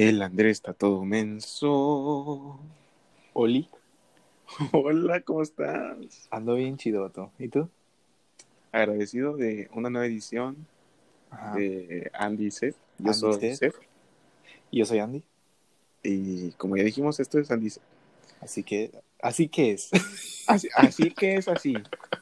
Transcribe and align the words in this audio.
El 0.00 0.22
Andrés 0.22 0.52
está 0.52 0.72
todo 0.72 1.04
menso. 1.04 2.58
Oli, 3.34 3.68
Hola, 4.72 5.20
¿cómo 5.20 5.42
estás? 5.42 6.26
ando 6.30 6.54
bien 6.54 6.78
chidoto. 6.78 7.30
¿Y 7.38 7.48
tú? 7.48 7.68
Agradecido 8.72 9.36
de 9.36 9.68
una 9.74 9.90
nueva 9.90 10.06
edición 10.06 10.66
Ajá. 11.30 11.54
de 11.54 12.10
Andy 12.14 12.46
y 12.46 12.50
Seth. 12.50 12.76
Yo 12.96 13.08
Andy 13.08 13.18
soy 13.20 13.34
Seth. 13.40 13.58
Seth. 13.58 13.74
Y 14.70 14.78
yo 14.78 14.86
soy 14.86 15.00
Andy. 15.00 15.22
Y 16.02 16.52
como 16.52 16.78
ya 16.78 16.84
dijimos, 16.84 17.20
esto 17.20 17.38
es 17.38 17.50
Andy 17.50 17.68
Seth. 17.68 17.82
Así 18.40 18.62
que, 18.62 18.90
así 19.20 19.48
que 19.48 19.72
es. 19.72 19.90
Así, 20.46 20.68
así 20.74 21.10
que 21.10 21.34
es 21.34 21.46
así. 21.46 21.74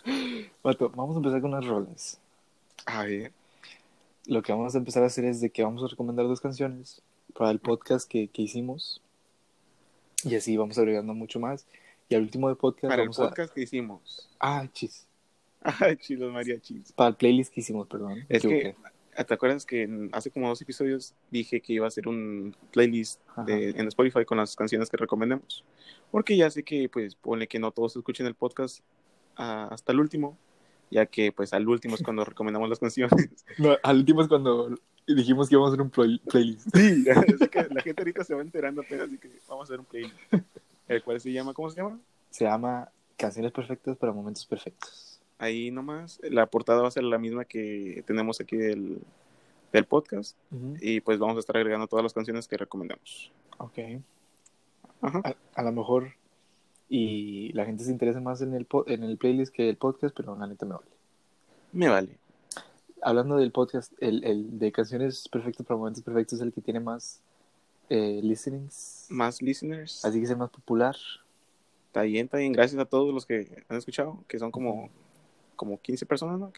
Vato, 0.65 0.91
vamos 0.91 1.15
a 1.15 1.19
empezar 1.19 1.41
con 1.41 1.55
unas 1.55 1.65
rolas. 1.65 2.19
A 2.87 3.05
ver, 3.05 3.31
Lo 4.27 4.43
que 4.43 4.51
vamos 4.51 4.75
a 4.75 4.79
empezar 4.79 5.05
a 5.05 5.07
hacer 5.07 5.25
es 5.27 5.41
de 5.41 5.49
que 5.51 5.63
vamos 5.63 5.85
a 5.85 5.87
recomendar 5.87 6.27
dos 6.27 6.41
canciones 6.41 7.01
para 7.39 7.53
el 7.53 7.61
podcast 7.61 8.11
que, 8.11 8.27
que 8.27 8.43
hicimos. 8.43 9.01
Y 10.25 10.35
así 10.35 10.57
vamos 10.57 10.77
agregando 10.77 11.15
mucho 11.15 11.39
más. 11.39 11.69
Y 12.09 12.17
al 12.17 12.23
último 12.23 12.49
del 12.49 12.57
podcast 12.57 12.91
para 12.91 13.05
el 13.05 13.11
podcast 13.11 13.55
que 13.55 13.63
hicimos. 13.63 14.29
Ah, 14.41 14.67
chis. 14.73 15.07
Ay, 15.63 15.97
chilos 15.99 16.33
mariachis. 16.33 16.91
Para 16.93 17.11
el 17.11 17.15
playlist 17.15 17.55
que 17.55 17.61
hicimos, 17.61 17.87
perdón. 17.87 18.27
Es 18.29 18.43
que, 18.43 18.59
equivoqué. 18.59 19.25
¿te 19.25 19.35
acuerdas 19.35 19.65
que 19.65 20.09
hace 20.11 20.33
como 20.33 20.49
dos 20.49 20.61
episodios 20.63 21.15
dije 21.31 21.61
que 21.61 21.75
iba 21.75 21.85
a 21.85 21.89
hacer 21.89 22.09
un 22.09 22.57
playlist 22.73 23.21
de, 23.47 23.71
en 23.71 23.87
Spotify 23.87 24.25
con 24.25 24.39
las 24.39 24.57
canciones 24.57 24.91
que 24.91 24.97
recomendemos? 24.97 25.65
Porque 26.11 26.37
ya 26.37 26.51
sé 26.51 26.65
que, 26.65 26.89
pues, 26.89 27.15
pone 27.15 27.47
que 27.47 27.61
no 27.61 27.71
todos 27.71 27.95
escuchen 27.95 28.27
el 28.27 28.35
podcast 28.35 28.81
ah, 29.37 29.69
hasta 29.71 29.93
el 29.93 30.01
último, 30.01 30.37
ya 30.91 31.07
que, 31.07 31.31
pues, 31.31 31.53
al 31.53 31.69
último 31.69 31.95
es 31.95 32.03
cuando 32.03 32.25
recomendamos 32.25 32.69
las 32.69 32.81
canciones. 32.81 33.45
No, 33.59 33.77
al 33.85 33.99
último 33.99 34.23
es 34.23 34.29
cuando 34.29 34.77
dijimos 35.15 35.49
que 35.49 35.55
íbamos 35.55 35.71
a 35.71 35.73
hacer 35.75 35.83
un 35.83 35.91
play- 35.91 36.19
playlist. 36.31 36.69
Sí, 36.75 37.05
así 37.11 37.49
que 37.49 37.67
la 37.71 37.83
gente 37.83 38.03
ahorita 38.03 38.25
se 38.25 38.35
va 38.35 38.43
enterando 38.43 38.83
apenas 38.83 39.13
y 39.13 39.19
que 39.19 39.31
vamos 39.49 39.63
a 39.63 39.73
hacer 39.73 39.81
un 39.81 39.87
playlist. 39.87 40.17
El 40.89 41.03
cual 41.03 41.21
se 41.21 41.33
llama, 41.33 41.53
¿cómo 41.55 41.71
se 41.71 41.77
llama? 41.83 41.99
Se 42.31 42.45
llama 42.45 42.91
Canciones 43.17 43.53
Perfectas 43.53 43.97
para 43.97 44.13
Momentos 44.13 44.45
Perfectos. 44.47 45.21
Ahí 45.39 45.71
nomás, 45.71 46.21
la 46.23 46.47
portada 46.47 46.83
va 46.83 46.89
a 46.89 46.91
ser 46.93 47.05
la 47.05 47.19
misma 47.19 47.45
que 47.45 48.03
tenemos 48.07 48.41
aquí 48.41 48.57
del, 48.57 48.99
del 49.73 49.85
podcast 49.85 50.37
y 50.81 51.01
pues 51.01 51.19
vamos 51.19 51.37
a 51.37 51.41
estar 51.41 51.57
agregando 51.57 51.87
todas 51.87 52.03
las 52.03 52.13
canciones 52.13 52.49
que 52.49 52.57
recomendamos. 52.57 53.31
Ok. 53.59 53.79
Ajá. 55.01 55.23
A, 55.25 55.35
a 55.55 55.63
lo 55.63 55.73
mejor 55.73 56.13
y 56.89 57.53
la 57.53 57.67
gente 57.67 57.85
se 57.85 57.93
interesa 57.93 58.21
más 58.21 58.41
en 58.41 58.55
el, 58.55 58.67
en 58.87 59.05
el 59.05 59.17
playlist 59.19 59.55
que 59.55 59.69
el 59.69 59.77
podcast, 59.77 60.17
pero 60.17 60.37
la 60.37 60.47
neta 60.47 60.65
me 60.67 60.75
vale. 60.75 60.87
Me 61.73 61.89
vale. 61.89 62.19
Hablando 63.03 63.37
del 63.37 63.53
podcast, 63.53 63.93
el, 64.01 64.25
el 64.25 64.59
de 64.59 64.73
Canciones 64.73 65.29
Perfectas 65.29 65.67
para 65.67 65.79
Momentos 65.79 66.03
Perfectos 66.03 66.35
es 66.39 66.43
el 66.43 66.53
que 66.53 66.61
tiene 66.61 66.81
más 66.81 67.21
eh, 67.89 68.21
listenings, 68.23 69.07
Más 69.09 69.41
listeners. 69.41 70.05
así 70.05 70.19
que 70.19 70.25
es 70.25 70.31
el 70.31 70.37
más 70.37 70.51
popular. 70.51 70.97
Está 71.87 72.03
bien, 72.03 72.27
está 72.27 72.39
bien. 72.39 72.53
Gracias 72.53 72.81
a 72.81 72.85
todos 72.85 73.15
los 73.15 73.25
que 73.25 73.65
han 73.69 73.77
escuchado, 73.77 74.19
que 74.29 74.39
son 74.39 74.51
como, 74.51 74.91
como 75.57 75.81
15 75.81 76.05
personas, 76.07 76.39
¿no? 76.39 76.53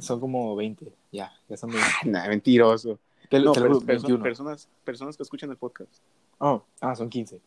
Son 0.00 0.20
como 0.20 0.54
20, 0.56 0.92
ya, 1.12 1.32
ya 1.48 1.56
son 1.56 1.70
20. 1.70 1.88
Nah, 2.10 2.28
mentiroso. 2.28 2.98
Te- 3.30 3.38
No, 3.40 3.52
te 3.52 3.60
lo 3.60 3.66
pero 3.66 3.74
juro, 3.74 3.86
perso- 3.86 4.02
21. 4.08 4.22
personas, 4.22 4.68
personas 4.84 5.16
que 5.16 5.22
escuchan 5.22 5.50
el 5.50 5.56
podcast. 5.56 5.90
Oh, 6.38 6.62
ah, 6.80 6.94
son 6.96 7.08
15. 7.08 7.40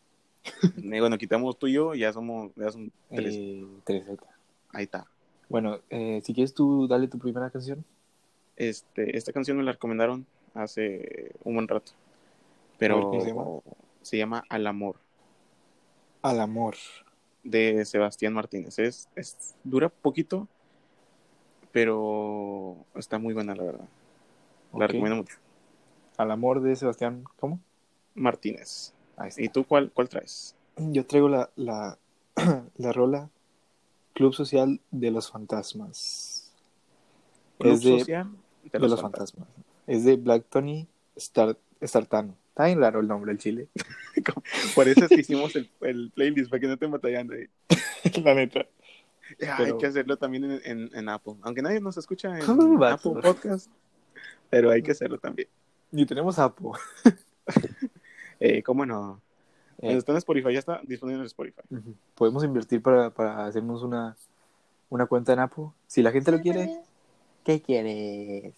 Eh, 0.81 0.99
bueno, 0.99 1.17
quitamos 1.17 1.57
tú 1.57 1.67
y 1.67 1.73
yo, 1.73 1.94
ya 1.94 2.11
somos, 2.13 2.51
ya 2.55 2.71
son 2.71 2.91
tres. 3.09 3.33
Eh, 3.35 3.66
tres, 3.85 4.05
ahí 4.07 4.13
está. 4.13 4.27
Ahí 4.71 4.83
está. 4.83 5.07
Bueno, 5.49 5.79
eh, 5.89 6.21
si 6.23 6.33
quieres 6.33 6.53
tú, 6.53 6.88
dale 6.88 7.07
tu 7.07 7.17
primera 7.19 7.49
canción. 7.49 7.83
Este, 8.56 9.18
esta 9.18 9.34
canción 9.34 9.58
me 9.58 9.64
la 9.64 9.73
recomendaron 9.73 10.26
hace 10.54 11.32
un 11.44 11.56
buen 11.56 11.68
rato. 11.68 11.92
Pero 12.78 13.02
¿cómo 13.02 13.22
se 13.22 13.28
llama? 13.28 13.46
se 14.02 14.18
llama 14.18 14.44
Al 14.50 14.68
Amor, 14.68 14.98
Al 16.22 16.40
amor. 16.40 16.76
de 17.44 17.86
Sebastián 17.86 18.34
Martínez. 18.34 18.80
Es, 18.80 19.09
es, 19.16 19.56
dura 19.63 19.90
poquito, 19.90 20.47
pero 21.72 22.78
está 22.96 23.18
muy 23.18 23.34
buena, 23.34 23.56
la 23.56 23.63
verdad. 23.63 23.88
La 24.74 24.88
recomiendo 24.88 25.18
mucho. 25.18 25.38
Al 26.18 26.31
amor 26.31 26.62
de 26.62 26.75
Sebastián, 26.75 27.24
¿cómo? 27.38 27.59
Martínez. 28.16 28.94
Ahí 29.18 29.30
está. 29.30 29.42
¿Y 29.42 29.50
tú 29.50 29.66
cuál, 29.66 29.92
cuál 29.92 30.09
traes? 30.09 30.56
Yo 30.78 31.06
traigo 31.06 31.30
la, 31.30 31.50
la, 31.56 31.97
la 32.78 32.92
rola 32.92 33.30
Club 34.13 34.34
Social 34.34 34.81
de 34.92 35.12
los 35.12 35.31
Fantasmas. 35.31 36.52
Club 37.59 37.74
es 37.74 37.84
de, 37.84 38.00
Social 38.00 38.31
de 38.72 38.79
los, 38.79 39.01
fantasmas. 39.01 39.47
Es 39.88 40.03
de 40.06 40.16
Black 40.16 40.46
Tony 40.50 40.88
Star, 41.16 41.57
Startano. 41.81 42.35
Está 42.50 42.66
bien 42.66 42.79
raro 42.79 43.00
el 43.00 43.07
nombre 43.07 43.31
del 43.31 43.40
chile. 43.40 43.68
Por 44.75 44.88
eso 44.88 45.06
es 45.06 45.09
que 45.09 45.22
hicimos 45.22 45.56
el, 45.56 45.69
el 45.81 46.12
playlist, 46.13 46.50
para 46.50 46.59
que 46.59 46.68
no 46.68 46.74
estén 46.74 46.91
batallando 46.91 47.34
ahí. 47.34 47.47
la 48.24 48.34
neta. 48.35 48.66
Ya, 49.40 49.56
Pero- 49.57 49.74
Hay 49.74 49.79
que 49.79 49.88
hacerlo 49.88 50.18
también 50.18 50.44
en, 50.46 50.62
en, 50.63 50.90
en 50.94 51.09
Apple. 51.09 51.35
Aunque 51.41 51.62
nadie 51.62 51.79
nos 51.79 51.97
escucha 51.97 52.38
en. 52.38 52.44
Apple 52.44 53.22
Podcast, 53.22 53.69
pero 54.50 54.69
hay 54.69 54.84
que 54.84 54.91
hacerlo 54.91 55.18
también. 55.18 55.47
Ni 55.91 56.06
tenemos 56.06 56.40
Apo. 56.40 56.78
Eh, 58.40 58.62
¿Cómo 58.62 58.85
no? 58.85 59.22
Eh, 59.78 59.81
Cuando 59.81 60.00
está 60.00 60.12
en 60.12 60.18
Spotify, 60.18 60.51
ya 60.51 60.59
está 60.59 60.81
disponible 60.84 61.22
en 61.22 61.28
Spotify. 61.28 61.62
Podemos 62.13 62.44
invertir 62.44 62.81
para, 62.81 63.09
para 63.09 63.45
hacernos 63.45 63.84
una, 63.84 64.18
una 64.90 65.06
cuenta 65.06 65.31
en 65.31 65.40
Apo. 65.40 65.74
Si 65.88 66.01
la 66.01 66.12
gente 66.12 66.30
lo 66.31 66.41
quiere. 66.41 66.81
¿Qué 67.44 67.62
quieres? 67.62 68.54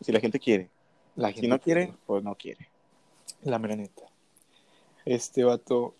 Si 0.00 0.10
la 0.12 0.20
gente 0.20 0.40
quiere. 0.40 0.68
La 1.14 1.28
gente 1.28 1.42
Si 1.42 1.48
no 1.48 1.60
quiere, 1.60 1.94
pues 2.06 2.24
no 2.24 2.34
quiere. 2.34 2.68
La 3.42 3.58
mera 3.58 3.76
neta. 3.76 4.02
Este 5.04 5.44
vato. 5.44 5.94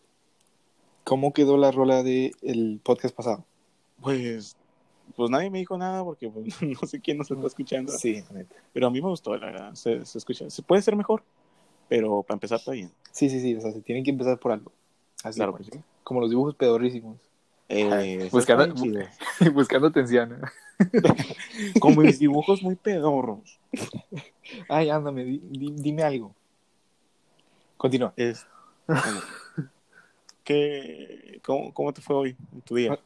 ¿Cómo 1.05 1.33
quedó 1.33 1.56
la 1.56 1.71
rola 1.71 2.03
del 2.03 2.34
el 2.43 2.81
podcast 2.83 3.15
pasado? 3.15 3.44
Pues, 4.00 4.56
pues 5.16 5.31
nadie 5.31 5.50
me 5.50 5.59
dijo 5.59 5.77
nada 5.77 6.05
porque 6.05 6.28
pues, 6.28 6.60
no 6.62 6.88
sé 6.88 7.00
quién 7.00 7.19
nos 7.19 7.31
está 7.31 7.47
escuchando. 7.47 7.93
Sí, 7.93 8.22
la 8.28 8.39
neta. 8.39 8.56
Pero 8.72 8.87
a 8.87 8.91
mí 8.91 9.00
me 9.00 9.09
gustó, 9.09 9.37
la 9.37 9.47
verdad. 9.47 9.75
Se, 9.75 10.04
se 10.04 10.19
escucha. 10.19 10.50
Se 10.50 10.62
puede 10.62 10.83
ser 10.83 10.97
mejor, 10.97 11.22
pero 11.89 12.22
para 12.22 12.37
empezar 12.37 12.59
está 12.59 12.72
bien. 12.72 12.91
Sí, 13.12 13.28
sí, 13.28 13.41
sí. 13.41 13.54
O 13.54 13.60
sea, 13.60 13.72
se 13.72 13.81
tienen 13.81 14.04
que 14.04 14.10
empezar 14.10 14.39
por 14.39 14.53
algo. 14.53 14.72
Así 15.22 15.37
Claro 15.37 15.53
pues. 15.53 15.69
sí. 15.72 15.81
Como 16.03 16.21
los 16.21 16.31
dibujos 16.31 16.54
pedorrísimos. 16.56 17.19
Eh, 17.75 18.28
Buscando, 18.31 18.75
buscando 19.55 19.87
atención. 19.87 20.43
Como 21.81 22.03
mis 22.03 22.19
dibujos 22.19 22.62
muy 22.62 22.75
pedorros. 22.77 23.59
Ay, 24.69 24.91
ándame, 24.91 25.25
di- 25.25 25.41
di- 25.43 25.75
dime 25.77 26.03
algo. 26.03 26.34
Continúa. 27.78 28.12
Es, 28.16 28.47
bueno, 28.87 29.21
¿qué, 30.44 31.41
cómo, 31.44 31.72
¿Cómo 31.72 31.93
te 31.94 32.03
fue 32.03 32.15
hoy, 32.16 32.37
en 32.53 32.60
tu 32.60 32.75
día? 32.75 32.99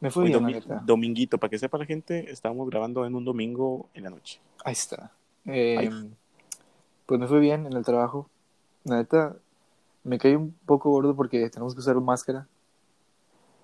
Me 0.00 0.10
fue 0.10 0.24
Hoy 0.24 0.30
bien, 0.30 0.42
domi- 0.42 0.80
dominguito, 0.84 1.36
para 1.38 1.50
que 1.50 1.58
sepa 1.58 1.76
la 1.76 1.84
gente, 1.84 2.30
estábamos 2.32 2.68
grabando 2.70 3.04
en 3.04 3.14
un 3.14 3.24
domingo 3.26 3.88
en 3.92 4.04
la 4.04 4.10
noche. 4.10 4.40
Ahí 4.64 4.72
está. 4.72 5.12
Eh, 5.44 5.76
Ay. 5.78 5.90
Pues 7.04 7.20
me 7.20 7.26
fue 7.28 7.40
bien 7.40 7.66
en 7.66 7.74
el 7.74 7.84
trabajo. 7.84 8.28
La 8.84 8.96
neta, 8.96 9.36
me 10.02 10.18
caí 10.18 10.34
un 10.34 10.52
poco 10.64 10.90
gordo 10.90 11.14
porque 11.14 11.50
tenemos 11.50 11.74
que 11.74 11.80
usar 11.80 11.94
máscara. 12.00 12.48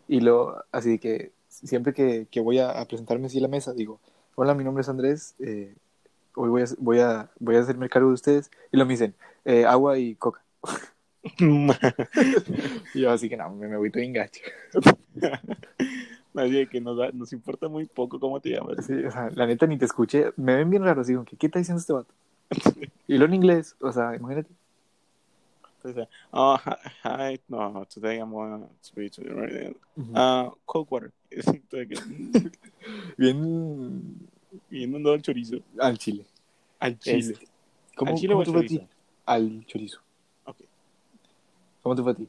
Y 0.08 0.20
lo, 0.20 0.64
así 0.72 0.98
que 0.98 1.32
siempre 1.48 1.92
que, 1.94 2.26
que 2.30 2.40
voy 2.40 2.58
a, 2.58 2.70
a 2.70 2.86
presentarme 2.86 3.26
así 3.26 3.38
a 3.38 3.42
la 3.42 3.48
mesa, 3.48 3.72
digo, 3.74 4.00
hola, 4.36 4.54
mi 4.54 4.64
nombre 4.64 4.82
es 4.82 4.88
Andrés, 4.88 5.34
eh, 5.40 5.74
hoy 6.36 6.50
voy 6.50 6.62
a, 6.62 6.66
voy, 6.78 7.00
a, 7.00 7.30
voy 7.40 7.56
a 7.56 7.60
hacerme 7.60 7.88
cargo 7.90 8.08
de 8.08 8.14
ustedes. 8.14 8.50
Y 8.72 8.76
lo 8.78 8.86
me 8.86 8.94
dicen, 8.94 9.14
eh, 9.44 9.66
agua 9.66 9.98
y 9.98 10.14
coca. 10.16 10.42
Y 12.94 13.00
yo 13.02 13.10
así 13.10 13.28
que 13.28 13.36
no, 13.36 13.50
me, 13.50 13.68
me 13.68 13.76
voy 13.76 13.90
todo 13.90 14.02
engacho. 14.02 14.40
Así 16.34 16.66
que 16.68 16.80
nos, 16.80 16.96
da- 16.96 17.10
nos 17.12 17.32
importa 17.32 17.68
muy 17.68 17.86
poco 17.86 18.20
cómo 18.20 18.40
te 18.40 18.50
llamas. 18.50 18.84
Sí, 18.86 18.92
o 19.04 19.10
sea, 19.10 19.30
la 19.34 19.46
neta 19.46 19.66
ni 19.66 19.76
te 19.78 19.84
escuché. 19.86 20.32
Me 20.36 20.54
ven 20.56 20.70
bien 20.70 20.84
raro, 20.84 21.02
digo, 21.02 21.24
¿qué, 21.24 21.36
¿qué 21.36 21.46
está 21.46 21.58
diciendo 21.58 21.80
este 21.80 21.92
vato? 21.92 22.14
Y 23.08 23.16
lo 23.18 23.24
en 23.24 23.34
inglés, 23.34 23.74
o 23.80 23.90
sea, 23.90 24.14
imagínate. 24.14 24.50
Entonces, 25.82 26.08
oh, 26.32 26.58
hi, 27.04 27.40
no, 27.48 27.86
today 27.86 28.18
I'm 28.18 28.32
going 28.32 28.66
to 28.82 28.94
be 28.96 29.08
to 29.10 29.22
radio. 29.22 29.74
Ah, 30.12 30.50
cold 30.66 30.88
water. 30.90 31.12
Bien 33.16 34.28
Viendo 34.70 34.98
todo 35.02 35.14
el 35.14 35.22
chorizo. 35.22 35.58
al 35.78 35.98
chile. 35.98 36.26
Al 36.80 36.98
chile. 36.98 37.18
Este, 37.18 37.48
¿Cómo, 37.94 38.10
¿Al 38.12 38.16
chile 38.16 38.34
cómo 38.34 38.38
o 38.38 38.42
al 38.42 38.46
te 38.46 38.52
fue 38.52 38.60
a 38.60 38.66
ti? 38.66 38.88
Al 39.26 39.66
chorizo. 39.66 40.00
Ok. 40.46 40.56
¿Cómo 41.82 41.94
te 41.94 42.02
fue 42.02 42.12
a 42.12 42.14
ti? 42.14 42.28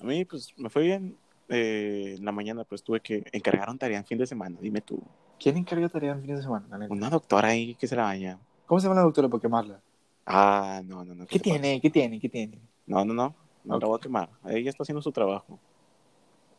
A 0.00 0.04
mí, 0.04 0.24
pues, 0.24 0.52
me 0.58 0.68
fue 0.68 0.82
bien. 0.82 1.16
Eh, 1.48 2.16
en 2.18 2.24
la 2.24 2.32
mañana, 2.32 2.64
pues, 2.64 2.82
tuve 2.82 3.00
que... 3.00 3.24
Encargaron 3.32 3.78
tarea 3.78 3.98
en 3.98 4.04
fin 4.04 4.18
de 4.18 4.26
semana, 4.26 4.58
dime 4.60 4.80
tú. 4.80 5.00
¿Quién 5.38 5.56
encarga 5.56 5.88
tarea 5.88 6.12
en 6.12 6.22
fin 6.22 6.36
de 6.36 6.42
semana? 6.42 6.66
Una 6.88 7.10
doctora 7.10 7.48
ahí 7.48 7.74
que 7.74 7.86
se 7.86 7.96
la 7.96 8.04
baña. 8.04 8.38
¿Cómo 8.66 8.80
se 8.80 8.86
llama 8.86 9.00
la 9.00 9.06
doctora 9.06 9.28
para 9.28 9.40
quemarla? 9.40 9.80
Ah, 10.26 10.82
no, 10.84 11.04
no, 11.04 11.14
no. 11.14 11.26
¿Qué 11.26 11.38
te 11.38 11.44
tiene? 11.44 11.80
¿Qué 11.80 11.90
tiene? 11.90 12.20
¿Qué 12.20 12.28
tiene? 12.28 12.58
No, 12.86 13.04
no, 13.04 13.12
no. 13.14 13.34
No 13.64 13.76
Ok. 13.76 13.82
la 13.82 13.88
voy 13.88 13.96
a 13.98 14.00
quemar. 14.00 14.28
Ella 14.46 14.70
está 14.70 14.82
haciendo 14.82 15.02
su 15.02 15.12
trabajo. 15.12 15.58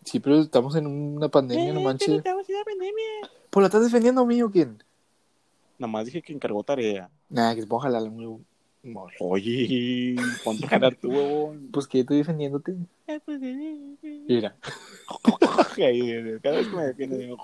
Sí, 0.06 0.20
pero 0.20 0.40
estamos 0.42 0.76
en 0.76 0.88
una 0.88 1.30
pandemia, 1.30 1.74
no 1.74 1.80
Eh, 1.80 1.84
manches. 1.84 2.08
pero 2.08 2.18
estamos 2.20 2.50
en 2.50 2.56
una 2.56 2.66
pandemia. 2.66 3.06
¿Pues 3.50 3.62
la 3.62 3.68
estás 3.68 3.84
defendiendo 3.84 4.22
a 4.22 4.26
mí 4.26 4.42
o 4.42 4.52
quién? 4.52 4.82
Nomás 5.78 6.06
dije 6.06 6.22
que 6.22 6.34
encargó 6.34 6.64
tarea. 6.64 7.10
Nah, 7.30 7.54
que 7.56 7.62
se 7.62 7.68
ponga 7.68 7.84
jalar 7.84 8.04
un 8.04 8.18
huevo. 8.20 8.42
Mor. 8.84 9.14
Oye, 9.22 10.16
ponte 10.44 10.66
a 10.66 10.70
jalar 10.70 10.96
tú, 10.96 11.10
huevón. 11.10 11.70
Pues 11.72 11.88
que 11.88 12.02
estoy 12.02 12.18
defendiéndote. 12.18 12.76
Mira. 14.28 14.56
Ahí, 15.78 16.40
Cada 16.42 16.58
vez 16.58 16.68
que 16.68 16.76
me 16.76 16.84
defiendo 16.84 17.18
digo, 17.18 17.38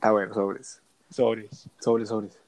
Ah, 0.00 0.12
bueno, 0.12 0.32
sobres. 0.34 0.80
sobres. 1.10 1.68
Sobres, 1.80 2.08
sobres. 2.08 2.38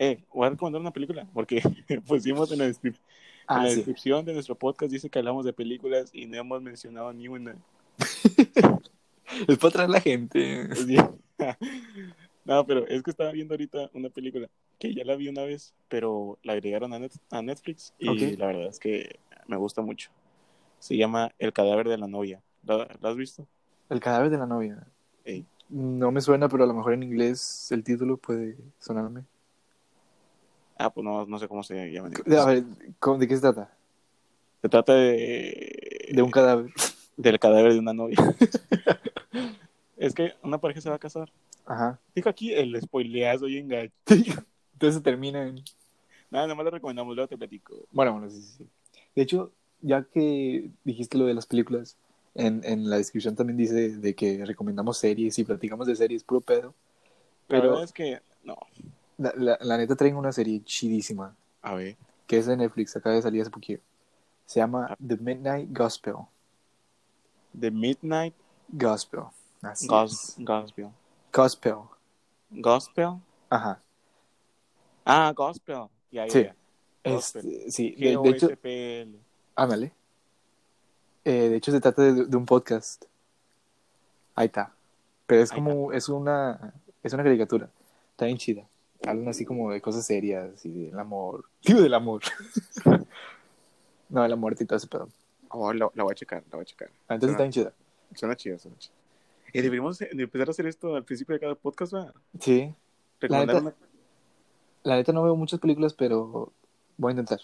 Eh, 0.00 0.22
voy 0.32 0.46
a 0.46 0.50
recomendar 0.50 0.80
una 0.80 0.92
película, 0.92 1.26
porque 1.34 1.60
pusimos 2.06 2.50
en 2.52 2.58
la, 2.60 2.68
descrip- 2.68 2.94
en 2.94 3.00
Ah, 3.48 3.64
la 3.64 3.70
sí. 3.70 3.76
descripción 3.76 4.24
de 4.24 4.32
nuestro 4.34 4.54
podcast, 4.54 4.92
dice 4.92 5.10
que 5.10 5.18
hablamos 5.18 5.44
de 5.44 5.52
películas 5.52 6.10
y 6.12 6.26
no 6.26 6.36
hemos 6.38 6.62
mencionado 6.62 7.12
ni 7.12 7.28
una. 7.28 7.56
Es 9.46 9.58
para 9.58 9.70
traer 9.72 9.90
la 9.90 10.00
gente. 10.00 10.68
No, 12.44 12.64
pero 12.66 12.86
es 12.86 13.02
que 13.02 13.10
estaba 13.10 13.30
viendo 13.30 13.52
ahorita 13.52 13.90
una 13.92 14.08
película 14.08 14.48
que 14.78 14.94
ya 14.94 15.04
la 15.04 15.16
vi 15.16 15.28
una 15.28 15.42
vez, 15.42 15.74
pero 15.88 16.38
la 16.42 16.54
agregaron 16.54 16.94
a, 16.94 16.98
Net- 16.98 17.20
a 17.30 17.42
Netflix 17.42 17.92
y 17.98 18.36
la 18.36 18.46
verdad 18.46 18.68
es 18.68 18.78
que 18.78 19.18
me 19.46 19.58
gusta 19.58 19.82
mucho. 19.82 20.10
Se 20.78 20.96
llama 20.96 21.30
El 21.38 21.52
cadáver 21.52 21.86
de 21.88 21.98
la 21.98 22.06
novia. 22.06 22.40
¿La, 22.64 22.88
la 23.02 23.10
has 23.10 23.16
visto? 23.16 23.46
El 23.90 24.00
cadáver 24.00 24.30
de 24.30 24.38
la 24.38 24.46
novia. 24.46 24.82
No 25.68 26.10
me 26.10 26.22
suena, 26.22 26.48
pero 26.48 26.64
a 26.64 26.66
lo 26.66 26.72
mejor 26.72 26.94
en 26.94 27.02
inglés 27.02 27.70
el 27.70 27.84
título 27.84 28.16
puede 28.16 28.56
sonarme. 28.78 29.24
Ah, 30.78 30.90
pues 30.90 31.04
no, 31.04 31.26
no 31.26 31.38
sé 31.38 31.48
cómo 31.48 31.62
se 31.62 31.90
llama. 31.90 32.10
A 32.40 32.44
ver, 32.46 32.64
¿cómo- 33.00 33.18
¿de 33.18 33.26
qué 33.26 33.34
se 33.34 33.40
trata? 33.42 33.70
Se 34.62 34.68
trata 34.68 34.94
de... 34.94 36.08
De 36.12 36.22
un 36.22 36.30
cadáver. 36.30 36.72
del 37.16 37.38
cadáver 37.38 37.72
de 37.72 37.78
una 37.80 37.92
novia. 37.92 38.16
es 39.96 40.14
que 40.14 40.32
una 40.42 40.58
pareja 40.58 40.80
se 40.80 40.88
va 40.88 40.96
a 40.96 41.00
casar. 41.00 41.30
Ajá. 41.66 41.98
Dijo 42.14 42.28
aquí 42.28 42.52
el 42.54 42.80
spoileazo 42.80 43.48
y 43.48 43.58
engaño. 43.58 43.90
Entonces 44.72 45.02
termina 45.02 45.46
en... 45.46 45.56
Nada, 46.30 46.46
nada 46.46 46.54
más 46.54 46.64
lo 46.64 46.70
recomendamos, 46.70 47.14
luego 47.16 47.28
te 47.28 47.36
platico. 47.36 47.74
Bueno, 47.90 48.12
bueno, 48.12 48.30
sí, 48.30 48.40
sí, 48.40 48.54
sí. 48.58 48.66
De 49.16 49.22
hecho, 49.22 49.50
ya 49.80 50.04
que 50.04 50.70
dijiste 50.84 51.18
lo 51.18 51.26
de 51.26 51.34
las 51.34 51.46
películas, 51.46 51.96
en, 52.34 52.62
en 52.64 52.88
la 52.88 52.98
descripción 52.98 53.34
también 53.34 53.56
dice 53.56 53.96
de 53.96 54.14
que 54.14 54.44
recomendamos 54.44 54.98
series 54.98 55.38
y 55.38 55.44
platicamos 55.44 55.86
de 55.86 55.96
series, 55.96 56.22
puro 56.22 56.40
pedo. 56.40 56.74
Pero 57.48 57.62
la 57.62 57.68
verdad 57.70 57.84
es 57.84 57.92
que, 57.92 58.20
no, 58.44 58.56
la, 59.18 59.32
la, 59.36 59.58
la 59.60 59.76
neta 59.76 59.94
traen 59.96 60.16
una 60.16 60.32
serie 60.32 60.62
chidísima, 60.64 61.34
a 61.62 61.74
ver. 61.74 61.96
que 62.26 62.38
es 62.38 62.46
de 62.46 62.56
Netflix, 62.56 62.96
acaba 62.96 63.14
de 63.14 63.22
salir 63.22 63.42
hace 63.42 63.50
poquito. 63.50 63.82
Se 64.46 64.60
llama 64.60 64.96
The 65.06 65.16
Midnight 65.18 65.68
Gospel. 65.76 66.14
The 67.58 67.70
Midnight 67.70 68.34
Gospel. 68.68 69.24
Así 69.60 69.86
Gos- 69.86 70.12
es. 70.12 70.34
Gospel. 70.38 70.88
Gospel. 71.32 71.74
Gospel. 72.50 73.08
Ajá. 73.50 73.80
Ah, 75.04 75.32
Gospel. 75.34 75.88
Ya, 76.10 76.26
ya, 76.26 76.32
Sí. 76.32 76.42
ya. 76.44 76.54
Este, 77.04 77.70
sí, 77.70 77.90
de, 77.92 78.16
de 78.16 78.28
hecho, 78.30 78.48
ándale. 79.54 79.92
Eh, 81.24 81.48
de 81.50 81.56
hecho, 81.56 81.72
se 81.72 81.80
trata 81.80 82.02
de, 82.02 82.24
de 82.26 82.36
un 82.36 82.44
podcast. 82.46 83.04
Ahí 84.34 84.46
está. 84.46 84.72
Pero 85.26 85.42
es 85.42 85.50
Ahí 85.52 85.56
como, 85.58 85.92
es 85.92 86.08
una, 86.08 86.72
es 87.02 87.12
una 87.12 87.22
caricatura. 87.22 87.70
Está 88.12 88.26
bien 88.26 88.38
chida. 88.38 88.66
Hablan 89.06 89.28
así 89.28 89.44
como 89.44 89.70
de 89.72 89.80
cosas 89.80 90.04
serias 90.06 90.64
y 90.66 90.86
del 90.86 90.98
amor. 90.98 91.44
Digo 91.64 91.80
del 91.80 91.94
amor. 91.94 92.22
no, 94.08 94.22
de 94.22 94.28
la 94.28 94.36
muerte 94.36 94.64
y 94.64 94.66
todo 94.66 94.76
ese 94.76 94.86
pedo. 94.86 95.08
Oh, 95.50 95.72
la, 95.72 95.88
la 95.94 96.02
voy 96.04 96.12
a 96.12 96.14
checar, 96.14 96.42
la 96.50 96.56
voy 96.56 96.62
a 96.62 96.66
checar. 96.66 96.90
Ah, 97.08 97.14
Entonces 97.14 97.30
está 97.34 97.42
bien 97.44 97.52
chida. 97.52 97.72
Suena 98.14 98.36
chido, 98.36 98.58
suena 98.58 98.76
chido. 98.78 98.94
Y 99.52 99.60
deberíamos 99.62 99.98
de 99.98 100.08
empezar 100.12 100.48
a 100.48 100.50
hacer 100.50 100.66
esto 100.66 100.94
al 100.94 101.04
principio 101.04 101.32
de 101.34 101.40
cada 101.40 101.54
podcast, 101.54 101.92
¿verdad? 101.92 102.14
Sí. 102.38 102.74
Recomendar 103.20 103.56
neta- 103.56 103.66
una- 103.66 103.74
La 104.82 104.96
neta 104.96 105.12
no 105.12 105.22
veo 105.22 105.34
muchas 105.36 105.58
películas, 105.60 105.94
pero 105.94 106.52
voy 106.98 107.10
a 107.10 107.12
intentar. 107.12 107.40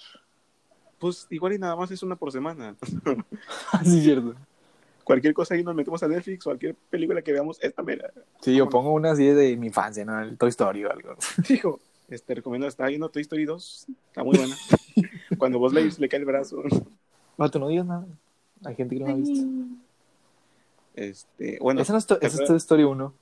Pues 0.99 1.27
igual 1.31 1.55
y 1.55 1.59
nada 1.59 1.77
más 1.77 1.91
es 1.91 2.03
una 2.03 2.17
por 2.17 2.31
semana. 2.31 2.77
sí, 3.85 3.99
es 3.99 4.05
cierto. 4.05 4.35
Cualquier 5.05 5.35
cosa 5.35 5.55
ahí 5.55 5.63
nos 5.63 5.75
metemos 5.75 6.03
a 6.03 6.09
Netflix, 6.09 6.45
cualquier 6.45 6.75
película 6.75 7.21
que 7.23 7.33
veamos, 7.33 7.63
esta 7.63 7.83
mera. 7.83 8.11
Sí, 8.41 8.57
yo 8.57 8.69
pongo 8.69 8.93
una 8.93 9.13
así 9.13 9.27
de 9.27 9.57
mi 9.57 9.67
infancia, 9.69 10.05
¿no? 10.05 10.19
El 10.21 10.37
Toy 10.39 10.49
Story 10.49 10.85
o 10.85 10.91
algo. 10.91 11.15
Dijo, 11.49 11.79
este, 12.09 12.35
recomiendo, 12.35 12.67
está 12.67 12.87
viendo 12.87 13.09
Toy 13.11 13.23
Story 13.23 13.45
2, 13.45 13.87
está 14.09 14.25
muy 14.25 14.37
buena. 14.37 14.57
Cuando 15.39 15.59
vos 15.59 15.73
le, 15.75 15.89
le 15.99 16.09
cae 16.09 16.21
el 16.21 16.27
brazo. 16.27 16.63
Vato, 17.37 17.59
no 17.59 17.69
digas 17.69 17.87
nada. 17.87 18.07
Hay 18.65 18.75
gente 18.77 18.95
que 18.95 19.01
no 19.01 19.07
la 19.09 19.13
ha 19.13 19.17
visto. 19.17 19.47
Este, 20.95 21.59
bueno, 21.61 21.81
esa 21.83 21.93
no 21.93 21.99
es, 21.99 22.07
to- 22.07 22.19
¿te 22.19 22.27
esa 22.27 22.35
es 22.37 22.41
acuerdas? 22.41 22.49
Toy 22.49 22.57
Story 22.59 22.85
1. 22.85 23.15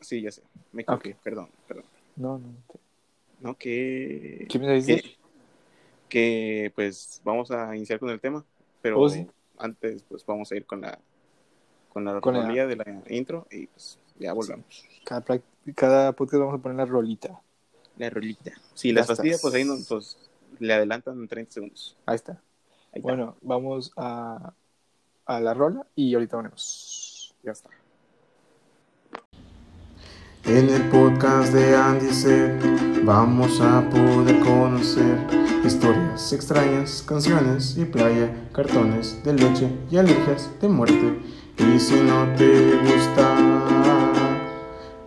sí, 0.00 0.22
ya 0.22 0.30
sé. 0.30 0.42
Me 0.72 0.82
equivoqué, 0.82 1.16
perdón, 1.22 1.48
perdón. 1.66 1.84
No, 2.16 2.38
no. 2.38 2.48
No, 3.40 3.54
que... 3.56 4.46
¿Qué 4.48 4.58
me 4.58 4.82
que, 4.84 5.16
que, 6.08 6.72
pues 6.74 7.20
vamos 7.24 7.50
a 7.50 7.76
iniciar 7.76 7.98
con 8.00 8.10
el 8.10 8.20
tema, 8.20 8.44
pero 8.82 9.00
Oh, 9.00 9.08
sí. 9.08 9.26
Antes 9.58 10.02
pues 10.08 10.24
vamos 10.26 10.50
a 10.52 10.56
ir 10.56 10.66
con 10.66 10.80
la 10.80 10.98
con 11.92 12.04
la 12.04 12.20
Con 12.20 12.34
la- 12.34 12.66
de 12.66 12.76
la 12.76 12.84
intro 13.08 13.46
y 13.50 13.66
pues 13.66 13.98
ya 14.18 14.32
volvamos. 14.32 14.84
Cada, 15.04 15.24
cada 15.74 16.12
podcast 16.12 16.40
vamos 16.40 16.58
a 16.58 16.62
poner 16.62 16.76
la 16.76 16.84
rolita. 16.84 17.40
La 17.96 18.10
rolita. 18.10 18.52
Si 18.74 18.92
les 18.92 19.06
fastidia, 19.06 19.32
estás. 19.32 19.42
pues 19.42 19.54
ahí 19.54 19.64
no, 19.64 19.74
pues, 19.88 20.16
le 20.60 20.72
adelantan 20.72 21.18
en 21.18 21.28
30 21.28 21.52
segundos. 21.52 21.96
Ahí 22.06 22.16
está. 22.16 22.32
Ahí 22.32 22.38
está. 22.96 23.00
Bueno, 23.02 23.36
vamos 23.42 23.92
a, 23.96 24.52
a 25.26 25.40
la 25.40 25.54
rola 25.54 25.86
y 25.94 26.14
ahorita 26.14 26.36
ponemos. 26.36 27.34
ya 27.42 27.52
está. 27.52 27.70
En 30.44 30.68
el 30.70 30.82
podcast 30.90 31.52
de 31.52 31.76
Andy 31.76 32.14
Set 32.14 32.97
vamos 33.08 33.58
a 33.62 33.88
poder 33.88 34.38
conocer 34.40 35.16
historias 35.64 36.30
extrañas, 36.30 37.02
canciones 37.08 37.78
y 37.78 37.86
playa, 37.86 38.28
cartones 38.52 39.24
de 39.24 39.32
leche 39.32 39.70
y 39.90 39.96
alergias 39.96 40.50
de 40.60 40.68
muerte. 40.68 41.18
Y 41.56 41.80
si 41.80 42.02
no 42.02 42.30
te 42.36 42.76
gusta, 42.76 43.24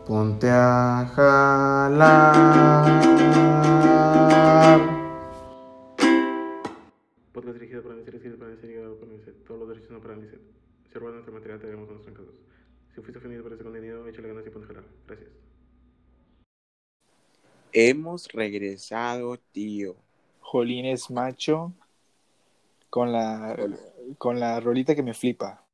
ponte 0.07 0.49
a 0.49 1.11
jalar. 1.13 2.01
Podcast 7.33 7.53
dirigido 7.53 7.83
para 7.83 7.93
Aniset, 7.93 8.15
escrito 8.15 8.39
para 8.39 8.51
y 8.51 8.73
grabado 8.73 8.97
por 8.97 9.09
Aniset. 9.09 9.45
Todos 9.45 9.59
los 9.59 9.69
derechos 9.69 9.89
son 9.89 10.01
para 10.01 10.15
Aniset. 10.15 10.41
Si 10.91 10.97
robas 10.97 11.13
nuestro 11.13 11.33
material, 11.33 11.59
te 11.59 11.67
debemos 11.67 11.87
a 11.87 11.91
nuestros. 11.93 12.29
Si 12.95 13.01
fuiste 13.01 13.19
ofendido 13.19 13.43
por 13.43 13.51
este 13.51 13.63
contenido, 13.63 14.07
échale 14.07 14.27
ganas 14.27 14.47
y 14.47 14.49
ponte 14.49 14.65
a 14.65 14.67
jalar. 14.69 14.85
Gracias. 15.05 15.40
Hemos 17.73 18.27
regresado, 18.29 19.37
tío. 19.51 19.95
Jolines 20.41 21.09
Macho 21.09 21.71
con 22.89 23.11
la, 23.11 23.55
con 24.17 24.39
la 24.39 24.59
rolita 24.59 24.95
que 24.95 25.03
me 25.03 25.13
flipa. 25.13 25.65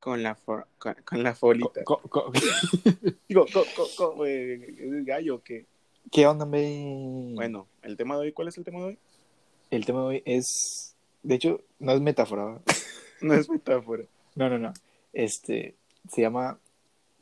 Con 0.00 0.22
la, 0.22 0.34
for- 0.34 0.66
con, 0.78 0.94
con 1.04 1.22
la 1.22 1.34
folita. 1.34 1.84
Co- 1.84 2.00
co- 2.08 2.32
Digo, 3.28 3.46
co, 3.52 3.64
co, 3.76 3.88
co, 3.96 4.26
eh, 4.26 4.54
¿es 4.78 5.04
gallo 5.04 5.42
que 5.42 5.66
¿Qué 6.10 6.26
onda, 6.26 6.46
me? 6.46 7.32
Bueno, 7.34 7.66
el 7.82 7.96
tema 7.96 8.14
de 8.14 8.20
hoy, 8.22 8.32
¿cuál 8.32 8.48
es 8.48 8.58
el 8.58 8.64
tema 8.64 8.78
de 8.80 8.84
hoy? 8.84 8.98
El 9.70 9.84
tema 9.84 10.00
de 10.02 10.06
hoy 10.06 10.22
es. 10.24 10.94
De 11.24 11.34
hecho, 11.34 11.60
no 11.80 11.92
es 11.92 12.00
metáfora. 12.00 12.60
No 13.22 13.32
es 13.32 13.48
metáfora. 13.48 14.04
No, 14.34 14.50
no, 14.50 14.58
no. 14.58 14.72
Este. 15.14 15.74
Se 16.12 16.20
llama 16.20 16.58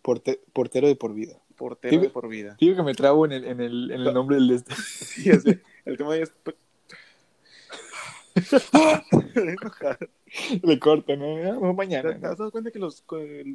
porte- 0.02 0.40
Portero 0.52 0.88
de 0.88 0.96
por 0.96 1.14
vida. 1.14 1.38
Portero 1.56 2.00
de 2.00 2.10
por 2.10 2.28
vida. 2.28 2.56
Digo 2.60 2.76
que 2.76 2.82
me 2.82 2.94
trabo 2.94 3.24
en 3.26 3.32
el, 3.32 3.44
en 3.44 3.60
el, 3.60 3.90
en 3.90 4.00
el 4.00 4.14
nombre 4.14 4.36
del 4.36 4.48
de 4.48 4.54
este. 4.56 4.74
Sí, 4.76 5.32
sé. 5.32 5.60
El 5.84 5.96
tema 5.96 6.14
de 6.14 6.22
es. 6.22 6.32
Enojado. 9.34 9.98
Le 10.62 10.78
corto, 10.78 11.16
¿no? 11.16 11.36
Vamos 11.60 11.70
¿Te 11.70 11.76
mañana. 11.76 12.18
te 12.18 12.26
has 12.26 12.38
dado 12.38 12.50
cuenta 12.50 12.70
que 12.70 12.78
los, 12.78 13.04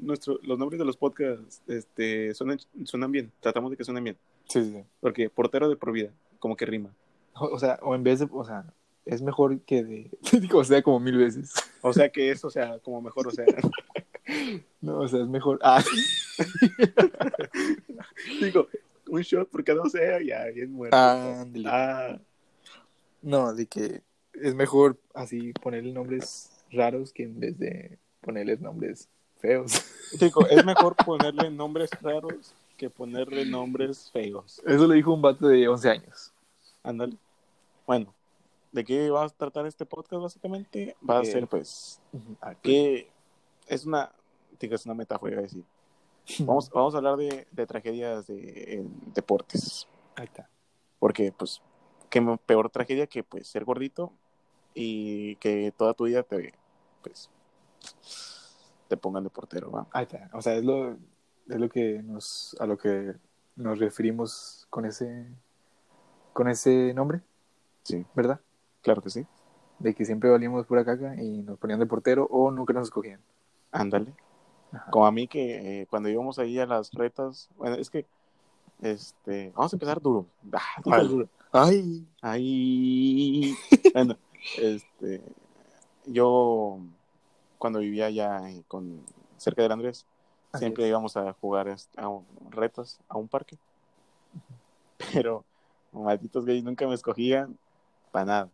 nuestro, 0.01 0.39
los 0.43 0.57
nombres 0.57 0.79
de 0.79 0.85
los 0.85 0.97
podcasts 0.97 1.61
este, 1.67 2.33
suenan, 2.33 2.59
suenan 2.85 3.11
bien? 3.11 3.31
Tratamos 3.39 3.71
de 3.71 3.77
que 3.77 3.83
suenen 3.83 4.03
bien. 4.03 4.17
Sí, 4.47 4.63
sí, 4.63 4.71
sí. 4.71 4.83
Porque 4.99 5.29
portero 5.29 5.69
de 5.69 5.75
por 5.75 5.91
vida, 5.91 6.11
como 6.39 6.55
que 6.55 6.65
rima. 6.65 6.93
O, 7.35 7.45
o 7.45 7.59
sea, 7.59 7.79
o 7.81 7.95
en 7.95 8.03
vez 8.03 8.19
de. 8.19 8.27
O 8.31 8.43
sea, 8.43 8.65
es 9.05 9.21
mejor 9.21 9.59
que 9.61 9.83
de. 9.83 10.11
Digo, 10.39 10.59
o 10.59 10.63
sea, 10.63 10.81
como 10.81 10.99
mil 10.99 11.17
veces. 11.17 11.53
O 11.81 11.93
sea 11.93 12.09
que 12.09 12.31
es, 12.31 12.43
o 12.45 12.49
sea, 12.49 12.79
como 12.79 13.01
mejor, 13.01 13.27
o 13.27 13.31
sea. 13.31 13.45
No, 14.81 14.99
o 14.99 15.07
sea, 15.07 15.21
es 15.21 15.27
mejor. 15.27 15.59
Ah, 15.61 15.83
digo, 18.41 18.67
un 19.09 19.21
shot 19.21 19.49
por 19.49 19.63
cada 19.63 19.81
o 19.81 19.89
sea, 19.89 20.21
ya, 20.21 20.45
bien 20.47 20.71
muerto. 20.71 20.95
ándale. 20.97 21.67
Ah, 21.69 22.19
No, 23.21 23.53
de 23.53 23.65
que 23.65 24.01
es 24.33 24.55
mejor 24.55 24.97
así 25.13 25.53
ponerle 25.53 25.91
nombres 25.91 26.51
raros 26.71 27.11
que 27.11 27.23
en 27.23 27.39
vez 27.39 27.57
de 27.57 27.97
ponerles 28.21 28.61
nombres 28.61 29.09
feos. 29.39 29.71
digo, 30.19 30.45
es 30.47 30.63
mejor 30.65 30.95
ponerle 30.95 31.49
nombres 31.49 31.89
raros 32.01 32.53
que 32.77 32.89
ponerle 32.89 33.45
nombres 33.45 34.09
feos. 34.11 34.61
Eso 34.65 34.87
lo 34.87 34.93
dijo 34.93 35.13
un 35.13 35.21
vato 35.21 35.47
de 35.47 35.67
11 35.67 35.89
años. 35.89 36.31
Ándale. 36.83 37.17
Bueno, 37.85 38.13
¿de 38.71 38.85
qué 38.85 39.09
va 39.09 39.25
a 39.25 39.29
tratar 39.29 39.65
este 39.65 39.85
podcast 39.85 40.21
básicamente? 40.21 40.95
Va 41.07 41.19
a 41.19 41.23
Eh, 41.23 41.25
ser, 41.25 41.47
pues, 41.47 41.99
que 42.61 43.09
es 43.67 43.85
una, 43.85 44.11
digo, 44.59 44.75
es 44.75 44.85
una 44.85 44.93
metáfora, 44.93 45.31
iba 45.33 45.39
a 45.39 45.43
decir. 45.43 45.63
Vamos, 46.45 46.69
vamos 46.69 46.93
a 46.93 46.97
hablar 46.97 47.17
de, 47.17 47.47
de 47.51 47.65
tragedias 47.65 48.27
de, 48.27 48.75
en 48.75 49.13
deportes. 49.13 49.87
Ahí 50.15 50.25
está. 50.25 50.49
Porque, 50.99 51.31
pues, 51.31 51.61
qué 52.09 52.21
peor 52.45 52.69
tragedia 52.69 53.07
que 53.07 53.23
pues 53.23 53.47
ser 53.47 53.65
gordito 53.65 54.11
y 54.73 55.35
que 55.37 55.73
toda 55.75 55.93
tu 55.93 56.05
vida 56.05 56.23
te, 56.23 56.53
pues, 57.01 57.29
te 58.87 58.97
pongan 58.97 59.23
de 59.23 59.29
portero, 59.29 59.71
¿va? 59.71 59.87
Ahí 59.91 60.03
está. 60.03 60.29
O 60.33 60.41
sea, 60.41 60.55
es 60.55 60.63
lo, 60.63 60.91
es 60.91 61.57
lo 61.57 61.69
que 61.69 62.03
nos, 62.03 62.55
a 62.59 62.65
lo 62.65 62.77
que 62.77 63.15
nos 63.55 63.79
referimos 63.79 64.67
con 64.69 64.85
ese, 64.85 65.27
con 66.33 66.47
ese 66.47 66.93
nombre, 66.93 67.21
Sí, 67.83 68.05
¿verdad? 68.13 68.39
claro 68.81 69.01
que 69.01 69.09
sí. 69.09 69.25
De 69.79 69.95
que 69.95 70.05
siempre 70.05 70.29
valíamos 70.29 70.65
pura 70.65 70.85
caca 70.85 71.15
y 71.21 71.41
nos 71.41 71.57
ponían 71.57 71.79
de 71.79 71.85
portero 71.85 72.27
o 72.29 72.51
nunca 72.51 72.73
nos 72.73 72.87
escogían. 72.87 73.21
Ándale. 73.71 74.13
Ajá. 74.71 74.91
Como 74.91 75.05
a 75.05 75.11
mí 75.11 75.27
que 75.27 75.81
eh, 75.81 75.87
cuando 75.87 76.09
íbamos 76.09 76.37
ahí 76.39 76.59
a 76.59 76.65
las 76.65 76.91
retas, 76.91 77.49
bueno, 77.57 77.75
es 77.75 77.89
que, 77.89 78.05
este, 78.81 79.51
vamos 79.55 79.73
a 79.73 79.75
empezar 79.75 80.01
duro. 80.01 80.25
Ah, 80.91 81.01
duro. 81.03 81.27
Ay. 81.51 82.05
Ahí. 82.21 83.55
bueno, 83.93 84.15
este, 84.57 85.21
yo 86.05 86.79
cuando 87.57 87.79
vivía 87.79 88.05
allá 88.05 88.49
eh, 88.49 88.63
con, 88.67 89.01
cerca 89.37 89.61
del 89.63 89.71
Andrés, 89.71 90.05
Así 90.51 90.63
siempre 90.63 90.83
es. 90.85 90.89
íbamos 90.89 91.17
a 91.17 91.33
jugar 91.33 91.67
este, 91.67 91.99
a 91.99 92.07
un- 92.07 92.25
retas 92.49 92.99
a 93.09 93.17
un 93.17 93.27
parque. 93.27 93.57
Pero 95.13 95.43
malditos 95.91 96.45
gays 96.45 96.63
nunca 96.63 96.87
me 96.87 96.93
escogían 96.93 97.57
para 98.11 98.25
nada. 98.25 98.49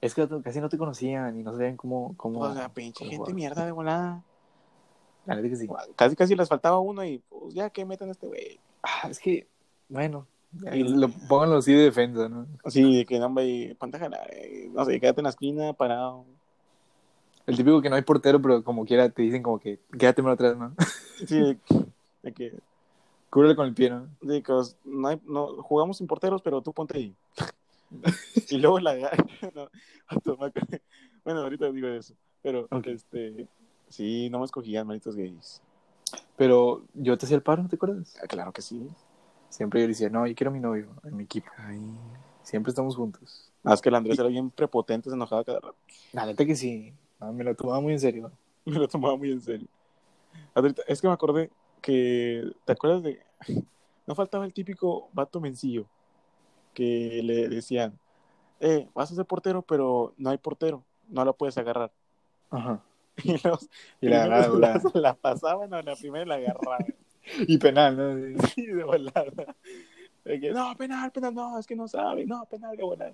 Es 0.00 0.14
que 0.14 0.26
casi 0.42 0.60
no 0.60 0.68
te 0.70 0.78
conocían 0.78 1.38
y 1.38 1.42
no 1.42 1.52
sabían 1.52 1.76
cómo, 1.76 2.14
cómo, 2.16 2.40
O 2.40 2.54
sea, 2.54 2.68
pinche 2.70 3.04
gente 3.04 3.16
jugar. 3.18 3.34
mierda 3.34 3.66
de 3.66 3.72
volada. 3.72 4.22
La 5.26 5.34
neta 5.36 5.48
que 5.48 5.56
sí. 5.56 5.68
Casi 5.96 6.16
casi 6.16 6.34
les 6.34 6.48
faltaba 6.48 6.78
uno 6.80 7.04
y 7.04 7.18
pues 7.28 7.54
ya 7.54 7.70
que 7.70 7.84
metan 7.84 8.08
a 8.08 8.12
este 8.12 8.26
güey. 8.26 8.58
Ah, 8.82 9.08
es 9.10 9.18
que, 9.18 9.46
bueno, 9.88 10.26
ya, 10.52 10.74
Y- 10.74 10.82
lo, 10.82 11.08
pónganlo 11.28 11.56
así 11.58 11.72
de 11.72 11.84
defensa, 11.84 12.28
¿no? 12.28 12.46
Sí, 12.66 12.96
de 12.96 13.04
que 13.06 13.18
no, 13.18 13.26
hombre, 13.26 13.76
ponte 13.78 13.96
a 13.98 14.00
jalar, 14.00 14.28
eh, 14.32 14.68
no 14.72 14.84
sé, 14.84 14.98
quédate 14.98 15.20
en 15.20 15.24
la 15.24 15.30
esquina 15.30 15.72
parado. 15.72 16.24
El 17.46 17.56
típico 17.56 17.80
que 17.82 17.90
no 17.90 17.96
hay 17.96 18.02
portero, 18.02 18.40
pero 18.40 18.62
como 18.64 18.84
quiera 18.84 19.08
te 19.08 19.22
dicen 19.22 19.42
como 19.42 19.58
que 19.58 19.78
quédate 19.98 20.22
más 20.22 20.34
atrás, 20.34 20.56
¿no? 20.56 20.74
Sí, 21.26 21.38
de, 21.38 21.58
de 22.22 22.32
que, 22.32 22.54
Cúbrele 23.28 23.54
con 23.54 23.66
el 23.68 23.74
pie, 23.74 23.90
¿no? 23.90 24.08
de 24.22 24.42
que 24.42 24.50
os- 24.52 24.76
no, 24.84 25.06
hay- 25.08 25.20
no 25.24 25.62
jugamos 25.62 25.98
sin 25.98 26.06
porteros, 26.08 26.42
pero 26.42 26.62
tú 26.62 26.72
ponte 26.72 26.98
ahí. 26.98 27.14
y 28.50 28.58
luego 28.58 28.80
la 28.80 28.94
no, 29.54 29.68
bueno, 31.24 31.40
ahorita 31.40 31.70
digo 31.70 31.88
eso, 31.88 32.14
pero 32.42 32.66
Ok. 32.70 32.86
este 32.88 33.46
sí, 33.90 34.30
no 34.30 34.38
me 34.38 34.46
escogían 34.46 34.86
malditos 34.86 35.14
gays. 35.14 35.60
Pero 36.36 36.82
yo 36.94 37.18
te 37.18 37.26
hacía 37.26 37.36
el 37.36 37.42
paro, 37.42 37.66
¿te 37.68 37.76
acuerdas? 37.76 38.16
Ah, 38.22 38.26
Claro 38.26 38.52
que 38.52 38.62
sí. 38.62 38.88
Siempre 39.50 39.80
yo 39.80 39.84
le 39.86 39.88
decía, 39.88 40.08
no, 40.08 40.26
yo 40.26 40.34
quiero 40.34 40.50
a 40.50 40.54
mi 40.54 40.60
novio 40.60 40.88
en 41.04 41.16
mi 41.16 41.24
equipo. 41.24 41.50
Siempre 42.42 42.70
estamos 42.70 42.96
juntos. 42.96 43.52
Más 43.62 43.82
que 43.82 43.90
el 43.90 43.94
Andrés 43.94 44.18
era 44.18 44.28
bien 44.28 44.50
prepotente, 44.50 45.10
se 45.10 45.16
enojaba 45.16 45.44
cada 45.44 45.60
rato. 45.60 45.76
La 46.12 46.24
neta 46.24 46.46
que 46.46 46.56
sí. 46.56 46.94
No, 47.20 47.32
me 47.32 47.44
lo 47.44 47.54
tomaba 47.54 47.80
muy 47.80 47.92
en 47.92 48.00
serio. 48.00 48.32
Me 48.64 48.78
lo 48.78 48.86
tomaba 48.88 49.16
muy 49.16 49.32
en 49.32 49.40
serio. 49.40 49.66
Es 50.86 51.00
que 51.00 51.08
me 51.08 51.14
acordé 51.14 51.50
que, 51.80 52.52
¿te 52.64 52.72
acuerdas 52.72 53.02
de? 53.02 53.22
No 54.06 54.14
faltaba 54.16 54.44
el 54.44 54.52
típico 54.52 55.08
vato 55.12 55.40
mencillo 55.40 55.86
que 56.74 57.20
le 57.22 57.48
decían, 57.48 57.96
eh, 58.58 58.88
vas 58.92 59.12
a 59.12 59.14
ser 59.14 59.24
portero, 59.24 59.62
pero 59.62 60.14
no 60.18 60.30
hay 60.30 60.38
portero, 60.38 60.82
no 61.08 61.24
lo 61.24 61.34
puedes 61.34 61.56
agarrar. 61.58 61.92
Ajá. 62.50 62.82
Y, 63.24 63.36
los 63.46 63.68
Y 64.00 64.08
la 64.08 64.48
volada. 64.48 64.80
la, 64.82 64.90
la 65.00 65.14
pasaban 65.14 65.72
a 65.74 65.82
la 65.82 65.94
primera 65.96 66.24
y 66.24 66.28
la 66.28 66.34
agarraban. 66.36 66.86
Y 67.46 67.58
penal, 67.58 67.96
¿no? 67.96 68.42
Sí, 68.48 68.66
de 68.66 68.82
volada. 68.82 69.24
De 70.24 70.40
que, 70.40 70.50
no, 70.52 70.74
penal, 70.76 71.12
penal, 71.12 71.34
no, 71.34 71.58
es 71.58 71.66
que 71.66 71.76
no 71.76 71.86
sabe, 71.86 72.24
no, 72.26 72.44
penal 72.46 72.76
de 72.76 72.82
volada. 72.82 73.12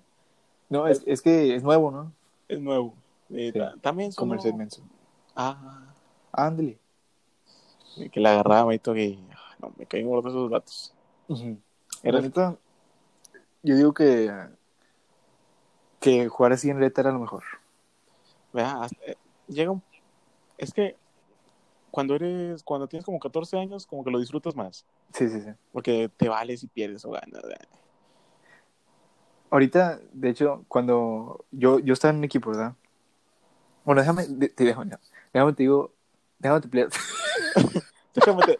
No, 0.69 0.87
es, 0.87 1.03
es 1.05 1.21
que 1.21 1.55
es 1.55 1.61
nuevo, 1.63 1.91
¿no? 1.91 2.11
Es 2.47 2.59
nuevo. 2.59 2.93
Eh, 3.29 3.51
Sí. 3.53 3.59
También 3.81 4.11
son. 4.11 4.23
Comerse 4.27 4.49
inmenso. 4.49 4.81
Ah, 5.35 5.83
Ándale. 6.31 6.77
que 8.11 8.19
la 8.19 8.31
agarraba 8.31 8.73
y 8.73 8.79
todo, 8.79 8.95
que, 8.95 9.19
ah, 9.33 9.55
no, 9.59 9.73
me 9.77 9.85
caen 9.85 10.07
gordos 10.07 10.31
esos 10.33 10.49
vatos. 10.49 10.93
La 11.27 11.55
Era- 12.03 12.21
neta, 12.21 12.55
yo 13.63 13.75
digo 13.75 13.93
que 13.93 14.31
que 15.99 16.27
jugar 16.27 16.53
así 16.53 16.69
en 16.69 16.79
reta 16.79 17.01
era 17.01 17.11
lo 17.11 17.19
mejor. 17.19 17.43
Vea, 18.53 18.83
hasta- 18.83 19.05
eh, 19.05 19.17
llega 19.47 19.71
un... 19.71 19.81
Es 20.57 20.73
que 20.73 20.95
cuando 21.91 22.15
eres, 22.15 22.63
cuando 22.63 22.87
tienes 22.87 23.05
como 23.05 23.19
14 23.19 23.57
años, 23.57 23.87
como 23.87 24.03
que 24.03 24.11
lo 24.11 24.19
disfrutas 24.19 24.55
más. 24.55 24.85
Sí, 25.13 25.27
sí, 25.29 25.41
sí. 25.41 25.49
Porque 25.71 26.11
te 26.15 26.29
vales 26.29 26.63
y 26.63 26.67
pierdes 26.67 27.05
o 27.05 27.11
ganas. 27.11 27.41
Ahorita, 29.49 29.99
de 30.11 30.29
hecho, 30.29 30.65
cuando 30.67 31.45
yo, 31.51 31.79
yo 31.79 31.93
estaba 31.93 32.11
en 32.11 32.17
un 32.17 32.23
equipo, 32.25 32.51
¿verdad? 32.51 32.75
Bueno, 33.85 34.01
déjame, 34.01 34.25
te 34.25 34.63
dejo, 34.63 34.83
no. 34.83 34.99
déjame 35.33 35.53
te 35.53 35.63
digo, 35.63 35.93
déjame 36.39 36.61
te 36.61 36.67
platico. 36.67 37.01
Déjame 38.13 38.43
te... 38.43 38.57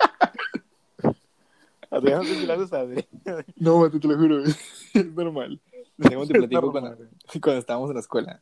Déjame 2.02 2.26
te 2.26 3.46
No, 3.58 3.90
te 3.90 4.08
lo 4.08 4.18
juro, 4.18 4.44
es 4.94 5.14
normal. 5.14 5.60
Déjame 5.98 6.28
te 6.28 6.34
platico 6.34 6.72
cuando, 6.72 6.96
cuando 7.42 7.60
estábamos 7.60 7.90
en 7.90 7.96
la 7.96 8.00
escuela. 8.00 8.42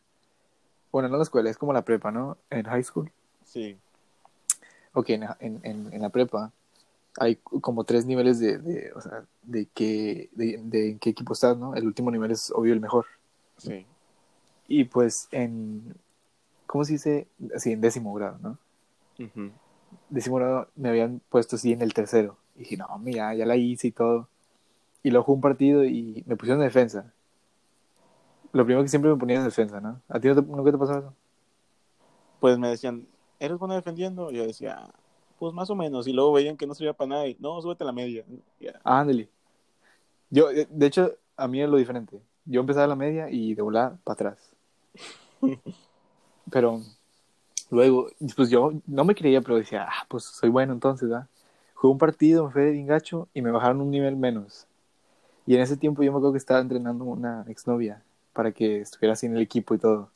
Bueno, 0.96 1.10
no 1.10 1.16
en 1.16 1.20
la 1.20 1.24
escuela, 1.24 1.50
es 1.50 1.58
como 1.58 1.74
la 1.74 1.82
prepa, 1.82 2.10
¿no? 2.10 2.38
En 2.50 2.64
high 2.68 2.82
school. 2.82 3.12
Sí, 3.44 3.75
Ok, 4.94 5.10
en, 5.10 5.24
en, 5.42 5.60
en, 5.64 5.92
en 5.92 6.02
la 6.02 6.08
prepa 6.08 6.54
hay 7.20 7.36
como 7.36 7.84
tres 7.84 8.06
niveles 8.06 8.40
de, 8.40 8.60
de 8.60 8.94
o 8.94 9.02
sea, 9.02 9.25
de, 9.44 9.68
qué, 9.74 10.30
de, 10.32 10.58
de 10.64 10.92
en 10.92 11.00
qué 11.00 11.10
equipo 11.10 11.34
estás, 11.34 11.58
¿no? 11.58 11.75
El 11.75 11.86
último 11.86 12.12
nivel 12.12 12.32
es 12.32 12.50
obvio 12.56 12.72
el 12.72 12.80
mejor. 12.80 13.08
sí. 13.58 13.86
Y 14.70 14.86
pues 14.86 15.28
en, 15.32 15.96
¿cómo 16.66 16.86
se 16.86 16.94
dice? 16.94 17.28
Así, 17.54 17.74
en 17.74 17.82
décimo 17.82 18.14
grado, 18.14 18.38
¿no? 18.42 18.58
Ujú. 19.20 19.52
Décimo 20.10 20.38
grado 20.38 20.70
me 20.78 20.88
habían 20.88 21.20
puesto 21.28 21.58
así 21.58 21.74
en 21.74 21.82
el 21.82 21.94
tercero. 21.94 22.38
Y 22.56 22.60
dije, 22.60 22.78
no, 22.78 22.88
mira, 23.00 23.36
ya 23.36 23.46
la 23.46 23.58
hice 23.58 23.88
y 23.88 23.92
todo. 23.92 24.30
Y 25.04 25.10
luego 25.12 25.25
jugué 25.25 25.36
un 25.36 25.42
partido 25.42 25.84
y 25.84 26.24
me 26.25 26.38
pusieron 26.38 26.62
en 26.62 26.70
defensa. 26.70 27.12
Lo 28.56 28.64
primero 28.64 28.84
que 28.84 28.88
siempre 28.88 29.12
me 29.12 29.18
ponían 29.18 29.40
en 29.40 29.48
defensa, 29.48 29.82
¿no? 29.82 30.02
¿A 30.08 30.18
ti 30.18 30.30
no 30.30 30.36
te, 30.36 30.42
nunca 30.42 30.72
te 30.72 30.78
pasó 30.78 30.98
eso? 30.98 31.14
Pues 32.40 32.58
me 32.58 32.70
decían, 32.70 33.06
¿eres 33.38 33.58
bueno 33.58 33.76
defendiendo? 33.76 34.32
Y 34.32 34.36
yo 34.38 34.48
decía, 34.48 34.94
pues 35.38 35.54
más 35.54 35.70
o 35.70 35.76
menos. 35.76 36.08
Y 36.08 36.14
luego 36.14 36.32
veían 36.32 36.56
que 36.56 36.66
no 36.66 36.74
servía 36.74 36.94
para 36.94 37.10
nada 37.10 37.28
y, 37.28 37.36
no, 37.38 37.62
súbete 37.62 37.84
a 37.84 37.88
la 37.88 37.92
media. 37.92 38.24
Ah, 38.86 39.02
ándale. 39.02 39.28
Yo, 40.30 40.52
eh, 40.52 40.70
de 40.70 40.86
hecho, 40.86 41.12
a 41.36 41.50
mí 41.50 41.62
es 41.62 41.68
lo 41.68 41.76
diferente. 41.76 42.22
Yo 42.46 42.62
empezaba 42.62 42.88
la 42.88 42.96
media 42.96 43.30
y 43.30 43.56
de 43.56 43.62
volar 43.62 43.98
para 44.06 44.14
atrás. 44.14 44.50
Pero 46.50 46.80
luego, 47.72 48.08
pues 48.38 48.50
yo 48.50 48.72
no 48.88 49.04
me 49.04 49.16
creía, 49.16 49.42
pero 49.42 49.58
decía, 49.58 49.86
ah, 49.90 50.06
pues 50.08 50.24
soy 50.24 50.50
bueno 50.50 50.72
entonces, 50.72 51.10
¿verdad? 51.10 51.28
Jugué 51.74 51.92
un 51.92 51.98
partido, 51.98 52.46
me 52.46 52.52
fue 52.54 52.72
bien 52.72 52.88
gacho 52.88 53.28
y 53.34 53.42
me 53.42 53.52
bajaron 53.52 53.82
un 53.82 53.92
nivel 53.92 54.16
menos. 54.16 54.66
Y 55.46 55.56
en 55.56 55.62
ese 55.62 55.76
tiempo 55.76 56.04
yo 56.04 56.12
me 56.14 56.20
acuerdo 56.20 56.32
que 56.32 56.38
estaba 56.38 56.62
entrenando 56.62 57.04
una 57.04 57.44
exnovia 57.50 58.05
para 58.36 58.51
que 58.51 58.82
estuviera 58.82 59.13
así 59.13 59.25
en 59.25 59.36
el 59.38 59.42
equipo 59.42 59.74
y 59.74 59.80
todo. 59.80 60.12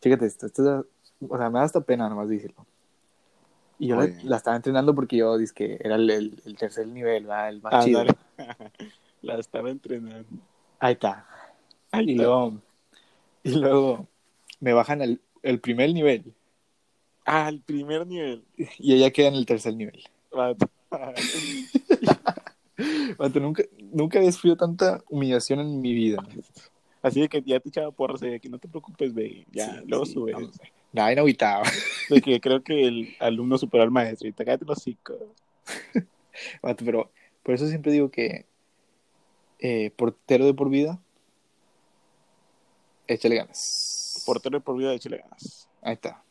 Chécate 0.00 0.26
esto, 0.26 0.46
esto 0.46 0.80
es- 0.80 0.86
o 1.28 1.36
sea, 1.36 1.50
me 1.50 1.58
da 1.58 1.64
hasta 1.64 1.80
pena 1.80 2.08
nomás 2.08 2.28
decirlo. 2.28 2.64
Y 3.78 3.88
yo 3.88 3.96
la, 3.96 4.08
la 4.22 4.36
estaba 4.36 4.56
entrenando 4.56 4.94
porque 4.94 5.16
yo 5.16 5.36
dije 5.36 5.52
que 5.54 5.78
era 5.80 5.96
el, 5.96 6.08
el- 6.08 6.42
el 6.44 6.56
tercer 6.56 6.86
nivel, 6.86 7.24
¿verdad? 7.26 7.48
El 7.48 7.60
más 7.60 7.84
chido. 7.84 8.00
Ándale. 8.00 8.18
La 9.22 9.38
estaba 9.38 9.70
entrenando. 9.70 10.28
Ahí 10.78 10.92
está. 10.92 11.26
Ahí 11.90 12.04
Y 12.04 12.10
está. 12.12 12.22
luego, 12.24 12.60
y 13.42 13.54
luego 13.56 14.06
me 14.60 14.72
bajan 14.74 15.00
el, 15.02 15.20
el 15.42 15.60
primer 15.60 15.92
nivel 15.94 16.32
Ah, 17.26 17.48
el 17.48 17.60
primer 17.62 18.06
nivel. 18.06 18.44
y 18.78 18.94
ella 18.94 19.10
queda 19.10 19.28
en 19.28 19.34
el 19.34 19.46
tercer 19.46 19.74
nivel. 19.74 20.04
Vato. 20.30 20.68
Vato, 23.18 23.40
nunca, 23.40 23.62
nunca 23.92 24.18
había 24.18 24.32
sufrido 24.32 24.56
tanta 24.56 25.02
humillación 25.08 25.60
en 25.60 25.80
mi 25.80 25.94
vida. 25.94 26.18
Así 27.04 27.20
de 27.20 27.28
que 27.28 27.42
ya 27.42 27.60
te 27.60 27.68
echaba 27.68 27.90
porras 27.90 28.20
de 28.20 28.40
que 28.40 28.48
no 28.48 28.58
te 28.58 28.66
preocupes, 28.66 29.12
ve, 29.12 29.46
ya, 29.52 29.66
Sí, 29.66 29.84
luego 29.86 30.06
sí, 30.06 30.14
subes. 30.14 30.34
no, 30.34 30.40
no. 30.40 30.50
De 32.08 32.22
que 32.22 32.40
creo 32.40 32.62
que 32.64 32.86
el 32.86 33.14
alumno 33.20 33.58
superó 33.58 33.82
al 33.82 33.90
maestro 33.90 34.26
y 34.26 34.32
te 34.32 34.42
cállate 34.42 34.64
los. 34.64 34.82
Vato, 36.62 36.82
pero 36.82 37.10
por 37.42 37.54
eso 37.54 37.66
siempre 37.68 37.92
digo 37.92 38.10
que 38.10 38.46
eh, 39.58 39.90
portero 39.96 40.46
de 40.46 40.54
por 40.54 40.70
vida, 40.70 40.98
échale 43.06 43.36
ganas. 43.36 44.22
Portero 44.24 44.58
de 44.58 44.64
por 44.64 44.78
vida 44.78 44.90
de 44.90 44.98
Chile 44.98 45.18
ganas. 45.18 45.68
Ahí 45.82 45.94
está. 45.94 46.24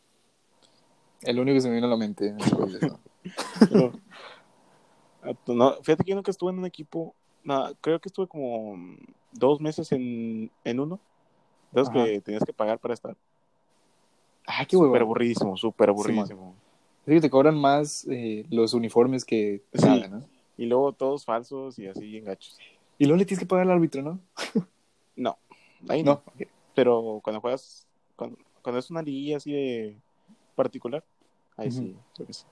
El 1.22 1.38
único 1.38 1.54
que 1.54 1.60
se 1.60 1.68
me 1.68 1.76
vino 1.76 1.86
a 1.86 1.90
la 1.90 1.96
mente. 1.96 2.34
Pero, 3.70 3.92
no, 5.46 5.74
fíjate 5.82 6.02
que 6.02 6.10
yo 6.10 6.16
nunca 6.16 6.32
estuve 6.32 6.50
en 6.50 6.58
un 6.58 6.66
equipo, 6.66 7.14
nada, 7.44 7.72
creo 7.80 8.00
que 8.00 8.08
estuve 8.08 8.26
como 8.26 8.76
dos 9.32 9.60
meses 9.60 9.92
en, 9.92 10.50
en 10.64 10.80
uno. 10.80 10.98
Ajá. 11.74 11.92
que 11.92 12.20
tenías 12.20 12.44
que 12.44 12.52
pagar 12.52 12.78
para 12.78 12.94
estar. 12.94 13.16
Ah, 14.46 14.64
qué 14.64 14.76
huevo. 14.76 14.88
Súper 14.92 15.02
aburridísimo, 15.02 15.56
súper 15.56 15.88
aburridísimo. 15.88 16.54
Es 17.06 17.14
que 17.14 17.20
te 17.20 17.30
cobran 17.30 17.58
más 17.58 18.06
eh, 18.10 18.46
los 18.50 18.74
uniformes 18.74 19.24
que 19.24 19.62
Sí. 19.74 19.86
nada, 19.86 20.08
¿no? 20.08 20.24
y 20.56 20.66
luego 20.66 20.92
todos 20.92 21.24
falsos 21.24 21.78
y 21.80 21.86
así 21.88 22.06
bien 22.06 22.24
gachos. 22.26 22.56
Y 22.96 23.06
luego 23.06 23.18
le 23.18 23.24
tienes 23.24 23.40
que 23.40 23.46
pagar 23.46 23.66
al 23.66 23.72
árbitro, 23.72 24.02
¿no? 24.02 24.20
No, 25.16 25.36
Ahí 25.88 26.02
No, 26.04 26.22
no. 26.36 26.46
Pero 26.74 27.20
cuando 27.24 27.40
juegas, 27.40 27.86
cuando, 28.16 28.36
cuando 28.62 28.78
es 28.78 28.90
una 28.90 29.02
liguilla 29.02 29.36
así 29.38 29.52
de 29.52 29.96
particular, 30.54 31.04
ahí 31.56 31.70
sí, 31.72 31.96
creo 32.14 32.26
que 32.26 32.32
sí. 32.32 32.44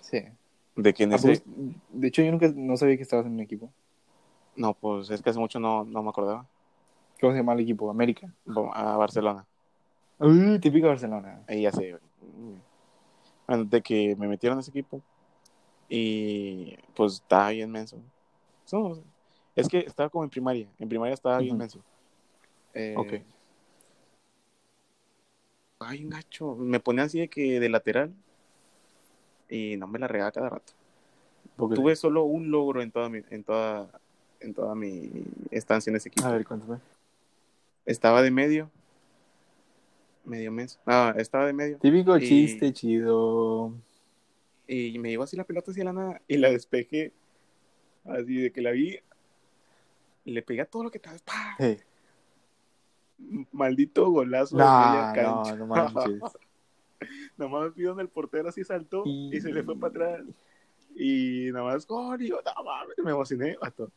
sí. 0.00 0.22
De 0.76 0.92
que 0.92 1.04
en 1.04 1.12
¿A 1.12 1.16
poco- 1.16 1.28
ese, 1.30 1.42
De 1.90 2.08
hecho, 2.08 2.22
yo 2.22 2.30
nunca 2.32 2.52
no 2.54 2.76
sabía 2.76 2.96
que 2.96 3.02
estabas 3.02 3.26
en 3.26 3.32
un 3.32 3.40
equipo. 3.40 3.72
No, 4.56 4.74
pues 4.74 5.10
es 5.10 5.22
que 5.22 5.30
hace 5.30 5.38
mucho 5.38 5.58
no, 5.60 5.84
no 5.84 6.02
me 6.02 6.08
acordaba. 6.10 6.46
¿Cómo 7.20 7.32
se 7.32 7.38
llama 7.38 7.54
el 7.54 7.60
equipo? 7.60 7.90
América. 7.90 8.32
A 8.74 8.96
Barcelona. 8.96 9.46
Uy, 10.18 10.58
típico 10.60 10.86
Barcelona. 10.88 11.42
Ahí 11.48 11.62
ya 11.62 11.72
sé. 11.72 11.98
Bueno, 13.46 13.64
de 13.64 13.82
que 13.82 14.16
me 14.16 14.28
metieron 14.28 14.58
a 14.58 14.60
ese 14.60 14.70
equipo 14.70 15.00
y 15.88 16.76
pues 16.94 17.14
estaba 17.14 17.50
bien 17.50 17.70
menso. 17.70 17.98
Es 19.54 19.68
que 19.68 19.78
estaba 19.80 20.08
como 20.08 20.24
en 20.24 20.30
primaria. 20.30 20.68
En 20.78 20.88
primaria 20.88 21.14
estaba 21.14 21.38
bien 21.38 21.52
Ujú. 21.52 21.58
menso. 21.58 21.78
Eh, 22.74 22.94
Ok. 22.96 23.12
Ay, 25.80 26.04
un 26.04 26.10
gacho. 26.10 26.54
Me 26.56 26.80
ponían 26.80 27.06
así 27.06 27.18
de 27.20 27.28
que 27.28 27.60
de 27.60 27.68
lateral 27.68 28.14
y 29.48 29.76
no 29.76 29.86
me 29.86 29.98
la 29.98 30.08
regaba 30.08 30.32
cada 30.32 30.48
rato. 30.48 30.72
Porque- 31.56 31.74
Tuve 31.76 31.94
solo 31.96 32.24
un 32.24 32.50
logro 32.50 32.80
en 32.82 32.90
toda 32.90 33.08
mi, 33.08 33.20
en 33.30 33.44
toda, 33.44 33.88
en 34.44 34.54
toda 34.54 34.74
mi 34.74 35.10
estancia 35.50 35.90
en 35.90 35.96
ese 35.96 36.08
equipo. 36.08 36.26
A 36.26 36.32
ver, 36.32 36.44
cuéntame. 36.46 36.78
Estaba 37.86 38.22
de 38.22 38.30
medio. 38.30 38.70
Medio 40.24 40.50
menso. 40.52 40.78
Ah, 40.86 41.14
estaba 41.18 41.46
de 41.46 41.52
medio. 41.52 41.78
Típico 41.78 42.16
Y- 42.16 42.26
chiste 42.26 42.72
chido. 42.72 43.72
Y 44.66 44.98
me 44.98 45.10
llegó 45.10 45.24
así 45.24 45.36
la 45.36 45.44
pelota 45.44 45.70
hacia 45.70 45.84
la 45.84 45.92
nada 45.92 46.20
y 46.26 46.36
la 46.38 46.50
despejé. 46.50 47.12
Así 48.04 48.36
de 48.40 48.50
que 48.52 48.62
la 48.62 48.70
vi. 48.70 48.98
Le 50.24 50.42
pegué 50.42 50.62
a 50.62 50.66
todo 50.66 50.84
lo 50.84 50.90
que 50.90 50.98
estaba. 50.98 51.18
Hey. 51.58 51.78
Maldito 53.52 54.10
golazo 54.10 54.56
de 54.56 54.64
No, 54.64 54.90
media 54.90 55.06
no, 55.08 55.42
cancha. 55.42 55.56
no 55.56 55.66
manches. 55.66 56.20
Nomás 57.36 57.74
vi 57.74 57.82
donde 57.82 58.02
el 58.02 58.08
portero 58.08 58.48
así 58.48 58.64
saltó 58.64 59.02
y... 59.04 59.36
Y- 59.36 59.40
se 59.40 59.52
le 59.52 59.62
fue 59.62 59.76
para 59.78 59.90
atrás. 59.90 60.26
Y 60.96 61.48
nada 61.52 61.64
más, 61.66 61.86
gol, 61.86 62.22
y 62.22 62.28
yo, 62.28 62.38
no 62.44 62.64
mames, 62.64 62.96
me 63.02 63.10
emocioné, 63.10 63.56
vato, 63.60 63.90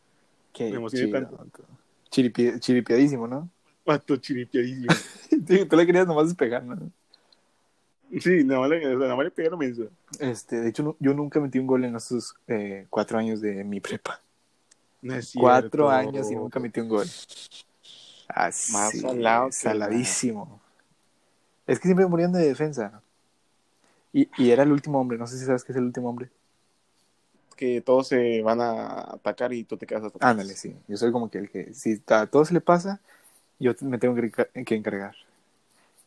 Qué 0.57 0.71
Me 0.71 0.77
emocioné 0.77 1.05
chido, 1.07 1.19
tanto. 1.19 1.37
vato. 1.37 1.63
Chiripi- 2.09 2.59
chiripiadísimo, 2.59 3.27
¿no? 3.27 3.49
vato 3.85 4.17
chiripiadísimo. 4.17 4.87
Sí, 5.47 5.65
Tú 5.65 5.75
le 5.75 5.85
querías 5.85 6.07
nomás 6.07 6.27
despegar, 6.27 6.63
¿no? 6.63 6.91
sí, 8.19 8.43
nada 8.43 8.61
más 8.61 8.69
le, 8.69 8.95
nada 8.95 9.15
más 9.15 9.25
le 9.25 9.31
pegué 9.31 9.49
lo 9.49 9.57
mismo. 9.57 9.85
Este, 10.19 10.59
de 10.61 10.69
hecho, 10.69 10.83
no- 10.83 10.95
yo 10.99 11.13
nunca 11.13 11.39
metí 11.39 11.59
un 11.59 11.67
gol 11.67 11.83
en 11.85 11.95
esos 11.95 12.33
eh, 12.47 12.87
cuatro 12.89 13.17
años 13.19 13.39
de 13.41 13.63
mi 13.63 13.79
prepa. 13.79 14.21
No 15.01 15.13
es 15.13 15.31
Cuatro 15.35 15.89
cierto. 15.89 15.91
años 15.91 16.31
y 16.31 16.35
nunca 16.35 16.59
metí 16.59 16.79
un 16.79 16.89
gol. 16.89 17.07
Así, 18.27 18.71
Más 18.73 18.97
salado 18.97 19.47
que 19.47 19.53
saladísimo. 19.53 20.61
Es 21.65 21.79
que 21.79 21.87
siempre 21.87 22.05
me 22.05 22.11
morían 22.11 22.31
de 22.31 22.39
defensa. 22.47 23.01
Y, 24.13 24.29
y 24.37 24.51
era 24.51 24.63
el 24.63 24.71
último 24.71 24.99
hombre, 24.99 25.17
no 25.17 25.27
sé 25.27 25.37
si 25.37 25.45
sabes 25.45 25.63
qué 25.63 25.71
es 25.73 25.77
el 25.77 25.83
último 25.83 26.09
hombre. 26.09 26.29
Que 27.57 27.81
todos 27.81 28.07
se 28.07 28.41
van 28.43 28.61
a 28.61 29.01
atacar 29.15 29.51
y 29.51 29.63
tú 29.63 29.77
te 29.77 29.87
quedas 29.87 30.03
atrás. 30.03 30.21
Ándale, 30.21 30.53
sí. 30.53 30.75
Yo 30.87 30.95
soy 30.95 31.11
como 31.11 31.29
que 31.29 31.39
el 31.39 31.49
que, 31.49 31.73
si 31.73 32.01
a 32.07 32.27
todo 32.27 32.45
se 32.45 32.53
le 32.53 32.61
pasa, 32.61 33.01
yo 33.59 33.73
me 33.81 33.97
tengo 33.97 34.15
que, 34.15 34.75
encargar. 34.75 35.15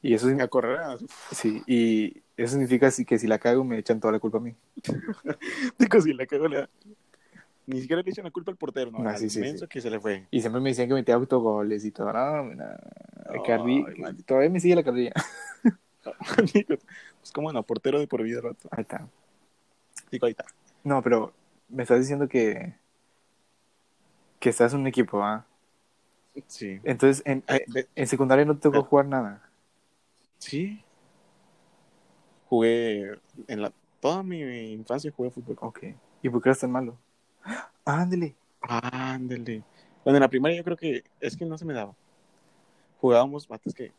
Y 0.01 0.15
eso, 0.15 0.29
A 0.29 0.49
correr. 0.49 0.79
ah, 0.79 0.97
sí, 1.33 1.63
y 1.67 2.23
eso 2.37 2.53
significa 2.53 2.89
que 3.07 3.19
si 3.19 3.27
la 3.27 3.39
cago 3.39 3.65
me 3.65 3.79
echan 3.79 4.01
toda 4.01 4.13
la 4.13 4.21
culpa 4.21 4.39
a 4.39 4.41
mí. 4.41 4.55
Digo, 5.79 6.01
si 6.01 6.15
la 6.15 6.25
cago, 6.25 6.49
la- 6.49 6.71
Ni 7.67 7.81
siquiera 7.81 8.01
le 8.01 8.11
echan 8.11 8.25
la 8.25 8.31
culpa 8.31 8.53
al 8.53 8.57
portero, 8.57 8.93
¿no? 8.93 8.99
Ah, 9.07 9.11
Al 9.11 9.19
sí, 9.19 9.29
sí, 9.29 9.43
sí. 9.59 9.67
que 9.69 9.81
se 9.81 9.91
le 9.91 10.01
fue. 10.01 10.27
Y 10.31 10.41
siempre 10.41 10.63
me 10.63 10.71
decían 10.71 10.89
que 10.89 10.95
metía 10.95 11.17
autogoles 11.17 11.85
y 11.85 11.91
todo. 11.91 12.13
No, 12.13 13.45
carri- 13.45 14.25
todavía 14.25 14.51
me 14.51 14.61
sigue 14.61 14.77
la 14.77 14.85
carrilla. 14.85 15.13
Pues 17.21 17.33
cómo 17.33 17.53
no, 17.53 17.63
portero 17.63 17.99
de 17.99 18.07
por 18.07 18.23
vida, 18.23 18.41
rato. 18.41 18.69
Ahí 18.71 18.81
está. 18.83 19.07
Digo, 20.11 20.25
ahí 20.27 20.31
está. 20.31 20.47
No, 20.85 21.03
pero 21.03 21.35
me 21.71 21.83
estás 21.83 22.01
diciendo 22.01 22.29
que 22.29 22.75
que 24.39 24.49
estás 24.49 24.73
en 24.73 24.81
un 24.81 24.87
equipo, 24.87 25.23
¿ah? 25.23 25.45
Sí. 26.47 26.81
Entonces, 26.85 27.23
en, 27.27 27.45
Ay, 27.47 27.61
ve- 27.69 27.89
en 27.95 28.07
secundaria 28.07 28.45
no 28.45 28.55
te 28.55 28.61
tocó 28.63 28.79
Ah. 28.79 28.83
jugar 28.89 29.07
nada. 29.07 29.43
Sí. 30.39 30.83
Jugué 32.49 33.19
en 33.49 33.63
la 33.63 33.73
toda 34.01 34.23
mi 34.23 34.41
infancia 34.73 35.13
jugué 35.15 35.31
fútbol. 35.31 35.59
Ok. 35.61 35.81
¿Y 36.23 36.29
por 36.31 36.43
qué 36.43 36.49
eras 36.49 36.61
tan 36.61 36.71
malo? 36.73 36.97
Ándale. 37.85 38.35
Ándale. 38.63 39.63
Bueno, 40.05 40.17
en 40.17 40.21
la 40.23 40.29
primaria 40.29 40.57
yo 40.57 40.65
creo 40.65 40.77
que 40.77 41.05
es 41.21 41.37
que 41.37 41.45
no 41.45 41.59
se 41.59 41.65
me 41.67 41.75
daba. 41.75 41.95
Jugábamos, 43.01 43.49
mates 43.51 43.75
que 43.75 43.93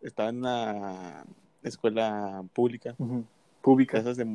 estaba 0.00 0.28
en 0.28 0.38
una 0.38 1.24
escuela 1.62 2.44
pública. 2.52 2.94
Pública. 3.60 3.98
casas 3.98 4.16
de 4.16 4.26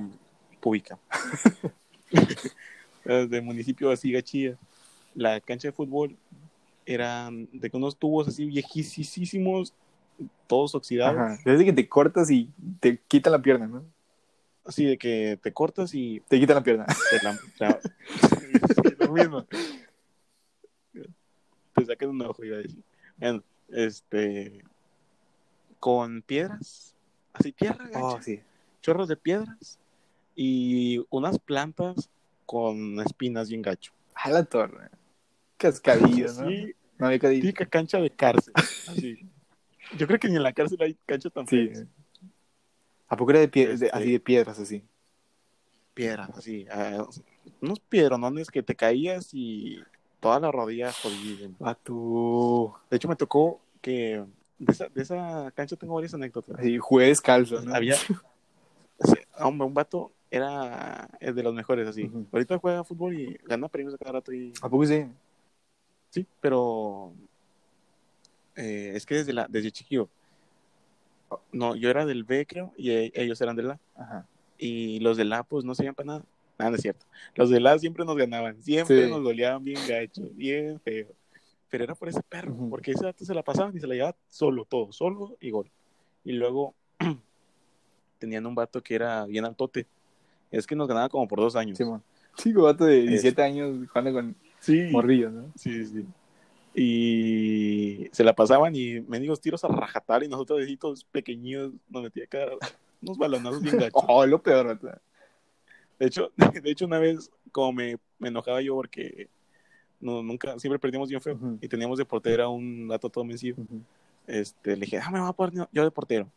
pública. 0.60 1.00
De 3.30 3.42
municipio 3.42 3.92
así 3.92 4.12
gachilla. 4.12 4.58
La 5.14 5.40
cancha 5.40 5.68
de 5.68 5.72
fútbol 5.72 6.16
eran 6.86 7.48
de 7.52 7.70
unos 7.74 7.96
tubos 7.98 8.28
así 8.28 8.46
viejísimos, 8.46 9.74
todos 10.48 10.74
oxidados. 10.76 11.18
Ajá. 11.18 11.40
Desde 11.46 11.66
que 11.66 11.74
te 11.74 11.88
cortas 11.88 12.30
y 12.32 12.50
te 12.80 12.98
quitan 13.08 13.32
la 13.34 13.42
pierna, 13.42 13.68
¿no? 13.68 13.84
Así 14.66 14.84
de 14.86 14.98
que 14.98 15.38
te 15.42 15.54
cortas 15.54 15.94
y 15.94 16.22
Te 16.28 16.40
quitan 16.40 16.56
la 16.56 16.64
pierna. 16.64 16.86
la, 17.22 17.40
la- 17.60 17.80
lo 19.06 19.12
mismo. 19.14 19.46
Te 21.76 21.86
sacan 21.86 22.10
un 22.10 22.22
ojo, 22.22 22.44
iba 22.44 22.58
a 22.58 22.62
decir. 22.62 22.82
Bueno, 23.18 23.44
este. 23.70 24.64
Con 25.80 26.22
piedras. 26.24 26.94
Así, 27.34 27.52
tierra, 27.52 27.86
gacha, 27.86 28.00
Oh, 28.00 28.22
sí. 28.22 28.40
chorros 28.82 29.08
de 29.08 29.18
piedras. 29.18 29.78
Y 30.36 31.06
unas 31.10 31.40
plantas 31.40 32.10
con 32.46 33.00
espinas 33.00 33.50
bien 33.50 33.62
gacho. 33.62 33.92
A 34.16 34.30
la 34.30 34.44
torre. 34.44 34.90
Cascadillo, 35.58 36.28
¿no? 36.34 36.50
Sí, 36.50 36.74
No 36.98 37.08
había 37.08 37.20
típica 37.20 37.66
cancha 37.66 38.00
de 38.00 38.10
cárcel. 38.10 38.54
Así. 38.56 39.20
Yo 39.98 40.08
creo 40.08 40.20
que 40.20 40.28
ni 40.30 40.36
en 40.36 40.44
la 40.44 40.54
cárcel 40.54 40.78
hay 40.82 40.98
cancha 41.06 41.30
tan 41.30 41.48
Sí. 41.48 41.70
¿A 43.08 43.16
poco 43.18 43.32
era 43.32 43.40
de, 43.40 43.52
pie- 43.52 43.68
de- 43.68 43.74
Este- 43.74 43.90
así 43.92 44.12
de 44.12 44.20
piedras, 44.20 44.60
así? 44.60 44.84
Piedras, 45.94 46.30
así. 46.38 46.68
unos 47.62 47.80
piedronones 47.80 48.50
que 48.50 48.62
te 48.64 48.76
caías 48.76 49.30
y 49.34 49.80
toda 50.20 50.40
la 50.40 50.52
rodilla 50.52 50.92
jodida. 50.92 51.48
Vato. 51.60 52.80
De 52.90 52.98
hecho, 52.98 53.08
me 53.08 53.16
tocó 53.16 53.62
que 53.82 54.24
de 54.60 54.72
esa, 54.74 54.88
de 54.90 55.02
esa 55.02 55.52
cancha 55.56 55.76
tengo 55.76 55.94
varias 55.96 56.14
anécdotas. 56.14 56.58
Así, 56.60 56.78
jugué 56.78 57.06
descalzo, 57.08 57.62
¿no? 57.62 57.74
Había 57.74 57.96
sí, 59.00 59.16
hombre, 59.40 59.68
un 59.68 59.74
vato 59.74 60.12
era 60.38 61.08
el 61.20 61.36
de 61.36 61.44
los 61.44 61.54
mejores 61.54 61.88
así. 61.88 62.10
Ahorita 62.32 62.58
juega 62.58 62.84
fútbol 62.84 63.14
y 63.20 63.38
gana 63.46 63.68
premios 63.68 63.94
a 63.94 63.98
cada 63.98 64.14
rato 64.14 64.32
y 64.34 64.54
¿A 64.62 64.70
poco 64.70 64.86
sí? 64.86 65.06
sí, 66.10 66.26
pero 66.42 67.14
eh, 68.56 68.94
es 68.96 69.06
que 69.06 69.16
desde 69.16 69.34
la 69.34 69.48
desde 69.50 69.72
chiquillo 69.72 70.08
no, 71.52 71.76
yo 71.76 71.90
era 71.90 72.06
del 72.06 72.24
B 72.24 72.46
creo 72.46 72.72
y 72.78 72.92
e- 72.92 73.12
ellos 73.16 73.40
eran 73.42 73.56
del 73.56 73.72
A 73.72 73.80
Ajá. 73.96 74.28
y 74.58 75.00
los 75.00 75.18
del 75.18 75.34
A 75.34 75.44
pues 75.44 75.66
no 75.66 75.76
se 75.76 75.92
para 75.94 76.06
nada. 76.08 76.24
Nada, 76.58 76.72
no 76.72 76.76
es 76.78 76.82
cierto. 76.84 77.06
Los 77.36 77.50
del 77.50 77.68
A 77.68 77.78
siempre 77.78 78.06
nos 78.06 78.16
ganaban, 78.16 78.62
siempre 78.64 79.04
Sí. 79.06 79.10
nos 79.10 79.22
goleaban 79.22 79.62
bien 79.64 79.86
gacho, 79.86 80.22
bien 80.34 80.80
feo. 80.80 81.08
Pero 81.70 81.84
era 81.84 81.96
por 81.96 82.08
ese 82.08 82.22
perro, 82.24 82.56
porque 82.70 82.92
ese 82.92 83.04
vato 83.04 83.26
se 83.26 83.34
la 83.34 83.44
pasaban 83.44 83.76
y 83.76 83.80
se 83.82 83.88
la 83.88 83.96
llevaba 83.96 84.16
solo, 84.30 84.64
todo, 84.64 84.94
solo 84.94 85.36
y 85.42 85.50
gol. 85.50 85.70
Y 86.24 86.32
luego 86.32 86.74
tenían 88.20 88.46
un 88.46 88.56
vato 88.56 88.82
que 88.82 88.96
era 88.96 89.26
bien 89.26 89.44
altote. 89.44 89.86
Es 90.52 90.68
que 90.68 90.76
nos 90.76 90.88
ganaba 90.88 91.10
como 91.10 91.28
por 91.28 91.40
dos 91.40 91.56
años. 91.56 91.78
Simón. 91.78 92.04
Chico, 92.36 92.64
vato 92.64 92.86
de 92.86 93.02
17 93.02 93.42
años 93.42 93.88
jugando 93.88 94.14
con 94.14 94.36
Sí, 94.60 94.90
morrillos, 94.92 95.32
¿no? 95.32 95.52
sí, 95.56 95.86
sí. 95.86 96.06
Y 96.74 98.10
se 98.12 98.24
la 98.24 98.34
pasaban 98.34 98.76
y 98.76 99.00
mendigos 99.02 99.40
tiros 99.40 99.64
a 99.64 99.70
rajatar 99.70 100.24
y 100.24 100.28
nosotros 100.28 100.60
deditos 100.60 101.06
pequeños 101.06 101.72
nos 101.90 102.04
metía 102.04 102.28
cada 102.28 102.52
unos 103.02 103.18
balonazos 103.18 103.62
bien 103.62 103.78
gachos. 103.78 104.04
Oh, 104.08 104.26
lo 104.26 104.42
peor. 104.42 104.80
De 106.00 106.06
hecho, 106.08 106.32
de 106.64 106.72
hecho 106.72 106.86
una 106.86 107.00
vez 107.00 107.32
como 107.52 107.72
me, 107.72 107.98
me 108.20 108.28
enojaba 108.28 108.62
yo 108.62 108.76
porque 108.76 109.30
no, 110.02 110.22
nunca, 110.22 110.60
siempre 110.60 110.80
perdíamos 110.80 111.10
bien 111.10 111.22
feo 111.22 111.36
Ujú. 111.36 111.58
y 111.62 111.68
teníamos 111.68 111.98
de 111.98 112.06
portero 112.06 112.44
a 112.44 112.50
un 112.50 112.88
gato 112.88 113.10
todo 113.10 113.26
vencido. 113.26 113.56
Ujú. 113.62 113.82
Este, 114.28 114.76
le 114.76 114.82
dije, 114.86 114.98
ah, 114.98 115.10
me 115.12 115.20
voy 115.20 115.30
a 115.30 115.34
poner 115.34 115.68
yo 115.72 115.84
de 115.84 115.92
portero. 115.92 116.30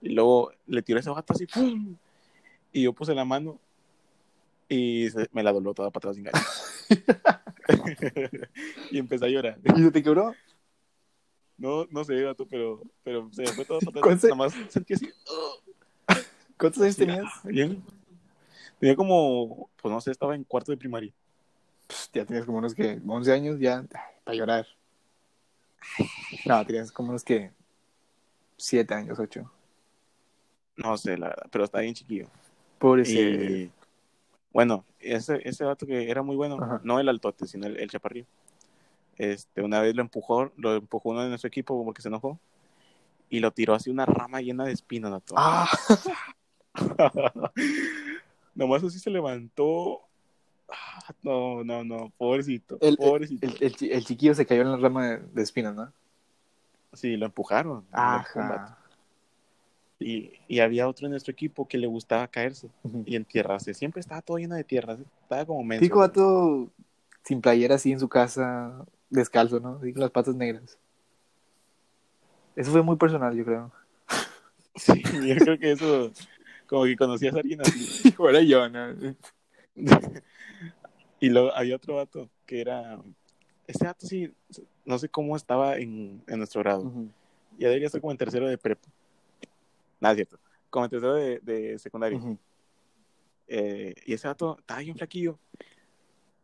Y 0.00 0.10
luego 0.10 0.52
le 0.66 0.82
tiré 0.82 1.00
ese 1.00 1.10
gato 1.12 1.32
así, 1.32 1.46
¡pum! 1.46 1.96
Y 2.74 2.82
yo 2.82 2.92
puse 2.92 3.14
la 3.14 3.24
mano 3.24 3.58
y 4.68 5.08
se- 5.10 5.28
me 5.32 5.42
la 5.42 5.52
dobló 5.52 5.72
toda 5.74 5.90
para 5.90 6.10
atrás 6.10 6.16
sin 6.16 6.24
gacho. 6.24 6.38
y 8.90 8.98
empecé 8.98 9.24
a 9.24 9.28
llorar. 9.28 9.58
¿Y 9.64 9.82
se 9.82 9.90
te 9.90 10.02
quebró? 10.02 10.34
No, 11.56 11.86
no 11.90 12.04
sé, 12.04 12.20
gato, 12.20 12.46
pero, 12.46 12.82
pero 13.04 13.30
se 13.32 13.42
me 13.42 13.52
fue 13.54 13.64
todo 13.64 13.78
para 13.80 14.00
¿Cuál 14.00 14.14
atrás. 14.14 14.24
Nada 14.24 14.34
más 14.34 14.54
sentí 14.72 14.94
así. 14.94 15.08
¿Cuántos 16.58 16.82
años 16.82 16.96
Sí, 16.96 17.06
tenías? 17.06 17.24
bien. 17.44 17.82
Tenía 18.80 18.96
como, 18.96 19.70
pues 19.80 19.92
no 19.94 20.00
sé, 20.00 20.10
estaba 20.10 20.34
en 20.34 20.42
cuarto 20.44 20.72
de 20.72 20.76
primaria. 20.78 21.12
Pues, 21.86 22.10
ya 22.12 22.24
tenías 22.24 22.44
como 22.44 22.58
unos 22.58 22.74
que 22.74 23.00
11 23.06 23.32
años 23.32 23.60
ya 23.60 23.84
para 24.24 24.36
llorar. 24.36 24.66
No, 26.44 26.66
tenías 26.66 26.90
como 26.90 27.10
unos 27.10 27.22
que 27.22 27.52
siete 28.56 28.94
años, 28.94 29.18
ocho. 29.20 29.48
No 30.76 30.96
sé, 30.98 31.16
la 31.16 31.28
verdad, 31.28 31.46
pero 31.52 31.64
está 31.64 31.78
bien 31.80 31.94
chiquillo. 31.94 32.26
Pobrecito. 32.84 33.20
Y 33.42 33.70
bueno, 34.52 34.84
ese, 35.00 35.40
ese 35.48 35.64
vato 35.64 35.86
que 35.86 36.10
era 36.10 36.22
muy 36.22 36.36
bueno, 36.36 36.58
Ajá. 36.62 36.80
no 36.84 37.00
el 37.00 37.08
altote, 37.08 37.46
sino 37.46 37.66
el, 37.66 37.78
el 37.78 37.88
chaparrillo. 37.90 38.26
Este, 39.16 39.62
una 39.62 39.80
vez 39.80 39.94
lo 39.94 40.02
empujó, 40.02 40.52
lo 40.56 40.74
empujó 40.74 41.08
uno 41.10 41.22
de 41.22 41.28
nuestro 41.30 41.48
equipo 41.48 41.82
porque 41.82 42.02
se 42.02 42.08
enojó 42.08 42.38
y 43.30 43.40
lo 43.40 43.52
tiró 43.52 43.72
así 43.74 43.88
una 43.88 44.04
rama 44.04 44.42
llena 44.42 44.64
de 44.66 44.72
espinas. 44.72 45.12
vato. 45.12 45.34
Ah, 45.38 45.66
Nomás 48.54 48.84
así 48.84 48.98
se 48.98 49.08
levantó. 49.08 50.00
Ah, 50.68 51.14
No, 51.22 51.64
no, 51.64 51.84
no, 51.84 52.12
pobrecito, 52.18 52.76
el, 52.82 52.96
pobrecito. 52.98 53.46
el, 53.46 53.56
el 53.60 53.76
chi- 53.76 53.90
el 53.92 54.04
chiquillo 54.04 54.34
se 54.34 54.44
cayó 54.44 54.60
en 54.62 54.72
la 54.72 54.76
rama 54.76 55.06
de, 55.08 55.18
de 55.18 55.42
espinas, 55.42 55.74
¿no? 55.74 55.90
Sí, 56.92 57.16
lo 57.16 57.24
empujaron. 57.26 57.86
Ajá. 57.92 58.78
Y, 60.04 60.32
y 60.48 60.60
había 60.60 60.86
otro 60.86 61.06
en 61.06 61.12
nuestro 61.12 61.32
equipo 61.32 61.66
que 61.66 61.78
le 61.78 61.86
gustaba 61.86 62.28
caerse 62.28 62.68
y 63.06 63.16
entierrarse. 63.16 63.72
Siempre 63.72 64.00
estaba 64.00 64.20
todo 64.20 64.36
lleno 64.36 64.54
de 64.54 64.62
tierras. 64.62 64.98
Estaba 65.22 65.46
como 65.46 65.64
menso. 65.64 65.80
Típico 65.80 66.00
vato 66.00 66.70
sin 67.24 67.40
playera 67.40 67.76
así 67.76 67.90
en 67.90 68.00
su 68.00 68.06
casa, 68.06 68.84
descalzo, 69.08 69.60
¿no? 69.60 69.78
Así 69.80 69.94
con 69.94 70.02
las 70.02 70.10
patas 70.10 70.34
negras. 70.34 70.78
Eso 72.54 72.70
fue 72.70 72.82
muy 72.82 72.96
personal, 72.96 73.34
yo 73.34 73.44
creo. 73.44 73.72
Sí, 74.76 75.02
yo 75.02 75.36
creo 75.36 75.56
que 75.56 75.70
eso, 75.70 76.10
como 76.66 76.82
que 76.82 76.96
conocías 76.96 77.32
a 77.34 77.38
alguien 77.38 77.60
así. 77.60 78.12
Ahora 78.18 78.42
yo, 78.42 78.68
¿no? 78.68 79.14
y 81.20 81.28
luego 81.30 81.54
había 81.54 81.76
otro 81.76 81.94
vato 81.94 82.28
que 82.44 82.60
era. 82.60 83.00
Ese 83.68 83.86
vato 83.86 84.04
sí, 84.04 84.34
no 84.84 84.98
sé 84.98 85.08
cómo 85.08 85.36
estaba 85.36 85.78
en, 85.78 86.22
en 86.26 86.38
nuestro 86.38 86.60
grado. 86.60 86.92
Ya 87.56 87.68
debería 87.68 87.86
estar 87.86 88.00
como 88.00 88.10
en 88.10 88.18
tercero 88.18 88.48
de 88.48 88.58
prepa. 88.58 88.88
Nada, 90.04 90.12
es 90.12 90.16
cierto. 90.28 90.38
Como 90.68 90.86
tercero 90.88 91.14
de, 91.14 91.40
de 91.40 91.78
secundaria. 91.78 92.18
Ujú. 92.18 92.38
Eh, 93.48 93.94
y 94.04 94.12
ese 94.12 94.28
vato 94.28 94.58
estaba 94.58 94.80
bien 94.80 94.94
flaquillo. 94.96 95.38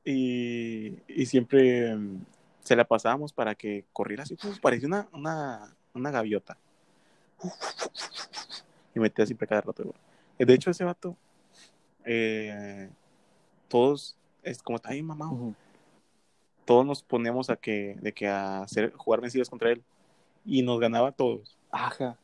Y, 0.02 0.96
y 1.06 1.26
siempre 1.26 1.94
mm, 1.94 2.24
se 2.62 2.74
la 2.74 2.84
pasábamos 2.84 3.34
para 3.34 3.54
que 3.54 3.84
corriera 3.92 4.22
así, 4.22 4.34
pues 4.34 4.58
parecía 4.58 4.88
una, 4.88 5.08
una, 5.12 5.76
una 5.92 6.10
gaviota. 6.10 6.56
Y 8.94 8.98
metía 8.98 9.26
siempre 9.26 9.46
cada 9.46 9.60
rato. 9.60 9.94
De 10.38 10.54
hecho, 10.54 10.70
ese 10.70 10.84
vato, 10.84 11.16
eh, 12.06 12.88
todos, 13.68 14.16
es 14.42 14.62
como 14.62 14.76
está 14.76 14.90
bien 14.92 15.04
mamado, 15.04 15.32
Ujú. 15.32 15.54
todos 16.64 16.86
nos 16.86 17.02
poníamos 17.02 17.50
a 17.50 17.56
que, 17.56 17.96
de 18.00 18.12
que 18.12 18.26
a 18.26 18.62
hacer, 18.62 18.94
jugar 18.94 19.20
vencidas 19.20 19.50
contra 19.50 19.70
él. 19.70 19.82
Y 20.46 20.62
nos 20.62 20.80
ganaba 20.80 21.08
a 21.08 21.12
todos. 21.12 21.58
Ajá. 21.70 22.16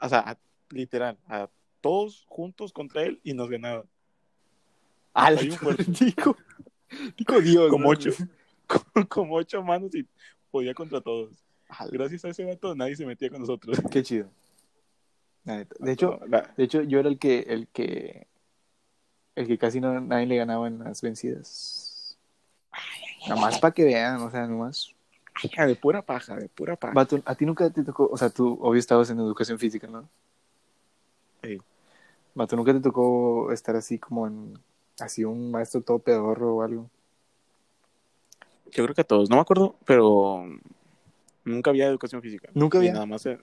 O 0.00 0.08
sea, 0.08 0.20
a- 0.20 0.38
literal, 0.70 1.18
a 1.28 1.48
todos 1.80 2.24
juntos 2.28 2.72
contra 2.72 3.02
él 3.02 3.20
y 3.22 3.34
nos 3.34 3.48
ganaba. 3.48 3.84
Fuerte. 5.58 5.84
Tico. 5.84 6.36
Tico 7.16 7.40
Dios. 7.40 7.70
Como 7.70 7.84
¿no? 7.84 7.90
ocho. 7.90 8.10
como 9.08 9.34
ocho 9.34 9.62
manos 9.62 9.94
y 9.94 10.06
podía 10.50 10.74
contra 10.74 11.00
todos. 11.00 11.30
Gracias 11.90 12.24
a 12.24 12.28
ese 12.28 12.44
vato 12.44 12.74
nadie 12.74 12.96
se 12.96 13.04
metía 13.04 13.30
con 13.30 13.40
nosotros. 13.40 13.78
Qué 13.90 14.02
chido. 14.02 14.30
De 15.44 15.92
hecho, 15.92 16.20
de 16.56 16.64
hecho, 16.64 16.82
yo 16.82 17.00
era 17.00 17.08
el 17.08 17.18
que, 17.18 17.38
el 17.40 17.68
que, 17.68 18.26
el 19.34 19.46
que 19.46 19.56
casi 19.56 19.80
no, 19.80 19.98
nadie 19.98 20.26
le 20.26 20.36
ganaba 20.36 20.68
en 20.68 20.78
las 20.80 21.00
vencidas. 21.00 22.18
Nomás 23.28 23.58
para 23.58 23.72
que 23.72 23.84
vean, 23.84 24.20
o 24.20 24.30
sea, 24.30 24.46
nomás. 24.46 24.94
de 25.42 25.74
pura 25.74 26.02
paja, 26.02 26.36
de 26.36 26.50
pura 26.50 26.76
paja. 26.76 26.92
Vato, 26.92 27.22
a 27.24 27.34
ti 27.34 27.46
nunca 27.46 27.70
te 27.70 27.82
tocó, 27.82 28.10
o 28.12 28.16
sea, 28.18 28.28
tú 28.28 28.58
obvio 28.60 28.78
estabas 28.78 29.08
en 29.08 29.20
educación 29.20 29.58
física, 29.58 29.86
¿no? 29.86 30.06
Sí. 32.38 32.40
Vato, 32.40 32.56
nunca 32.56 32.72
te 32.72 32.80
tocó 32.80 33.52
estar 33.52 33.74
así 33.76 33.98
como 33.98 34.26
en, 34.26 34.58
así 35.00 35.24
un 35.24 35.50
maestro 35.50 35.80
todo 35.80 35.98
pedorro 35.98 36.56
o 36.56 36.62
algo. 36.62 36.90
Yo 38.70 38.84
creo 38.84 38.94
que 38.94 39.00
a 39.00 39.04
todos, 39.04 39.28
no 39.30 39.36
me 39.36 39.42
acuerdo, 39.42 39.74
pero 39.84 40.44
nunca 41.44 41.70
había 41.70 41.86
educación 41.86 42.22
física. 42.22 42.48
Nunca 42.54 42.78
Y 42.78 42.80
había. 42.80 42.92
nada 42.92 43.06
más. 43.06 43.26
eh, 43.26 43.38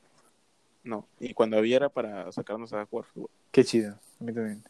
No, 0.84 1.08
y 1.20 1.34
cuando 1.34 1.58
había 1.58 1.78
era 1.78 1.90
para 1.90 2.32
sacarnos 2.32 2.72
a 2.74 2.86
jugar 2.86 3.06
fútbol. 3.06 3.30
Qué 3.52 3.64
chido, 3.64 3.94
a 3.94 4.24
mí 4.24 4.32
también. 4.34 4.64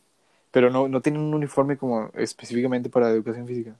Pero 0.52 0.70
no, 0.70 0.88
no 0.88 1.02
tienen 1.02 1.22
un 1.22 1.34
uniforme 1.34 1.78
como 1.78 2.10
específicamente 2.14 2.90
para 2.90 3.10
educación 3.10 3.46
física. 3.46 3.76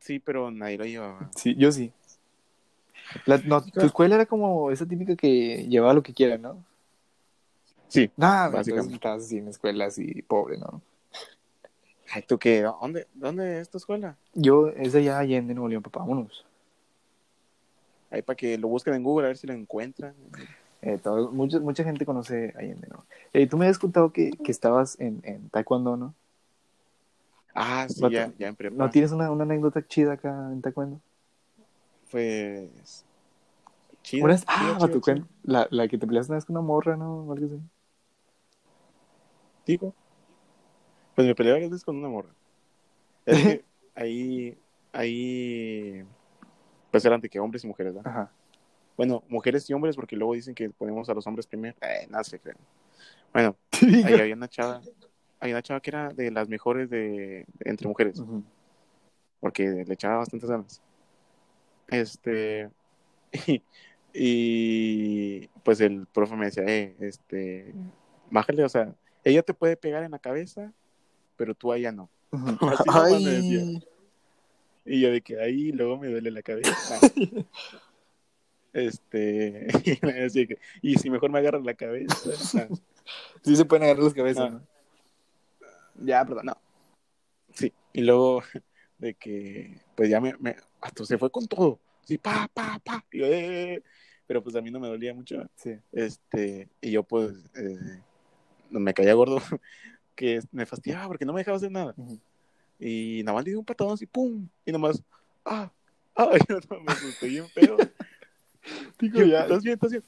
Sí, 0.00 0.18
pero 0.18 0.50
nadie 0.50 0.78
lo 0.78 0.84
llevaba. 0.86 1.30
Sí, 1.36 1.54
yo 1.56 1.70
sí. 1.70 1.92
La, 3.26 3.38
no, 3.44 3.62
tu 3.62 3.84
escuela 3.84 4.14
era 4.14 4.26
como 4.26 4.70
esa 4.70 4.86
típica 4.86 5.14
que 5.16 5.66
llevaba 5.68 5.92
lo 5.92 6.02
que 6.02 6.14
quiera, 6.14 6.38
¿no? 6.38 6.64
Sí, 7.90 8.10
Nada, 8.16 8.48
básicamente. 8.48 8.70
entonces 8.70 8.94
estabas 8.94 9.24
así 9.24 9.38
en 9.38 9.48
escuela 9.48 9.84
así 9.86 10.22
pobre, 10.22 10.56
¿no? 10.58 10.80
Ay, 12.12 12.22
¿tú 12.22 12.38
qué? 12.38 12.62
¿Dónde, 12.62 13.06
dónde 13.14 13.60
es 13.60 13.68
tu 13.68 13.78
escuela? 13.78 14.16
Yo, 14.32 14.68
es 14.68 14.92
de 14.92 15.00
allá 15.00 15.18
Allende, 15.18 15.54
Nuevo 15.54 15.68
León, 15.68 15.82
papá, 15.82 16.00
vámonos. 16.00 16.44
Ahí 18.10 18.22
para 18.22 18.36
que 18.36 18.56
lo 18.58 18.68
busquen 18.68 18.94
en 18.94 19.02
Google 19.02 19.26
a 19.26 19.28
ver 19.28 19.36
si 19.36 19.46
lo 19.46 19.52
encuentran. 19.52 20.14
Eh, 20.82 20.98
todo- 20.98 21.30
mucha, 21.30 21.60
mucha 21.60 21.84
gente 21.84 22.06
conoce 22.06 22.54
Allende, 22.56 22.88
¿no? 22.88 23.04
Eh, 23.32 23.46
tú 23.46 23.56
me 23.58 23.66
habías 23.66 23.78
contado 23.78 24.12
que, 24.12 24.30
que 24.30 24.50
estabas 24.50 24.98
en, 24.98 25.20
en 25.24 25.48
Taekwondo, 25.50 25.96
¿no? 25.96 26.14
Ah, 27.54 27.86
sí, 27.88 28.00
ya, 28.10 28.32
ya 28.38 28.48
en 28.48 28.56
prepa. 28.56 28.74
¿No 28.76 28.90
tienes 28.90 29.12
una, 29.12 29.30
una 29.30 29.42
anécdota 29.44 29.86
chida 29.86 30.12
acá 30.14 30.30
en 30.52 30.62
Taekwondo? 30.62 31.00
Pues. 32.10 33.04
Chido, 34.02 34.26
ah, 34.46 34.76
chido. 34.80 35.00
cuen- 35.00 35.26
la, 35.44 35.68
la 35.70 35.86
que 35.86 35.98
te 35.98 36.06
peleaste 36.06 36.32
una 36.32 36.38
vez 36.38 36.44
con 36.44 36.56
una 36.56 36.66
morra, 36.66 36.96
¿no? 36.96 37.24
O 37.24 37.32
algo 37.32 37.46
así. 37.46 37.60
Pues 39.78 41.26
me 41.26 41.34
peleé 41.34 41.52
varias 41.52 41.70
veces 41.70 41.84
con 41.84 41.96
una 41.96 42.08
morra. 42.08 42.30
Es 43.26 43.42
que 43.42 43.64
ahí. 43.94 44.58
Ahí. 44.92 46.04
Pues 46.90 47.04
eran 47.04 47.20
de 47.20 47.28
que 47.28 47.38
hombres 47.38 47.62
y 47.64 47.66
mujeres, 47.66 47.94
¿verdad? 47.94 48.10
Ajá. 48.10 48.32
Bueno, 48.96 49.22
mujeres 49.28 49.68
y 49.70 49.72
hombres, 49.72 49.96
porque 49.96 50.16
luego 50.16 50.34
dicen 50.34 50.54
que 50.54 50.68
ponemos 50.70 51.08
a 51.08 51.14
los 51.14 51.26
hombres 51.26 51.46
primero. 51.46 51.76
Eh, 51.80 52.06
nada 52.10 52.24
se 52.24 52.38
creen. 52.38 52.58
Bueno, 53.32 53.56
ahí 54.04 54.20
había 54.20 54.34
una 54.34 54.48
chava. 54.48 54.80
Había 55.38 55.54
una 55.54 55.62
chava 55.62 55.80
que 55.80 55.90
era 55.90 56.08
de 56.10 56.30
las 56.30 56.48
mejores 56.48 56.90
de, 56.90 57.46
de 57.58 57.70
entre 57.70 57.88
mujeres. 57.88 58.22
Porque 59.40 59.84
le 59.86 59.94
echaba 59.94 60.18
bastantes 60.18 60.50
ganas. 60.50 60.82
Este, 61.88 62.70
y, 63.46 63.62
y, 64.12 65.48
pues 65.64 65.80
el 65.80 66.06
profe 66.06 66.36
me 66.36 66.46
decía, 66.46 66.64
eh, 66.66 66.94
este, 67.00 67.72
bájale, 68.30 68.64
o 68.64 68.68
sea, 68.68 68.94
ella 69.24 69.42
te 69.42 69.54
puede 69.54 69.76
pegar 69.76 70.02
en 70.02 70.10
la 70.10 70.18
cabeza, 70.18 70.72
pero 71.36 71.54
tú 71.54 71.72
a 71.72 71.76
ella 71.76 71.92
no. 71.92 72.08
Así 72.32 73.24
me 73.24 73.30
decía. 73.30 73.80
Y 74.84 75.00
yo 75.00 75.10
de 75.10 75.20
que 75.20 75.40
ahí 75.40 75.72
luego 75.72 75.98
me 75.98 76.08
duele 76.08 76.30
la 76.30 76.42
cabeza. 76.42 77.00
Este, 78.72 79.66
y 79.84 80.46
que, 80.46 80.58
si 80.96 81.10
mejor 81.10 81.30
me 81.30 81.40
agarras 81.40 81.64
la 81.64 81.74
cabeza. 81.74 82.68
Sí 83.42 83.56
se 83.56 83.64
pueden 83.64 83.82
agarrar 83.82 84.04
las 84.04 84.14
cabezas, 84.14 84.44
Ah. 84.44 84.50
¿no? 84.50 86.06
Ya, 86.06 86.24
perdón. 86.24 86.46
No. 86.46 86.56
Sí, 87.52 87.72
y 87.92 88.02
luego 88.02 88.44
de 88.98 89.14
que, 89.14 89.80
pues 89.96 90.08
ya 90.08 90.20
me, 90.20 90.36
me 90.38 90.54
hasta 90.80 91.04
se 91.04 91.18
fue 91.18 91.28
con 91.30 91.48
todo. 91.48 91.80
Sí, 92.04 92.18
pa, 92.18 92.48
pa, 92.54 92.78
pa. 92.84 93.04
Y 93.10 93.18
yo, 93.18 93.26
eh, 93.26 93.82
pero 94.28 94.44
pues 94.44 94.54
a 94.54 94.60
mí 94.60 94.70
no 94.70 94.78
me 94.78 94.86
dolía 94.86 95.12
mucho. 95.12 95.44
Sí. 95.56 95.76
Este, 95.90 96.68
y 96.80 96.92
yo 96.92 97.02
pues 97.02 97.32
eh, 97.56 98.00
me 98.70 98.94
caía 98.94 99.14
gordo, 99.14 99.36
que 100.14 100.40
me 100.52 100.66
fastidiaba 100.66 101.08
porque 101.08 101.24
no 101.24 101.32
me 101.32 101.40
dejaba 101.40 101.56
hacer 101.56 101.70
nada. 101.72 101.94
Ujú. 101.96 102.18
Y 102.78 103.22
nada 103.24 103.34
más 103.36 103.44
le 103.44 103.50
di 103.50 103.56
un 103.56 103.64
patadón 103.64 103.94
así, 103.94 104.06
pum, 104.06 104.48
y 104.64 104.72
nomás, 104.72 105.02
ah, 105.44 105.70
ah, 106.16 106.30
yo 106.48 106.58
no, 106.70 106.80
me 106.80 106.92
asusté 106.92 107.26
bien 107.28 107.48
feo. 107.48 107.76
Digo, 108.98 109.22
ya. 109.22 109.42
¿Estás 109.42 109.62
bien? 109.62 109.74
¿Estás 109.74 109.90
bien? 109.90 110.04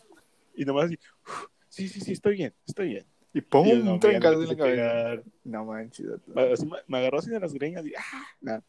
Y 0.54 0.64
nomás 0.64 0.84
así, 0.86 0.98
"Uf, 1.26 1.46
sí, 1.68 1.88
sí, 1.88 2.00
sí, 2.00 2.12
estoy 2.12 2.36
bien, 2.36 2.54
estoy 2.66 2.88
bien. 2.88 3.06
Y 3.34 3.40
pum, 3.40 3.66
Y 3.66 3.72
no, 3.82 3.94
un 3.94 4.00
trancazo 4.00 4.42
en 4.42 4.48
la 4.48 4.56
cabeza. 4.56 5.22
No 5.44 5.64
manches. 5.64 6.06
Me- 6.26 6.52
así 6.52 6.66
me, 6.66 6.76
me 6.86 6.98
agarró 6.98 7.18
así 7.18 7.30
de 7.30 7.40
las 7.40 7.54
greñas 7.54 7.84
y, 7.86 7.94
ah, 7.96 8.26
nada. 8.42 8.62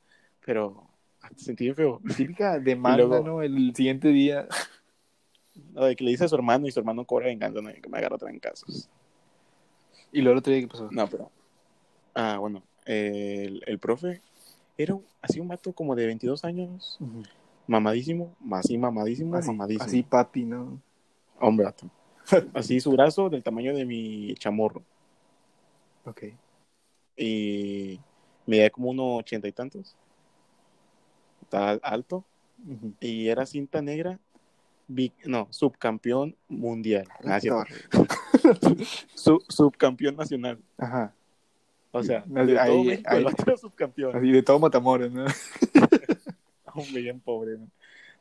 Pero 0.46 0.88
sentí 1.36 1.66
bien 1.66 1.76
feo. 1.76 2.02
Típica 2.38 2.60
demanda, 2.60 2.98
luego- 3.06 3.24
¿no? 3.26 3.42
El 3.42 3.76
siguiente 3.76 4.08
día. 4.10 4.48
No, 5.74 5.86
de 5.86 5.96
que 5.96 6.04
le 6.04 6.12
dice 6.12 6.26
a 6.26 6.28
su 6.28 6.36
hermano 6.36 6.66
y 6.68 6.72
su 6.72 6.80
hermano 6.80 7.06
cobra 7.06 7.28
venganza, 7.28 7.62
no, 7.62 7.72
que 7.74 7.90
me 7.90 7.98
agarró 7.98 8.18
trancazos. 8.18 8.90
Y 10.14 10.22
luego 10.22 10.34
el 10.34 10.38
otro 10.40 10.54
día, 10.54 10.62
¿qué 10.62 10.68
pasó? 10.68 10.88
No, 10.92 11.08
pero. 11.08 11.30
Ah, 12.16 12.38
bueno. 12.40 12.64
el, 12.86 13.62
el 13.66 13.80
profe 13.80 14.22
era 14.78 14.94
un- 14.96 15.06
así 15.22 15.40
un 15.40 15.48
vato 15.48 15.74
como 15.74 15.96
de 15.96 16.06
22 16.06 16.44
años, 16.46 16.98
Ujú. 17.00 17.24
mamadísimo, 17.68 18.36
así 18.52 18.78
mamadísimo, 18.78 19.36
Así, 19.36 19.48
mamadísimo. 19.48 19.86
así 19.86 20.04
papi, 20.04 20.46
¿no? 20.46 20.80
Hombre, 21.40 21.66
vato. 21.66 21.90
Así 22.54 22.80
su 22.80 22.92
brazo 22.92 23.30
del 23.30 23.42
tamaño 23.44 23.74
de 23.76 23.86
mi 23.86 24.34
chamorro. 24.36 24.84
Ok. 26.06 26.24
Y 27.18 28.00
medía 28.46 28.70
como 28.70 28.90
uno 28.90 29.16
ochenta 29.18 29.48
y 29.48 29.52
tantos. 29.52 29.96
Está 31.42 31.72
alto. 31.82 32.24
Y 33.02 33.28
era 33.28 33.46
cinta 33.46 33.82
negra 33.82 34.20
no, 35.26 35.48
subcampeón 35.50 36.36
mundial. 36.48 37.08
Ah, 37.26 37.40
sí, 37.40 37.48
Torre. 37.48 37.74
Sub- 39.16 39.44
subcampeón 39.50 40.16
nacional. 40.16 40.60
Ajá. 40.78 41.14
O 41.92 42.02
sea, 42.04 42.24
Ahí- 42.36 42.46
de 42.48 42.54
todo 42.56 42.62
ahí- 42.64 42.84
México, 42.86 43.10
ahí- 43.12 43.18
el 43.20 43.24
vato 43.26 43.44
era 43.48 43.58
subcampeón. 43.58 44.16
Así 44.16 44.32
de 44.32 44.44
todo 44.44 44.60
Matamoros, 44.60 45.12
¿no? 45.12 45.26
Hombre, 46.74 47.02
bien 47.02 47.20
pobre, 47.20 47.58
¿no? 47.58 47.68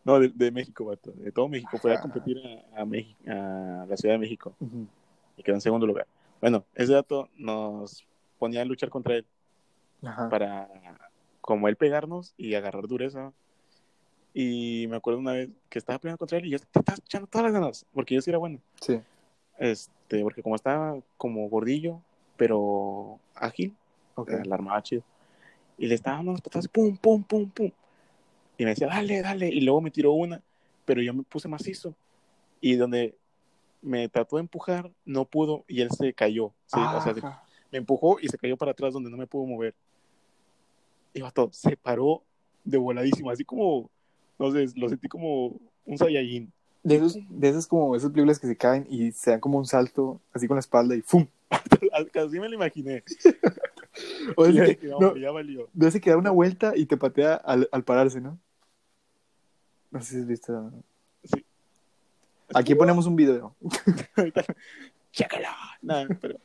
No, 0.04 0.18
de, 0.20 0.28
de 0.28 0.50
México. 0.50 0.94
De 1.14 1.32
todo 1.32 1.48
México. 1.48 1.78
Fue 1.78 1.94
a 1.94 2.00
competir 2.00 2.38
a, 2.74 2.82
a, 2.82 2.84
México, 2.84 3.18
a 3.28 3.86
la 3.88 3.96
Ciudad 3.96 4.14
de 4.14 4.18
México 4.18 4.54
y 5.36 5.42
quedó 5.42 5.54
en 5.54 5.60
segundo 5.60 5.86
lugar. 5.86 6.06
Bueno, 6.40 6.64
ese 6.74 6.92
dato 6.92 7.28
nos 7.36 8.04
ponía 8.38 8.62
a 8.62 8.64
luchar 8.64 8.90
contra 8.90 9.14
él 9.16 9.24
Ajá. 10.02 10.28
para, 10.28 10.68
como 11.40 11.68
él, 11.68 11.76
pegarnos 11.76 12.34
y 12.36 12.54
agarrar 12.54 12.86
dureza. 12.88 13.32
Y 14.34 14.86
me 14.88 14.96
acuerdo 14.96 15.20
una 15.20 15.32
vez 15.32 15.50
que 15.68 15.78
estaba 15.78 15.98
peleando 15.98 16.18
contra 16.18 16.38
él 16.38 16.46
y 16.46 16.50
yo 16.50 16.58
te 16.58 16.64
estaba 16.80 16.96
echando 16.98 17.26
todas 17.28 17.44
las 17.44 17.52
ganas, 17.52 17.86
porque 17.94 18.14
yo 18.16 18.20
sí 18.22 18.30
era 18.30 18.38
bueno. 18.38 18.58
Sí. 18.80 18.98
Este, 19.62 20.22
porque 20.22 20.42
como 20.42 20.56
estaba 20.56 20.98
como 21.16 21.48
gordillo, 21.48 22.00
pero 22.36 23.20
ágil, 23.34 23.76
Ok. 24.16 24.30
la 24.44 24.56
armaba 24.56 24.82
chido. 24.82 25.02
Y 25.78 25.86
le 25.86 25.94
estaba 25.94 26.16
dando 26.16 26.32
unas 26.32 26.42
patadas, 26.42 26.66
pum, 26.68 26.96
pum, 26.96 27.22
pum, 27.22 27.48
pum. 27.48 27.70
Y 28.58 28.64
me 28.64 28.70
decía, 28.70 28.88
dale, 28.88 29.22
dale. 29.22 29.48
Y 29.48 29.60
luego 29.60 29.80
me 29.80 29.90
tiró 29.90 30.12
una, 30.12 30.42
pero 30.84 31.00
yo 31.00 31.14
me 31.14 31.22
puse 31.22 31.48
macizo. 31.48 31.94
Y 32.60 32.74
donde 32.74 33.16
me 33.80 34.08
trató 34.08 34.36
de 34.36 34.40
empujar, 34.42 34.90
no 35.04 35.24
pudo 35.24 35.64
y 35.68 35.80
él 35.80 35.90
se 35.90 36.12
cayó. 36.12 36.52
Sí, 36.66 36.80
o 36.80 37.00
sea, 37.00 37.14
se- 37.14 37.22
me 37.70 37.78
empujó 37.78 38.18
y 38.20 38.28
se 38.28 38.38
cayó 38.38 38.56
para 38.56 38.72
atrás 38.72 38.92
donde 38.92 39.10
no 39.10 39.16
me 39.16 39.26
pudo 39.26 39.46
mover. 39.46 39.74
Y 41.14 41.20
todo, 41.32 41.52
se 41.52 41.76
paró 41.76 42.22
de 42.64 42.78
voladísimo, 42.78 43.30
así 43.30 43.44
como, 43.44 43.90
no 44.38 44.50
sé, 44.50 44.66
lo 44.76 44.88
sentí 44.88 45.08
como 45.08 45.56
un 45.84 45.98
Saiyajin. 45.98 46.52
De 46.82 46.96
esos, 46.96 47.18
de 47.28 47.48
esas 47.48 47.66
como 47.66 47.94
esas 47.94 48.10
películas 48.10 48.38
que 48.38 48.48
se 48.48 48.56
caen 48.56 48.86
y 48.90 49.12
se 49.12 49.30
dan 49.30 49.40
como 49.40 49.58
un 49.58 49.66
salto 49.66 50.20
así 50.32 50.48
con 50.48 50.56
la 50.56 50.60
espalda 50.60 50.96
y 50.96 51.02
¡fum! 51.02 51.26
Así 52.14 52.40
me 52.40 52.48
lo 52.48 52.54
imaginé. 52.54 53.04
O 54.36 54.44
que, 54.44 54.78
no, 54.84 54.98
no, 54.98 55.16
ya 55.18 55.30
valió. 55.30 55.68
de 55.74 55.88
ese 55.88 56.00
que 56.00 56.08
da 56.08 56.16
una 56.16 56.30
vuelta 56.30 56.72
y 56.74 56.86
te 56.86 56.96
patea 56.96 57.34
al, 57.34 57.68
al 57.70 57.84
pararse, 57.84 58.22
¿no? 58.22 58.38
No 59.90 60.00
sé 60.00 60.14
si 60.14 60.20
has 60.20 60.26
visto. 60.26 60.72
Sí. 61.22 61.44
Aquí 62.54 62.74
ponemos 62.74 63.06
un 63.06 63.16
video. 63.16 63.54
Nada, 65.82 66.06
pero. 66.20 66.38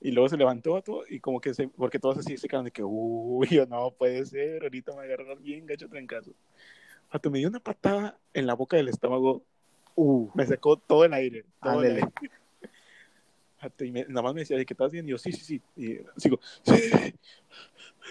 Y 0.00 0.10
luego 0.10 0.28
se 0.28 0.36
levantó 0.36 0.76
a 0.76 0.82
todo 0.82 1.04
y 1.08 1.20
como 1.20 1.40
que 1.40 1.54
se, 1.54 1.68
porque 1.68 2.00
todos 2.00 2.18
así 2.18 2.36
se 2.36 2.48
quedaron 2.48 2.64
de 2.64 2.72
que, 2.72 2.82
uy, 2.82 3.46
yo 3.48 3.64
no 3.66 3.92
puede 3.92 4.26
ser, 4.26 4.64
ahorita 4.64 4.94
me 4.96 5.02
agarraron 5.02 5.40
bien 5.42 5.66
gacho 5.66 5.88
trancazo. 5.88 6.32
Me 7.30 7.38
dio 7.38 7.48
una 7.48 7.60
patada 7.60 8.18
en 8.34 8.46
la 8.46 8.54
boca 8.54 8.76
del 8.76 8.88
estómago, 8.88 9.42
Uh, 10.00 10.30
me 10.34 10.46
sacó 10.46 10.76
todo 10.76 11.04
el 11.04 11.12
aire, 11.12 11.44
todo 11.60 11.82
el 11.82 11.96
aire. 11.96 12.08
Y 13.80 13.90
me- 13.90 14.04
nada 14.04 14.22
más 14.22 14.34
me 14.34 14.40
decía, 14.42 14.56
¿de 14.56 14.64
qué 14.64 14.72
estás 14.72 14.92
bien? 14.92 15.04
Y 15.08 15.10
yo, 15.10 15.18
sí, 15.18 15.32
sí, 15.32 15.44
sí. 15.44 15.62
Y 15.76 15.98
sigo, 16.16 16.38
sí. 16.62 16.72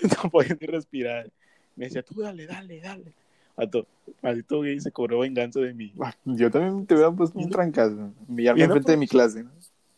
No 0.24 0.30
podía 0.30 0.58
ni 0.60 0.68
respirar. 0.68 1.30
Me 1.78 1.86
decía, 1.86 2.04
tú 2.04 2.22
dale, 2.22 2.46
dale, 2.46 2.82
dale. 2.82 3.14
Vato, 3.56 3.88
maldito 4.22 4.62
gay 4.62 4.80
se 4.82 4.92
cobró 4.92 5.20
venganza 5.20 5.62
de 5.62 5.74
mí. 5.74 5.94
yo 6.26 6.52
también 6.52 6.86
te 6.86 6.94
hubiera 6.96 7.12
puesto 7.12 7.40
un 7.40 7.50
trancazo. 7.50 8.14
Millarme 8.28 8.58
Viendo 8.60 8.76
enfrente 8.76 8.92
de 8.92 8.98
mi 8.98 9.08
clase, 9.08 9.44
¿no? 9.44 9.52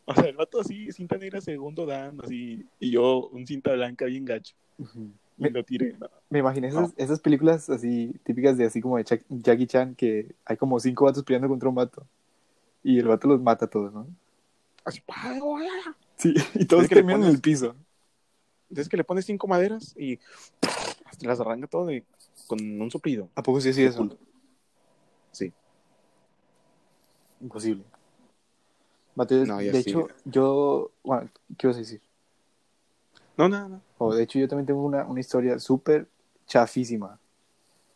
O 0.06 0.14
sea, 0.14 0.26
el 0.26 0.36
vato 0.38 0.62
así, 0.62 0.92
cinta 0.92 1.18
negra 1.18 1.42
segundo 1.42 1.86
dan, 1.86 2.20
así, 2.24 2.66
y 2.80 2.92
yo 2.92 3.28
un 3.30 3.46
cinta 3.48 3.74
blanca 3.74 4.06
bien 4.06 4.26
gacho. 4.26 4.56
Me- 5.40 5.50
lo 5.52 5.64
tiré. 5.64 5.94
no. 6.00 6.10
Me 6.30 6.40
imaginé 6.40 6.68
esas, 6.68 6.94
esas 6.98 7.20
películas 7.20 7.70
así 7.70 8.14
típicas 8.24 8.58
de 8.58 8.66
así 8.66 8.82
como 8.82 8.98
de 8.98 9.06
Jackie 9.30 9.68
Chan 9.68 9.96
que 9.96 10.36
hay 10.46 10.58
como 10.58 10.80
cinco 10.80 11.06
vatos 11.06 11.24
peleando 11.24 11.48
contra 11.48 11.70
un 11.70 11.76
vato 11.76 12.06
y 12.84 13.00
el 13.00 13.08
vato 13.08 13.28
los 13.28 13.42
mata 13.42 13.66
a 13.66 13.70
todos, 13.70 13.92
¿no? 13.94 14.08
Así. 14.86 15.02
Sí, 16.18 16.34
y 16.56 16.66
todos 16.66 16.84
Es 16.84 16.90
que 16.90 16.96
le 16.96 17.02
terminan 17.02 17.22
en 17.22 17.28
pones- 17.28 17.36
el 17.36 17.42
piso. 17.42 17.76
Entonces 18.70 18.90
que 18.90 18.98
le 18.98 19.04
pones 19.04 19.26
cinco 19.26 19.48
maderas 19.48 19.96
y 19.98 20.20
las 21.22 21.40
arranca 21.40 21.68
todo 21.68 21.90
con 22.48 22.60
un 22.82 22.92
soplido. 22.92 23.30
¿A 23.36 23.42
poco 23.42 23.60
sí 23.62 23.70
así 23.70 23.84
eso? 23.84 24.16
Sí. 25.32 25.52
Imposible. 27.42 27.84
Mateo, 29.16 29.46
No, 29.46 29.58
de 29.58 29.72
sí. 29.72 29.90
hecho, 29.90 30.08
yo, 30.26 30.92
bueno, 31.04 31.30
¿qué 31.58 31.68
vas 31.68 31.76
a 31.78 31.80
decir? 31.80 32.02
No, 33.40 33.48
nada, 33.48 33.70
no. 33.70 33.82
O 34.00 34.14
de 34.14 34.24
hecho, 34.24 34.38
yo 34.38 34.50
también 34.50 34.66
tengo 34.66 34.84
una, 34.84 35.06
una 35.06 35.22
historia 35.22 35.60
súper 35.60 36.10
chafísima, 36.46 37.18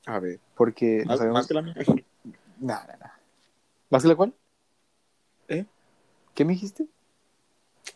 A 0.06 0.18
ver, 0.18 0.40
porque 0.56 1.00
más, 1.00 1.08
nos 1.16 1.20
habíamos... 1.20 1.40
más 1.40 1.48
que 1.48 1.54
la 1.54 1.62
mía. 1.62 1.76
Nah, 2.62 2.86
nah, 2.88 2.96
nah. 2.98 3.12
¿Más 3.90 4.04
que 4.04 4.08
la 4.08 4.16
cual? 4.16 4.34
¿Eh? 5.50 5.66
¿Qué 6.34 6.46
me 6.46 6.54
dijiste? 6.54 6.88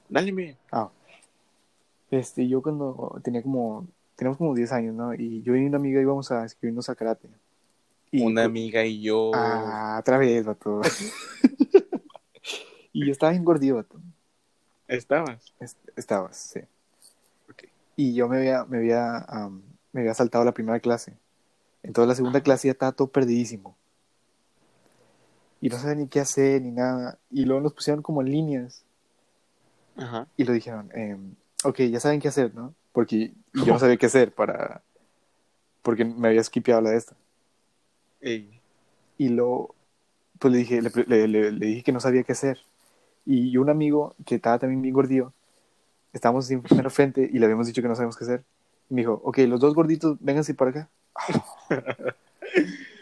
Dale, 0.10 0.34
me. 0.34 0.58
Ah. 0.74 0.90
Este, 2.12 2.50
yo 2.50 2.62
cuando 2.62 3.18
tenía 3.24 3.42
como, 3.42 3.88
teníamos 4.18 4.38
como 4.38 4.54
10 4.54 4.74
años, 4.74 4.94
¿no? 4.94 5.14
Y 5.14 5.42
yo 5.44 5.56
y 5.56 5.66
una 5.66 5.78
amiga 5.78 6.02
íbamos 6.02 6.30
a 6.32 6.44
escribirnos 6.44 6.90
a 6.90 6.96
karate. 6.96 7.30
Y 8.12 8.26
Una 8.26 8.44
amiga 8.44 8.84
y 8.84 9.02
yo. 9.02 9.32
Ah, 9.34 9.98
otra 10.02 10.18
vez, 10.18 10.46
vato. 10.46 10.82
y 12.92 13.06
yo 13.06 13.12
estaba 13.14 13.32
bien 13.32 13.46
gordillo, 13.46 13.76
vato. 13.76 14.02
Estabas. 14.90 15.54
Est- 15.62 15.90
Estabas, 15.96 16.36
sí. 16.36 16.60
Y 17.98 18.14
yo 18.14 18.30
me 18.30 18.38
había, 18.38 18.64
me 18.64 18.78
había, 18.78 19.18
am, 19.18 19.62
me 19.92 20.02
había 20.02 20.14
saltado 20.14 20.46
la 20.46 20.54
primera 20.54 20.80
clase. 20.80 21.18
Entonces 21.84 22.08
la 22.08 22.16
segunda 22.16 22.42
clase 22.42 22.70
ya 22.70 22.72
estaba 22.72 22.94
todo 22.94 23.08
perdidísimo. 23.10 23.76
Y 25.60 25.70
no 25.70 25.78
sabía 25.78 25.96
ni 25.96 26.08
qué 26.08 26.20
hacer 26.20 26.62
ni 26.62 26.72
nada. 26.72 27.18
Y 27.32 27.44
luego 27.46 27.62
nos 27.62 27.74
pusieron 27.74 28.02
como 28.04 28.22
en 28.22 28.32
líneas. 28.32 28.84
Ajá. 29.98 30.28
Y 30.38 30.44
lo 30.44 30.54
dijeron, 30.54 30.90
em, 30.94 31.34
ok, 31.64 31.82
ya 31.82 32.00
saben 32.00 32.20
qué 32.22 32.28
hacer, 32.28 32.54
¿no? 32.54 32.74
Porque 32.94 33.34
yo 33.54 33.66
no 33.74 33.80
sabía 33.80 33.98
qué 33.98 34.06
hacer 34.06 34.32
para... 34.34 34.84
Porque 35.82 36.06
me 36.06 36.28
había 36.28 36.44
skipeado 36.44 36.82
la 36.82 36.92
de 36.92 36.98
esta. 36.98 37.16
Ey. 38.22 38.60
Y 39.18 39.30
luego, 39.30 39.74
pues 40.38 40.52
le 40.52 40.60
dije, 40.60 40.82
le, 40.82 40.92
le- 41.08 41.28
le- 41.28 41.52
le 41.52 41.66
dije 41.66 41.84
que 41.84 41.92
no 41.92 42.00
sabía 42.00 42.24
qué 42.24 42.34
hacer. 42.34 42.60
Y 43.26 43.58
un 43.58 43.70
amigo 43.70 44.16
que 44.26 44.36
estaba 44.36 44.60
también 44.60 44.82
bien 44.84 44.94
gordillo, 44.94 45.34
estábamos 46.14 46.50
en 46.52 46.62
primero 46.62 46.90
frente 46.90 47.30
y 47.32 47.38
le 47.40 47.46
habíamos 47.46 47.68
dicho 47.68 47.82
que 47.82 47.88
no 47.88 47.96
sabemos 47.96 48.18
qué 48.18 48.24
hacer. 48.26 48.44
Y 48.90 48.94
me 48.94 49.02
dijo, 49.02 49.22
ok, 49.24 49.40
los 49.40 49.60
dos 49.60 49.74
gorditos, 49.76 50.18
vénganse 50.20 50.54
para 50.54 50.72
acá. 50.72 50.90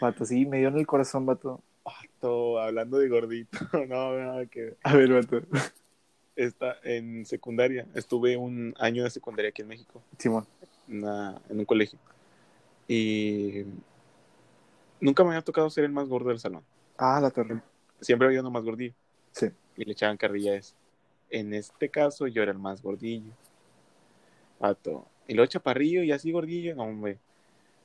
vato, 0.00 0.24
sí, 0.24 0.46
me 0.46 0.58
dio 0.58 0.68
en 0.68 0.78
el 0.78 0.86
corazón, 0.86 1.26
vato. 1.26 1.60
Todo 2.20 2.58
hablando 2.60 2.98
de 2.98 3.08
gordito. 3.08 3.58
No, 3.88 4.16
nada 4.18 4.46
que. 4.46 4.76
A 4.82 4.94
ver, 4.94 5.12
vato. 5.12 5.40
Está 6.34 6.76
en 6.82 7.24
secundaria. 7.26 7.86
Estuve 7.94 8.36
un 8.36 8.74
año 8.78 9.04
de 9.04 9.10
secundaria 9.10 9.50
aquí 9.50 9.62
en 9.62 9.68
México. 9.68 10.02
Simón. 10.18 10.46
una- 10.88 11.40
en 11.48 11.58
un 11.58 11.64
colegio. 11.64 11.98
Y 12.88 13.64
nunca 15.00 15.22
me 15.24 15.30
había 15.30 15.42
tocado 15.42 15.68
ser 15.70 15.84
el 15.84 15.92
más 15.92 16.08
gordo 16.08 16.28
del 16.30 16.38
salón. 16.38 16.62
Ah, 16.98 17.20
la 17.20 17.30
torre. 17.30 17.60
Siempre 18.00 18.26
había 18.28 18.40
uno 18.40 18.50
más 18.50 18.64
gordillo. 18.64 18.94
Sí. 19.32 19.48
Y 19.76 19.84
le 19.84 19.92
echaban 19.92 20.16
carrilla 20.16 20.52
a 20.52 20.56
eso. 20.56 20.74
En 21.30 21.54
este 21.54 21.88
caso, 21.88 22.26
yo 22.26 22.42
era 22.42 22.52
el 22.52 22.58
más 22.58 22.82
gordillo. 22.82 23.32
Pato. 24.58 25.06
Y 25.26 25.34
luego 25.34 25.48
chaparrillo 25.48 26.02
y 26.02 26.12
así 26.12 26.30
gordillo, 26.32 26.74
no, 26.74 26.84
hombre. 26.84 27.18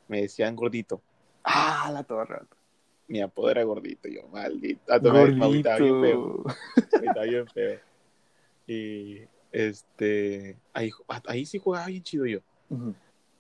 Me 0.08 0.22
decían 0.22 0.56
gordito. 0.56 1.02
Ah, 1.44 1.90
la 1.94 2.04
torre. 2.04 2.42
Mi 3.08 3.22
apodo 3.22 3.50
era 3.52 3.64
gordito. 3.64 4.08
Yo, 4.08 4.28
maldito. 4.28 4.82
Me 5.02 5.44
agüitaba 5.44 5.78
bien 5.78 6.02
feo. 6.02 6.44
Gordito. 6.44 7.22
me 7.22 7.30
bien 7.30 7.48
feo. 7.48 7.80
Y 8.68 9.22
este. 9.52 10.58
Ahí, 10.74 10.92
ahí 11.28 11.46
sí 11.46 11.58
jugaba 11.58 11.88
bien 11.88 12.04
chido 12.04 12.26
yo. 12.26 12.40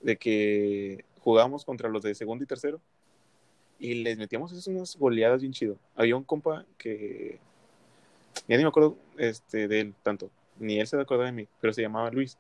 De 0.02 0.18
que 0.18 1.06
jugábamos 1.20 1.64
contra 1.64 1.90
los 1.90 2.02
de 2.02 2.16
segundo 2.16 2.44
y 2.44 2.48
tercero 2.48 2.82
y 3.82 3.96
les 3.96 4.18
metíamos 4.18 4.52
esas 4.52 4.68
unas 4.68 4.96
goleadas 4.96 5.42
bien 5.42 5.52
chido. 5.52 5.76
Había 5.96 6.16
un 6.16 6.24
compa 6.24 6.66
que 6.78 7.40
ya 8.48 8.58
ni 8.58 8.63
me 8.63 8.70
acuerdo 8.70 8.98
este, 9.17 9.67
de 9.67 9.80
él 9.82 9.94
tanto, 10.04 10.30
ni 10.60 10.80
él 10.80 10.88
se 10.88 11.00
acordaba 11.00 11.28
de 11.28 11.34
mí, 11.36 11.48
pero 11.60 11.74
se 11.74 11.82
llamaba 11.82 12.10
Luis. 12.12 12.38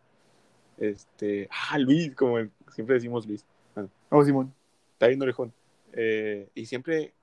Este, 0.77 1.47
ah, 1.69 1.77
Luis, 1.77 2.15
como 2.15 2.39
el- 2.39 2.51
siempre 2.73 2.95
decimos 2.95 3.27
Luis. 3.27 3.45
Oh, 4.09 4.23
Simón. 4.23 4.53
Está 4.93 5.07
bien 5.07 5.21
orejón. 5.21 5.53
Eh, 5.93 6.49
y 6.55 6.65
siempre 6.65 7.13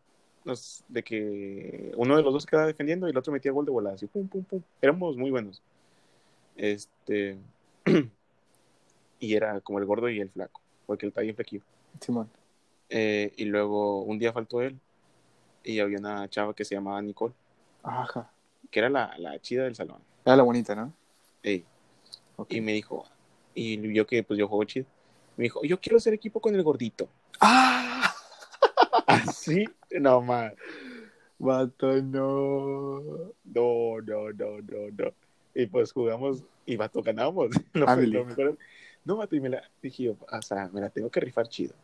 nos, 0.44 0.84
de 0.88 1.02
que 1.02 1.92
uno 1.96 2.16
de 2.16 2.22
los 2.22 2.32
dos 2.32 2.46
quedaba 2.46 2.66
defendiendo 2.66 3.06
y 3.06 3.10
el 3.10 3.16
otro 3.18 3.32
metía 3.32 3.52
gol 3.52 3.64
de 3.64 3.70
volada, 3.72 3.94
así, 3.96 4.06
pum, 4.06 4.28
pum, 4.28 4.44
pum. 4.44 4.62
Éramos 4.80 5.16
muy 5.16 5.30
buenos. 5.30 5.62
Este, 6.56 7.36
y 9.20 9.34
era 9.34 9.60
como 9.60 9.78
el 9.78 9.86
gordo 9.86 10.08
y 10.08 10.20
el 10.20 10.30
flaco, 10.30 10.60
porque 10.86 11.06
él 11.06 11.08
está 11.10 11.20
bien 11.22 11.34
flaquillo. 11.34 11.62
Simón. 12.00 12.28
Eh, 12.90 13.32
y 13.36 13.44
luego 13.44 14.02
un 14.02 14.18
día 14.18 14.32
faltó 14.32 14.62
él 14.62 14.78
y 15.62 15.80
había 15.80 15.98
una 15.98 16.28
chava 16.28 16.54
que 16.54 16.64
se 16.64 16.74
llamaba 16.74 17.02
Nicole, 17.02 17.34
Ajá. 17.82 18.30
Que 18.70 18.78
era 18.80 18.88
la, 18.90 19.14
la 19.18 19.38
chida 19.40 19.64
del 19.64 19.74
salón. 19.74 19.98
Era 20.24 20.36
la 20.36 20.42
bonita, 20.42 20.74
¿no? 20.74 20.92
Ey, 21.42 21.64
Ok. 22.36 22.52
Y 22.52 22.60
me 22.60 22.72
dijo, 22.72 23.04
y 23.54 23.92
yo 23.92 24.06
que 24.06 24.22
pues 24.22 24.38
yo 24.38 24.46
juego 24.46 24.64
chido, 24.64 24.86
me 25.36 25.44
dijo, 25.44 25.62
yo 25.64 25.80
quiero 25.80 25.96
hacer 25.96 26.14
equipo 26.14 26.40
con 26.40 26.54
el 26.54 26.62
gordito. 26.62 27.08
¡Ah! 27.40 28.14
Así, 29.06 29.64
no 29.98 30.20
más. 30.20 30.52
Vato, 31.38 32.00
no. 32.02 33.00
No, 33.44 34.00
no, 34.04 34.32
no, 34.32 34.60
no, 34.60 34.90
no. 34.96 35.12
Y 35.54 35.66
pues 35.66 35.92
jugamos 35.92 36.42
y 36.66 36.76
vato, 36.76 37.02
ganamos. 37.02 37.50
Lo, 37.72 38.24
mejor- 38.24 38.58
No, 39.04 39.16
vato, 39.16 39.34
y 39.34 39.40
me 39.40 39.48
la 39.48 39.62
dije 39.82 40.04
yo, 40.04 40.16
o 40.30 40.42
sea, 40.42 40.68
me 40.72 40.80
la 40.80 40.90
tengo 40.90 41.10
que 41.10 41.20
rifar 41.20 41.48
chido. 41.48 41.74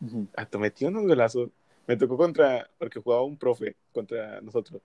Ujú. 0.00 0.26
Vato, 0.36 0.58
metí 0.58 0.84
unos 0.84 1.06
golazos. 1.06 1.50
Me 1.86 1.96
tocó 1.96 2.16
contra, 2.16 2.68
porque 2.78 3.00
jugaba 3.00 3.22
un 3.24 3.36
profe 3.36 3.76
contra 3.92 4.40
nosotros. 4.40 4.80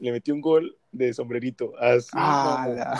Le 0.00 0.12
metí 0.12 0.30
un 0.32 0.40
gol 0.40 0.76
de 0.92 1.12
sombrerito. 1.14 1.72
Así, 1.78 2.10
Ah, 2.14 2.96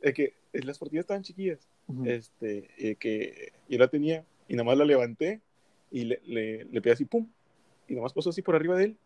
Es 0.00 0.14
que 0.14 0.34
las 0.52 0.78
partidas 0.78 1.02
estaban 1.04 1.22
chiquillas. 1.22 1.68
Este, 2.04 2.70
eh, 2.78 2.96
que 2.96 3.52
yo 3.68 3.78
la 3.78 3.88
tenía 3.88 4.24
y 4.48 4.56
nomás 4.56 4.78
la 4.78 4.84
levanté 4.84 5.40
y 5.90 6.04
le, 6.04 6.20
le, 6.24 6.64
le 6.64 6.80
pegué 6.80 6.92
así, 6.94 7.04
pum. 7.04 7.26
Y 7.88 7.94
nomás 7.94 8.12
pasó 8.12 8.30
así 8.30 8.40
por 8.42 8.56
arriba 8.56 8.76
de 8.76 8.84
él 8.84 8.96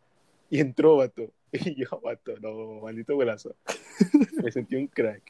y 0.51 0.61
entró, 0.61 0.96
vato. 0.96 1.31
Y 1.53 1.74
yo, 1.77 2.01
vato, 2.03 2.35
no, 2.40 2.81
maldito 2.83 3.14
golazo. 3.16 3.57
me 4.42 4.53
sentí 4.53 4.77
un 4.77 4.87
crack. 4.87 5.22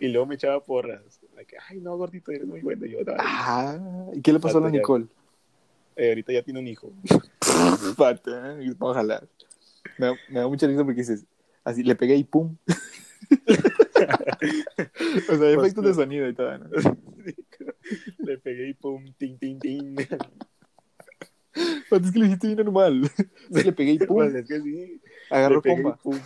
Y 0.00 0.08
luego 0.08 0.26
me 0.26 0.36
echaba 0.36 0.60
porras. 0.62 1.20
Like, 1.34 1.56
Ay, 1.68 1.80
no, 1.80 1.96
gordito, 1.96 2.30
eres 2.30 2.46
muy 2.46 2.60
bueno. 2.60 2.86
Y 2.86 2.92
yo, 2.92 3.02
"No, 3.04 3.14
Ah, 3.18 3.76
¿y 4.14 4.22
qué 4.22 4.32
le 4.32 4.38
pasó 4.40 4.58
a 4.58 4.60
la 4.60 4.68
ya. 4.68 4.78
Nicole? 4.78 5.06
eh, 5.96 6.08
ahorita 6.10 6.32
ya 6.32 6.42
tiene 6.42 6.60
un 6.60 6.68
hijo. 6.68 6.92
Vato, 7.98 8.60
eh, 8.60 8.74
ojalá. 8.78 9.22
Me, 9.98 10.12
me 10.28 10.40
da 10.40 10.48
mucha 10.48 10.66
risa 10.66 10.84
porque 10.84 11.00
dices, 11.00 11.24
así, 11.66 11.82
le 11.82 11.94
pegué 11.96 12.16
y 12.16 12.24
pum. 12.24 12.56
o 15.28 15.36
sea, 15.36 15.50
efectos 15.50 15.84
de 15.84 15.94
sonido 15.94 16.28
y 16.28 16.34
todo, 16.34 16.56
¿no? 16.58 16.68
le 18.18 18.38
pegué 18.38 18.68
y 18.68 18.74
pum, 18.74 19.04
tin, 19.18 19.38
tin, 19.38 19.58
tin. 19.58 19.96
Vato, 21.90 22.06
es 22.06 22.12
que 22.12 22.18
lo 22.18 22.24
dijiste 22.24 22.46
bien 22.46 22.58
normal. 22.58 23.10
Le 23.50 23.72
pegué 23.72 23.92
y 23.92 23.98
pum, 23.98 24.16
Pues 24.16 24.34
es 24.34 24.46
que 24.46 24.60
sí. 24.60 25.00
agarró 25.28 25.60
le 25.64 25.74
comba. 25.74 25.96
pum. 25.96 26.18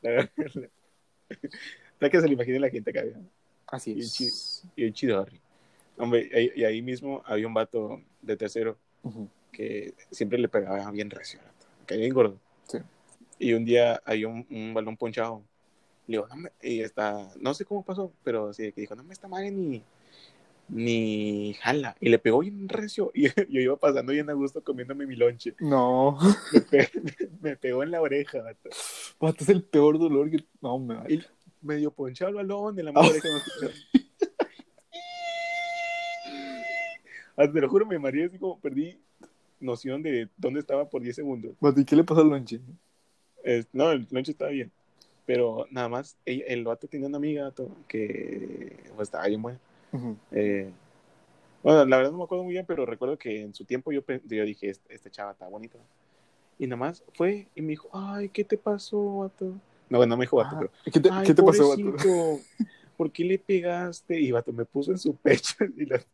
Para 0.00 0.26
que 2.10 2.20
se 2.20 2.26
lo 2.26 2.32
imagine 2.32 2.58
la 2.58 2.70
gente 2.70 2.90
acá. 2.90 3.04
¿verdad? 3.04 3.22
Así 3.68 3.98
es. 3.98 4.12
chido. 4.12 4.32
Y 4.74 4.84
un 4.84 4.92
chidorri. 4.92 5.40
Hombre, 5.96 6.28
y 6.56 6.64
ahí 6.64 6.82
mismo 6.82 7.22
había 7.24 7.46
un 7.46 7.54
vato 7.54 8.00
de 8.20 8.36
tercero 8.36 8.76
que 9.52 9.94
siempre 10.10 10.38
le 10.38 10.48
pegaba 10.48 10.90
bien 10.90 11.10
recio, 11.10 11.38
que 11.86 11.96
bien 11.96 12.12
gordo. 12.12 12.38
Y 13.42 13.54
un 13.54 13.64
día 13.64 14.00
había 14.04 14.28
un, 14.28 14.46
un 14.50 14.72
balón 14.72 14.96
ponchado. 14.96 15.42
Le 16.06 16.16
digo, 16.18 16.28
no 16.28 16.36
me, 16.36 16.50
y 16.62 16.80
está, 16.80 17.28
no 17.40 17.54
sé 17.54 17.64
cómo 17.64 17.84
pasó, 17.84 18.12
pero 18.22 18.50
así 18.50 18.70
que 18.72 18.82
dijo, 18.82 18.94
no 18.94 19.02
me 19.02 19.12
está 19.12 19.26
madre 19.26 19.50
ni, 19.50 19.82
ni 20.68 21.54
jala. 21.60 21.96
Y 22.00 22.08
le 22.08 22.18
pegó 22.20 22.38
bien 22.38 22.68
recio. 22.68 23.10
Y 23.14 23.28
yo 23.52 23.60
iba 23.60 23.76
pasando 23.76 24.12
bien 24.12 24.30
a 24.30 24.32
gusto 24.34 24.62
comiéndome 24.62 25.06
mi 25.06 25.16
lonche. 25.16 25.54
No, 25.58 26.16
Me, 26.52 26.60
pe- 26.60 26.90
me 27.42 27.56
pegó 27.56 27.82
en 27.82 27.90
la 27.90 28.00
oreja, 28.00 28.42
vato. 28.42 28.70
vato, 29.18 29.42
es 29.42 29.48
el 29.50 29.62
peor 29.64 29.98
dolor 29.98 30.30
que... 30.30 30.44
No, 30.60 30.78
me 30.78 30.94
va. 30.94 31.10
Y 31.10 31.20
medio 31.62 31.90
ponchado 31.90 32.28
el 32.28 32.36
balón 32.36 32.78
en 32.78 32.84
la 32.84 32.92
mano 32.92 33.08
oreja. 33.08 33.28
Ah, 37.36 37.50
Te 37.50 37.60
lo 37.60 37.68
juro, 37.68 37.86
me 37.86 37.98
mareé 37.98 38.26
así 38.26 38.38
como 38.38 38.60
perdí 38.60 38.98
noción 39.58 40.02
de 40.02 40.28
dónde 40.36 40.60
estaba 40.60 40.88
por 40.88 41.02
10 41.02 41.16
segundos. 41.16 41.52
Vato, 41.60 41.80
¿y 41.80 41.84
qué 41.84 41.96
le 41.96 42.04
pasó 42.04 42.20
al 42.20 42.28
lonche? 42.28 42.60
Es- 43.44 43.68
no, 43.72 43.90
el 43.92 44.06
lonche 44.10 44.32
estaba 44.32 44.50
bien. 44.50 44.70
Pero 45.26 45.66
nada 45.70 45.88
más, 45.88 46.16
ella- 46.24 46.44
el 46.48 46.64
vato 46.64 46.88
tenía 46.88 47.08
una 47.08 47.18
amiga 47.18 47.44
vato, 47.44 47.70
que 47.88 48.76
pues, 48.94 49.08
estaba 49.08 49.26
bien 49.26 49.40
buena. 49.42 49.60
Ujú. 49.92 50.16
Eh, 50.32 50.70
bueno, 51.62 51.84
la 51.84 51.96
verdad 51.96 52.12
no 52.12 52.18
me 52.18 52.24
acuerdo 52.24 52.44
muy 52.44 52.54
bien, 52.54 52.66
pero 52.66 52.84
recuerdo 52.86 53.16
que 53.18 53.42
en 53.42 53.54
su 53.54 53.64
tiempo 53.64 53.92
yo, 53.92 54.02
yo 54.24 54.44
dije, 54.44 54.68
este, 54.70 54.94
este 54.94 55.10
chava 55.10 55.32
está 55.32 55.46
bonito. 55.48 55.78
Y 56.58 56.66
nada 56.66 56.76
más 56.76 57.04
fue 57.14 57.48
y 57.54 57.62
me 57.62 57.68
dijo, 57.70 57.88
ay, 57.92 58.28
¿qué 58.28 58.44
te 58.44 58.56
pasó, 58.58 59.18
vato? 59.18 59.46
No, 59.88 59.98
bueno, 59.98 60.10
no 60.10 60.16
me 60.16 60.24
dijo 60.24 60.36
vato, 60.36 60.56
Ah, 60.56 60.58
pero 60.58 60.70
¿Qué 60.92 61.00
te, 61.00 61.10
Ay, 61.12 61.26
¿qué 61.26 61.34
te 61.34 61.42
pasó, 61.42 61.68
vato? 61.68 62.40
¿Por 62.96 63.10
qué 63.10 63.24
le 63.24 63.38
pegaste? 63.38 64.20
Y 64.20 64.30
vato 64.32 64.52
me 64.52 64.64
puso 64.64 64.90
en 64.90 64.98
su 64.98 65.14
pecho 65.16 65.54
y 65.76 65.86
la- 65.86 66.04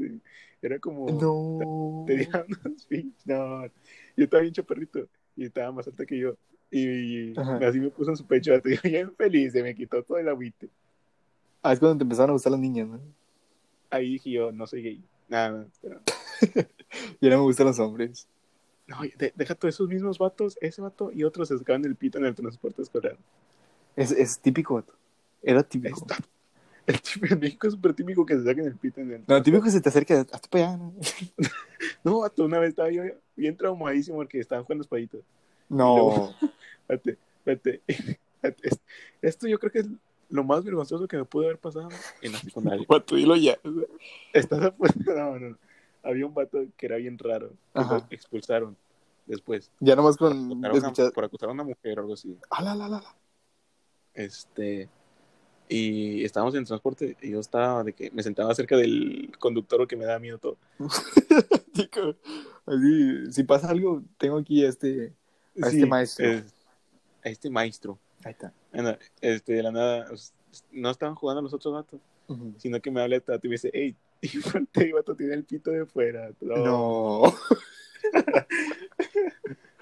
era 0.62 0.78
como 0.78 1.06
No. 1.06 2.04
tenía 2.06 2.44
unos 2.64 2.88
no, 3.24 3.66
yo 4.16 4.24
estaba 4.24 4.42
bien 4.42 4.54
chaparrito 4.54 5.08
y 5.36 5.44
estaba 5.44 5.70
más 5.72 5.86
alta 5.86 6.04
que 6.06 6.18
yo 6.18 6.36
y, 6.70 7.38
Ajá. 7.38 7.56
así 7.66 7.80
me 7.80 7.90
puso 7.90 8.10
en 8.10 8.16
su 8.16 8.24
pecho 8.26 8.52
yo 8.54 8.60
bien 8.84 9.12
feliz, 9.14 9.52
se 9.52 9.62
me 9.62 9.74
quitó 9.74 10.02
todo 10.02 10.18
el 10.18 10.28
agüite. 10.28 10.68
Ah, 11.62 11.72
es 11.72 11.78
cuando 11.80 11.98
te 11.98 12.02
empezaron 12.04 12.30
a 12.30 12.32
gustar 12.34 12.52
las 12.52 12.60
niñas, 12.60 12.88
¿no? 12.88 13.00
Ahí 13.90 14.12
dije 14.12 14.30
yo, 14.30 14.52
no 14.52 14.66
soy 14.66 14.82
gay, 14.82 15.02
nada, 15.28 15.66
pero- 15.82 16.00
Y 17.20 17.26
ahora 17.26 17.36
me 17.38 17.42
gustan 17.42 17.66
los 17.66 17.78
hombres. 17.78 18.26
no, 18.86 18.98
de- 19.02 19.32
deja 19.34 19.54
todos 19.54 19.74
esos 19.74 19.88
mismos 19.88 20.18
vatos, 20.18 20.56
ese 20.60 20.80
vato 20.82 21.10
y 21.12 21.24
otros 21.24 21.48
se 21.48 21.58
sacaban 21.58 21.84
el 21.84 21.96
pito 21.96 22.18
en 22.18 22.24
el 22.26 22.34
transporte 22.34 22.82
escolar. 22.82 23.16
Es, 23.96 24.12
es 24.12 24.38
típico, 24.38 24.74
vato. 24.74 24.92
Era 25.42 25.62
típico. 25.62 25.98
Está- 25.98 26.16
el 26.86 27.00
tipo 27.02 27.26
en 27.26 27.40
México 27.40 27.66
es 27.66 27.74
súper 27.74 27.92
típico 27.94 28.24
que 28.24 28.34
se 28.36 28.44
saquen 28.44 28.64
el 28.66 28.76
pito 28.76 29.00
en 29.00 29.12
el 29.12 29.24
No, 29.26 29.42
típico 29.42 29.62
que 29.64 29.70
se 29.70 29.80
te 29.80 29.88
acerca 29.88 30.20
hasta 30.20 30.48
para 30.48 30.68
allá, 30.68 30.76
¿no? 30.76 30.94
No, 32.04 32.20
vato, 32.20 32.44
una 32.44 32.58
vez 32.58 32.70
estaba 32.70 32.90
yo 32.90 33.02
bien 33.36 33.56
traumadísimo 33.56 34.16
porque 34.18 34.38
estaban 34.40 34.64
jugando 34.64 34.82
espaditos. 34.82 35.20
No. 35.68 36.32
Espérate, 37.44 37.82
es- 38.62 38.80
Esto 39.22 39.46
yo 39.48 39.58
creo 39.58 39.72
que 39.72 39.78
es 39.80 39.86
lo 40.30 40.44
más 40.44 40.62
vergonzoso 40.64 41.08
que 41.08 41.16
me 41.16 41.24
pudo 41.24 41.44
haber 41.44 41.58
pasado 41.58 41.88
en 42.22 42.32
la 42.32 42.38
secundaria. 42.38 42.84
Vato, 42.88 43.16
dilo 43.16 43.36
ya. 43.36 43.58
Estás 44.32 44.60
a 44.62 44.74
No, 45.06 45.38
no, 45.38 45.50
no. 45.50 45.58
Había 46.02 46.26
un 46.26 46.34
vato 46.34 46.64
que 46.76 46.86
era 46.86 46.96
bien 46.96 47.18
raro. 47.18 47.50
Ajá. 47.74 48.06
expulsaron 48.10 48.76
después. 49.26 49.70
Ya 49.80 49.96
nomás 49.96 50.16
Por 50.16 50.30
con 50.30 50.38
acusar, 50.38 50.66
a 50.66 50.72
una, 50.72 50.78
escuchar. 50.78 51.12
por 51.12 51.24
acusar 51.24 51.48
a 51.48 51.52
una 51.52 51.64
mujer 51.64 51.98
o 51.98 52.02
algo 52.02 52.14
así. 52.14 52.36
Ah, 52.50 52.62
la, 52.62 52.74
la, 52.74 52.88
la. 52.88 53.02
Este. 54.14 54.88
Y 55.68 56.24
estábamos 56.24 56.54
en 56.54 56.64
transporte 56.64 57.16
y 57.20 57.30
yo 57.32 57.40
estaba 57.40 57.84
de 57.84 57.92
que 57.92 58.10
me 58.12 58.22
sentaba 58.22 58.54
cerca 58.54 58.76
del 58.76 59.32
conductor 59.38 59.86
que 59.86 59.96
me 59.96 60.06
daba 60.06 60.18
miedo 60.18 60.38
todo. 60.38 60.56
Chico, 61.74 62.14
así, 62.64 63.32
si 63.32 63.42
pasa 63.44 63.68
algo, 63.70 64.02
tengo 64.16 64.38
aquí 64.38 64.64
a 64.64 64.68
este. 64.68 65.12
A 65.62 65.66
este 65.68 65.84
maestro. 65.86 66.26
es- 66.26 66.54
a 67.24 67.28
este 67.28 67.50
maestro. 67.50 67.98
Ahí 68.24 68.32
está. 68.32 68.52
Bueno, 68.72 68.96
este, 69.20 69.52
de 69.54 69.62
la 69.62 69.70
nada, 69.70 70.06
pues, 70.08 70.34
no 70.72 70.90
estaban 70.90 71.14
jugando 71.14 71.42
los 71.42 71.52
otros 71.52 71.74
vatos. 71.74 72.00
Ujú. 72.28 72.54
sino 72.58 72.78
que 72.78 72.90
me 72.90 73.00
habla 73.00 73.18
tato 73.20 73.46
y 73.46 73.48
me 73.48 73.54
dice, 73.54 73.70
hey, 73.72 73.96
fuerte, 74.42 74.86
y 74.88 74.92
vato 74.92 75.16
tiene 75.16 75.32
el 75.32 75.44
pito 75.44 75.70
de 75.70 75.86
fuera. 75.86 76.30
No. 76.40 76.56
No. 76.56 77.22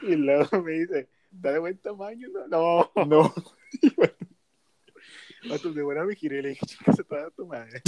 Y 0.03 0.15
luego 0.15 0.63
me 0.63 0.73
dice, 0.73 1.09
está 1.35 1.53
de 1.53 1.59
buen 1.59 1.77
tamaño, 1.79 2.29
no, 2.29 2.47
no. 2.47 2.91
No. 3.07 3.35
Vato, 5.49 5.73
de 5.73 5.83
buena 5.83 6.05
me 6.05 6.15
giré 6.15 6.39
y 6.39 6.43
le 6.43 6.49
dije, 6.51 6.67
chica, 6.67 6.93
se 6.93 7.03
te 7.05 7.15
va 7.15 7.27
a 7.27 7.31
tu 7.31 7.47
madre. 7.47 7.83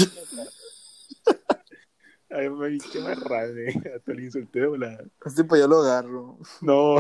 Ay, 2.30 2.50
me 2.50 2.68
dije, 2.68 3.00
marrane, 3.00 3.72
vato, 3.92 4.12
le 4.12 4.24
insulté 4.24 4.66
volada. 4.66 5.04
Este 5.24 5.44
para 5.44 5.58
allá 5.62 5.68
lo 5.68 5.78
agarro. 5.80 6.38
No, 6.60 6.96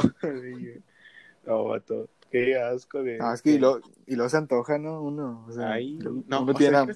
no, 1.46 1.64
vato, 1.64 2.08
qué 2.30 2.58
asco 2.58 3.02
de... 3.02 3.18
Ah, 3.20 3.32
es 3.34 3.42
que 3.42 3.50
y 3.52 3.58
lo, 3.58 3.80
y 4.06 4.14
luego 4.16 4.28
se 4.28 4.36
antoja, 4.36 4.78
¿no? 4.78 5.02
Uno. 5.02 5.44
O 5.48 5.52
sea, 5.52 5.72
Ay, 5.72 5.98
uno 6.00 6.24
no, 6.26 6.42
uno 6.42 6.54
tiene 6.54 6.76
sea. 6.76 6.94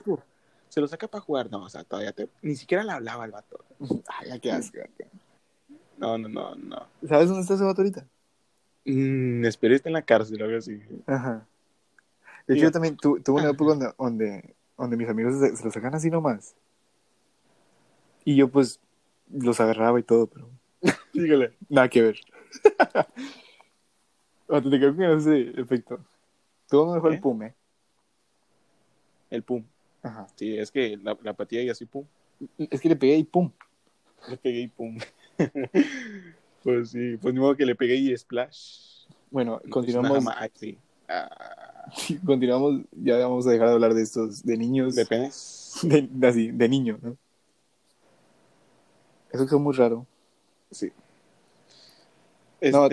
Se 0.69 0.81
lo 0.81 0.89
saca 0.89 1.07
para 1.09 1.21
jugar, 1.21 1.51
no, 1.51 1.65
o 1.65 1.69
sea, 1.69 1.85
todavía 1.85 2.13
te... 2.13 2.29
Ni 2.41 2.57
siquiera 2.57 2.83
le 2.83 2.93
hablaba 2.93 3.25
al 3.25 3.31
vato. 3.33 3.65
Ay, 4.19 4.29
ya 4.29 4.39
qué 4.39 4.53
asco. 4.53 4.79
No, 5.99 6.17
no, 6.19 6.29
no, 6.29 6.55
no. 6.55 6.87
¿Sabes 7.07 7.29
dónde 7.29 7.43
está 7.43 7.55
ese 7.55 7.65
vato 7.65 7.83
ahorita? 7.83 8.07
Mm, 8.85 9.45
esperé 9.45 9.81
en 9.85 9.93
la 9.93 10.03
cárcel 10.03 10.43
algo 10.43 10.57
así. 10.59 10.81
Ajá. 11.07 11.47
De 12.47 12.55
hecho, 12.55 12.65
yo 12.65 12.73
también 12.73 12.97
tu- 12.97 13.21
tuve 13.21 13.41
una 13.41 13.51
época 13.51 13.71
donde, 13.75 13.93
donde, 13.97 14.55
donde 14.77 14.97
mis 14.97 15.09
amigos 15.09 15.39
se, 15.39 15.57
se 15.57 15.65
lo 15.65 15.71
sacan 15.71 15.95
así 15.95 16.11
nomás. 16.11 16.55
Y 18.25 18.37
yo, 18.37 18.49
pues, 18.49 18.81
los 19.31 19.61
agarraba 19.61 20.01
y 20.01 20.03
todo, 20.03 20.27
pero 20.27 20.49
Dígale. 21.13 21.57
nada 21.69 21.89
que 21.89 22.03
ver. 22.03 22.21
Vato, 24.53 24.69
te 24.69 24.79
creo 24.79 24.95
que 24.95 25.15
ese 25.15 25.59
efecto. 25.59 25.99
Todo 26.69 26.95
mejor 26.95 27.09
¿Qué? 27.11 27.17
el 27.17 27.23
pum, 27.23 27.43
¿eh? 27.43 27.55
El 29.31 29.43
pum. 29.43 29.65
Ajá. 30.03 30.27
Sí, 30.37 30.59
es 30.59 30.71
que 30.71 30.99
la, 31.03 31.17
la 31.23 31.33
patilla 31.33 31.63
y 31.63 31.71
así 31.71 31.87
pum. 31.87 32.05
Es 32.59 32.79
que 32.83 32.91
le 32.91 32.97
pegué 32.97 33.17
y 33.17 33.25
pum. 33.25 33.51
Le 34.29 34.37
pegué 34.37 34.61
y 34.61 34.69
pum. 34.69 34.99
pues 36.63 36.91
sí, 36.91 37.17
pues 37.17 37.33
ni 37.33 37.41
modo 37.41 37.57
que 37.57 37.65
le 37.65 37.75
pegué 37.75 37.95
y 37.97 38.15
splash. 38.15 39.07
Bueno, 39.31 39.57
Es 39.61 39.65
una 39.65 39.73
continuamos. 39.73 40.27
ay, 40.37 40.51
sí. 40.55 40.79
Ah, 41.09 41.91
Continuamos. 42.27 42.83
Ya 42.93 43.17
vamos 43.17 43.47
a 43.47 43.53
dejar 43.53 43.69
de 43.69 43.75
hablar 43.75 43.95
de 43.95 44.03
estos, 44.03 44.45
de 44.45 44.59
niños. 44.59 44.95
de 44.95 45.07
penes. 45.07 45.79
De, 45.83 46.07
de 46.11 46.27
así, 46.29 46.51
de 46.51 46.69
niño, 46.69 46.99
¿no? 47.01 47.17
Eso 49.31 49.49
fue 49.49 49.59
muy 49.59 49.75
raro. 49.75 50.07
Sí. 50.71 50.93
No. 52.61 52.87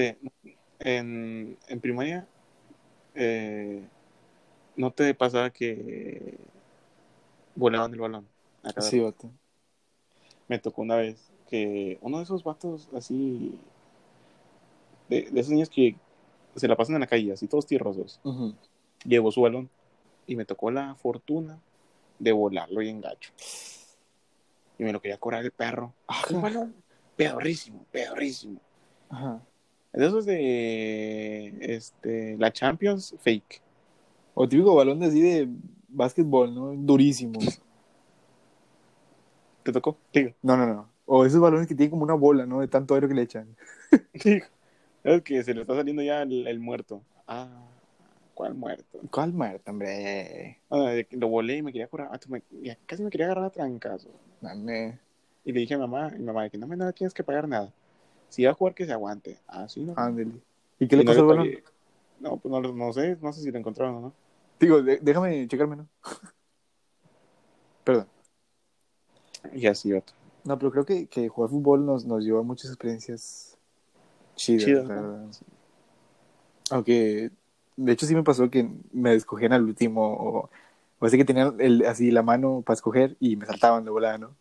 En, 0.80 1.58
en 1.68 1.80
primaria, 1.82 2.28
eh, 3.16 3.84
¿no 4.76 4.92
te 4.92 5.14
pasaba 5.14 5.50
que 5.50 6.38
volaban 7.56 7.94
el 7.94 8.00
balón? 8.00 8.28
A 8.64 8.82
Sí, 8.82 9.00
vato. 9.00 9.30
me 10.48 10.60
tocó 10.60 10.82
una 10.82 10.96
vez 10.96 11.32
que 11.50 11.98
uno 12.02 12.18
de 12.18 12.24
esos 12.24 12.44
vatos 12.44 12.90
así, 12.96 13.60
de, 15.10 15.24
de 15.30 15.40
esos 15.40 15.52
niños 15.52 15.70
que 15.70 15.96
se 16.56 16.68
la 16.68 16.76
pasan 16.76 16.96
en 16.96 17.02
la 17.02 17.08
calle, 17.08 17.34
así 17.34 17.48
todos 17.48 17.66
tierrosos. 17.66 18.20
Ujú. 18.24 18.54
Llevó 19.06 19.32
su 19.32 19.42
balón 19.42 19.70
y 20.28 20.36
me 20.36 20.46
tocó 20.46 20.72
la 20.72 20.96
fortuna 20.96 21.60
de 22.20 22.32
volarlo 22.32 22.82
y 22.82 22.90
engacho. 22.90 23.32
Y 24.78 24.84
me 24.84 24.94
lo 24.94 25.02
quería 25.02 25.18
cobrar 25.18 25.44
el 25.44 25.52
perro. 25.52 25.94
Ajá. 26.08 26.36
Un 26.36 26.42
balón 26.42 26.76
pedorrísimo, 27.16 27.86
pedorrísimo. 27.92 28.62
Ajá. 29.10 29.42
De 29.94 30.06
esos 30.06 30.26
de 30.26 31.54
este, 31.62 32.38
la 32.38 32.52
Champions 32.52 33.16
fake. 33.22 33.62
O 34.36 34.48
típico 34.48 34.76
balón 34.76 35.00
de 35.00 35.08
así 35.08 35.22
de 35.22 35.50
básquetbol, 35.88 36.54
¿no? 36.54 36.74
Durísimo. 36.76 37.40
¿Te 39.64 39.72
tocó? 39.72 39.98
Digo. 40.14 40.32
No, 40.42 40.56
no, 40.56 40.66
no. 40.66 40.90
O 41.06 41.26
esos 41.26 41.42
balones 41.42 41.68
que 41.68 41.76
tienen 41.76 41.90
como 41.92 42.04
una 42.04 42.14
bola, 42.14 42.46
¿no? 42.46 42.62
De 42.62 42.68
tanto 42.68 42.94
aire 42.94 43.08
que 43.08 43.14
le 43.16 43.24
echan. 43.24 43.56
Digo. 44.24 44.46
Es 45.04 45.22
que 45.24 45.44
se 45.44 45.54
le 45.54 45.62
está 45.62 45.76
saliendo 45.76 46.02
ya 46.02 46.22
el, 46.22 46.46
el 46.48 46.60
muerto. 46.60 47.02
Ah, 47.26 47.48
¿cuál 48.34 48.54
muerto? 48.54 49.00
¿Cuál 49.10 49.34
muerto, 49.34 49.72
hombre? 49.72 50.60
Ah, 50.70 50.94
lo 51.12 51.28
volé 51.30 51.58
y 51.58 51.62
me 51.62 51.72
quería 51.72 51.88
curar. 51.88 52.10
Ah, 52.12 52.20
me- 52.28 52.44
casi 52.86 53.04
me 53.04 53.10
quería 53.10 53.28
agarrar 53.28 53.46
a 53.46 53.50
trancazo. 53.50 54.10
Mame. 54.42 55.00
Y 55.46 55.54
le 55.54 55.62
dije 55.62 55.74
a 55.74 55.78
mamá, 55.78 56.12
y 56.18 56.22
mamá, 56.22 56.50
que 56.50 56.58
no 56.58 56.68
me 56.68 56.76
no 56.76 56.92
tienes 56.92 57.14
que 57.14 57.24
pagar 57.24 57.48
nada. 57.48 57.74
Si 58.30 58.44
va 58.46 58.52
a 58.52 58.54
jugar, 58.54 58.74
que 58.76 58.86
se 58.86 58.92
aguante. 58.94 59.40
Ah, 59.48 59.68
sí, 59.68 59.82
no. 59.84 59.94
Ándale. 59.98 60.32
¿Y 60.80 60.88
qué 60.88 60.96
le 60.96 61.04
pasó 61.04 61.22
al 61.22 61.28
balón? 61.28 61.50
No, 62.20 62.38
pues 62.38 62.52
no, 62.52 62.62
no 62.62 62.94
sé, 62.94 63.18
no 63.22 63.34
sé 63.34 63.42
si 63.42 63.52
lo 63.52 63.58
encontraron 63.58 63.96
o 63.96 64.02
no. 64.02 64.14
Digo, 64.60 64.82
de- 64.82 65.00
déjame 65.02 65.48
checarme, 65.48 65.78
¿no? 65.78 65.88
Perdón. 67.84 68.08
Y 69.54 69.68
así 69.68 69.94
otro. 69.94 70.16
No, 70.44 70.58
pero 70.58 70.72
creo 70.72 70.86
que, 70.86 71.08
que 71.08 71.28
jugar 71.30 71.50
fútbol 71.50 71.86
nos, 71.86 72.06
nos 72.06 72.24
llevó 72.24 72.40
a 72.40 72.44
muchas 72.44 72.70
experiencias 72.72 73.58
chidas, 74.36 74.66
Chidas, 74.66 74.88
verdad. 74.88 75.26
Aunque, 76.72 77.32
de 77.78 77.92
hecho, 77.92 78.06
sí 78.06 78.16
me 78.16 78.24
pasó 78.24 78.50
que 78.50 78.70
me 78.92 79.14
escogían 79.16 79.54
al 79.54 79.64
último, 79.64 80.14
o, 80.14 80.50
o 81.00 81.06
así 81.06 81.18
que 81.18 81.26
tenían 81.26 81.56
el, 81.60 81.86
así 81.86 82.12
la 82.12 82.22
mano 82.22 82.62
para 82.66 82.76
escoger 82.76 83.16
y 83.20 83.36
me 83.38 83.46
saltaban 83.46 83.84
de 83.86 83.92
volada, 83.92 84.18
¿no? 84.18 84.36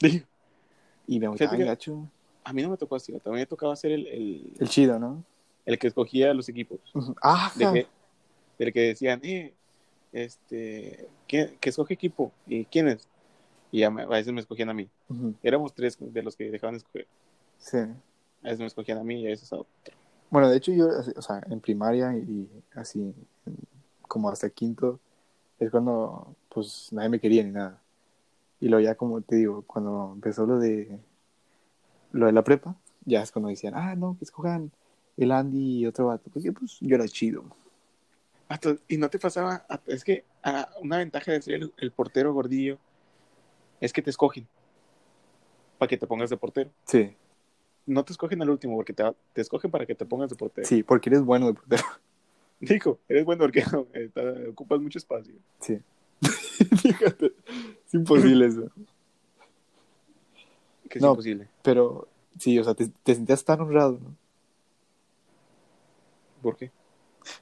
Digo, 0.00 0.26
Y 1.06 1.18
me 1.18 1.28
gustaban 1.28 1.56
que- 1.58 1.64
gacho. 1.64 2.08
A 2.46 2.52
mí 2.52 2.62
no 2.62 2.70
me 2.70 2.76
tocó 2.76 2.94
así, 2.94 3.12
también 3.12 3.42
me 3.42 3.46
tocaba 3.46 3.74
ser 3.74 3.90
el, 3.90 4.06
el, 4.06 4.52
El 4.58 4.68
chido, 4.68 5.00
¿no? 5.00 5.24
el 5.66 5.78
que 5.80 5.88
escogía 5.88 6.32
los 6.32 6.48
equipos. 6.48 6.78
¡Ah! 7.22 7.52
De 7.56 7.72
que, 7.72 7.86
del 8.58 8.72
que 8.72 8.80
decían, 8.80 9.20
eh, 9.24 9.52
este, 10.12 11.08
¿quién, 11.26 11.56
que 11.60 11.70
escoge 11.70 11.94
equipo? 11.94 12.32
¿Y 12.46 12.64
quién 12.66 12.88
es? 12.88 13.08
Y 13.72 13.82
a 13.82 13.90
veces 13.90 14.32
me 14.32 14.40
escogían 14.40 14.70
a 14.70 14.74
mí. 14.74 14.88
Éramos 15.42 15.74
tres 15.74 15.98
de 16.00 16.22
los 16.22 16.36
que 16.36 16.50
dejaban 16.50 16.74
de 16.74 16.78
escoger. 16.78 17.06
Sí. 17.58 17.78
A 17.78 18.44
veces 18.44 18.60
me 18.60 18.66
escogían 18.66 18.98
a 18.98 19.02
mí 19.04 19.22
y 19.22 19.26
a 19.26 19.30
veces 19.30 19.52
a 19.52 19.56
otro. 19.56 19.72
Bueno, 20.30 20.48
de 20.48 20.56
hecho 20.56 20.72
yo, 20.72 20.86
o 21.16 21.22
sea, 21.22 21.42
en 21.50 21.60
primaria 21.60 22.16
y 22.16 22.48
así, 22.74 23.12
como 24.02 24.30
hasta 24.30 24.48
quinto, 24.50 25.00
es 25.58 25.70
cuando 25.70 26.34
pues 26.48 26.88
nadie 26.92 27.08
me 27.08 27.20
quería 27.20 27.42
ni 27.42 27.50
nada. 27.50 27.82
Y 28.60 28.68
luego 28.68 28.84
ya 28.84 28.94
como 28.94 29.20
te 29.20 29.36
digo, 29.36 29.62
cuando 29.66 30.12
empezó 30.14 30.46
lo 30.46 30.58
de 30.58 30.98
lo 32.12 32.26
de 32.26 32.32
la 32.32 32.42
prepa, 32.44 32.76
ya 33.04 33.22
es 33.22 33.30
cuando 33.32 33.48
decían, 33.48 33.74
ah, 33.76 33.94
no, 33.94 34.16
que 34.18 34.24
escojan 34.24 34.70
el 35.16 35.32
Andy 35.32 35.78
y 35.80 35.86
otro 35.86 36.06
vato, 36.06 36.30
porque 36.32 36.52
pues 36.52 36.78
yo 36.80 36.94
era 36.94 37.06
chido. 37.08 37.44
Vato, 38.48 38.76
Y 38.88 38.96
no 38.96 39.08
te 39.10 39.18
pasaba, 39.18 39.66
es 39.86 40.04
que 40.04 40.24
ah, 40.42 40.68
una 40.80 40.98
ventaja 40.98 41.32
de 41.32 41.42
ser 41.42 41.54
el, 41.54 41.72
el 41.78 41.90
portero 41.90 42.32
gordillo 42.32 42.78
es 43.80 43.92
que 43.92 44.02
te 44.02 44.10
escogen 44.10 44.46
para 45.78 45.88
que 45.88 45.96
te 45.96 46.06
pongas 46.06 46.30
de 46.30 46.36
portero. 46.36 46.70
Sí, 46.86 47.14
No 47.86 48.04
te 48.04 48.12
escogen 48.12 48.40
al 48.42 48.50
último 48.50 48.76
porque 48.76 48.92
te, 48.92 49.04
te 49.32 49.40
escogen 49.42 49.70
para 49.70 49.84
que 49.86 49.94
te 49.94 50.04
pongas 50.06 50.30
de 50.30 50.36
portero. 50.36 50.66
sí, 50.66 50.82
porque 50.82 51.10
eres 51.10 51.22
bueno 51.22 51.46
de 51.48 51.54
portero. 51.54 51.82
Dijo, 52.60 52.98
eres 53.08 53.24
bueno 53.24 53.42
porque 53.42 53.60
eh, 53.94 54.10
ta- 54.14 54.50
ocupas 54.50 54.80
mucho 54.80 54.98
espacio. 54.98 55.34
Sí. 55.60 55.78
Fíjate, 56.80 57.32
es 57.86 57.94
imposible 57.94 58.46
eso. 58.46 58.70
Que 60.88 60.98
es 60.98 61.02
No. 61.02 61.10
imposible. 61.10 61.48
Pero 61.66 62.06
sí, 62.38 62.56
o 62.60 62.62
sea, 62.64 62.74
te, 62.74 62.86
te 63.02 63.14
sentías 63.16 63.44
tan 63.44 63.60
honrado, 63.60 63.98
¿no? 64.00 64.14
¿Por 66.40 66.56
qué? 66.56 66.70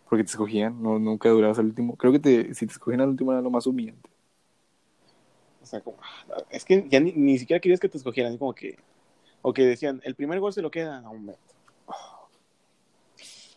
Porque 0.09 0.25
te 0.25 0.31
escogían, 0.31 0.83
no, 0.83 0.99
nunca 0.99 1.29
durabas 1.29 1.59
al 1.59 1.67
último. 1.67 1.95
Creo 1.97 2.11
que 2.11 2.19
te, 2.19 2.55
si 2.55 2.67
te 2.67 2.73
escogían 2.73 3.03
al 3.03 3.11
último 3.11 3.33
era 3.33 3.43
lo 3.43 3.51
más 3.51 3.67
humillante. 3.67 4.09
O 5.63 5.67
sea, 5.67 5.83
como, 5.83 5.99
ah, 6.03 6.43
es 6.51 6.65
que 6.65 6.87
ya 6.89 7.01
ni, 7.01 7.13
ni 7.13 7.39
siquiera 7.39 7.61
querías 7.61 7.81
que 7.81 7.89
te 7.91 7.99
escogieran, 7.99 8.39
como 8.39 8.55
que, 8.55 8.79
o 9.43 9.53
que 9.53 9.67
decían, 9.67 10.01
el 10.05 10.15
primer 10.15 10.41
gol 10.41 10.55
se 10.55 10.63
lo 10.63 10.71
queda 10.71 11.01
a 11.01 11.11
un 11.11 11.27
metro. 11.27 11.43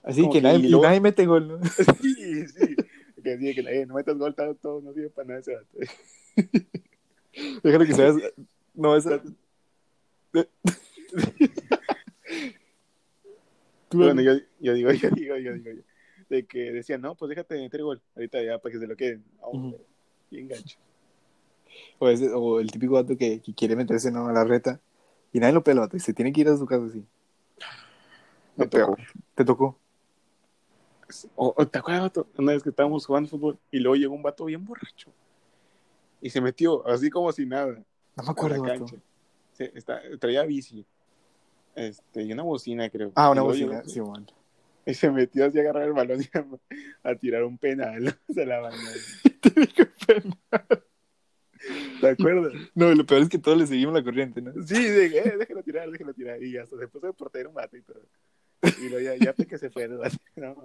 Así 0.04 0.22
Como 0.22 0.34
que, 0.34 0.40
que 0.40 0.42
nadie, 0.42 0.60
y 0.60 0.70
luego- 0.70 0.84
nadie 0.86 1.00
mete 1.00 1.26
gol, 1.26 1.48
¿no? 1.48 1.60
sí, 2.02 2.48
sí. 2.48 2.76
Que 3.24 3.38
decía 3.38 3.54
que 3.56 3.62
eh, 3.82 3.86
no 3.86 3.96
metas 3.96 4.18
gol, 4.18 4.36
todo, 4.36 4.82
no 4.82 4.92
sirve 4.92 5.10
para 5.12 5.28
nada 5.30 5.40
ese. 5.40 5.58
Déjalo 7.64 7.86
que 7.86 7.94
seas. 7.94 8.16
No, 8.74 8.96
esa. 8.98 9.22
Bueno, 13.92 14.22
yo, 14.22 14.34
yo 14.60 14.74
digo, 14.74 14.92
yo 14.92 15.10
digo, 15.12 15.38
yo 15.38 15.54
digo. 15.54 15.82
De 16.30 16.46
que 16.46 16.72
decían, 16.72 17.02
no, 17.02 17.16
pues 17.16 17.30
déjate 17.30 17.56
meter 17.56 17.84
gol, 17.84 18.02
ahorita 18.16 18.42
ya 18.44 18.60
para 18.60 18.74
que 18.74 18.80
se 18.80 18.88
lo 18.88 18.96
queden. 18.96 19.24
Hombre, 19.42 19.78
Ujú. 19.78 19.86
Bien 20.30 20.48
gancho. 20.50 20.78
o, 22.00 22.10
ese- 22.10 22.32
o 22.34 22.60
el 22.60 22.70
típico 22.70 22.96
vato 22.96 23.16
que, 23.18 23.40
que 23.42 23.54
quiere 23.54 23.76
meterse 23.78 24.12
¿no? 24.12 24.28
a 24.28 24.34
la 24.34 24.44
reta 24.44 24.82
y 25.32 25.40
nadie 25.40 25.54
lo 25.54 25.64
pela, 25.64 25.82
vato, 25.82 25.96
y 25.96 26.02
se 26.02 26.14
tiene 26.14 26.34
que 26.34 26.42
ir 26.42 26.50
a 26.50 26.58
su 26.58 26.66
casa 26.66 26.86
así. 26.86 27.06
Me 28.58 28.68
tocó. 28.68 28.98
Te 29.36 29.46
tocó. 29.46 29.78
O, 31.36 31.54
o, 31.56 31.66
¿Te 31.68 31.80
acuerdas, 31.80 32.04
vato? 32.04 32.28
Una 32.38 32.52
vez 32.52 32.64
que 32.64 32.70
estábamos 32.70 33.06
jugando 33.06 33.30
fútbol 33.30 33.58
y 33.72 33.80
luego 33.80 33.96
llegó 33.96 34.14
un 34.16 34.24
vato 34.24 34.44
bien 34.46 34.66
borracho 34.66 35.14
y 36.20 36.30
se 36.30 36.42
metió 36.42 36.86
así 36.88 37.10
como 37.10 37.32
si 37.32 37.46
nada. 37.46 37.82
No 38.18 38.24
me 38.24 38.30
acuerdo, 38.32 38.62
vato. 38.64 38.86
Sí, 39.58 39.70
está, 39.74 40.00
traía 40.20 40.44
bici. 40.44 40.86
Este, 41.76 42.24
y 42.24 42.32
una 42.32 42.44
bocina, 42.44 42.90
creo. 42.90 43.12
Ah, 43.16 43.32
una 43.32 43.42
bocina, 43.42 43.84
sí, 43.86 44.00
bueno. 44.00 44.26
Y 44.86 44.94
se 44.94 45.12
metió 45.12 45.46
así 45.46 45.58
a 45.58 45.62
agarrar 45.62 45.84
el 45.84 45.92
balón 45.92 46.22
y 46.22 46.30
a, 46.38 46.46
a 47.10 47.16
tirar 47.16 47.44
un 47.44 47.58
penal. 47.58 48.18
Se 48.34 48.46
la 48.46 48.62
mandó. 48.62 48.78
¿Te 52.00 52.08
acuerdas? 52.08 52.54
No, 52.74 52.96
lo 52.96 53.06
peor 53.06 53.24
es 53.24 53.28
que 53.28 53.38
todos 53.38 53.58
le 53.58 53.68
seguimos 53.68 53.94
la 53.94 54.02
corriente, 54.02 54.42
¿no? 54.42 54.54
Sí, 54.66 54.76
dije, 54.76 55.28
eh, 55.28 55.36
déjalo 55.38 55.62
tirar, 55.62 55.92
déjalo 55.92 56.14
tirar. 56.14 56.42
Y 56.42 56.56
hasta 56.56 56.78
se 56.78 56.88
puso 56.88 57.08
de 57.08 57.12
portero 57.12 57.50
un 57.50 57.56
vato 57.56 57.76
y 57.76 57.82
todo. 57.82 58.02
Y 58.82 58.88
luego 58.88 59.02
ya, 59.02 59.18
ya 59.18 59.34
fue 59.34 59.46
que 59.46 59.58
se 59.58 59.70
fue 59.70 59.84
el 59.84 59.98
vato. 59.98 60.16
No. 60.38 60.56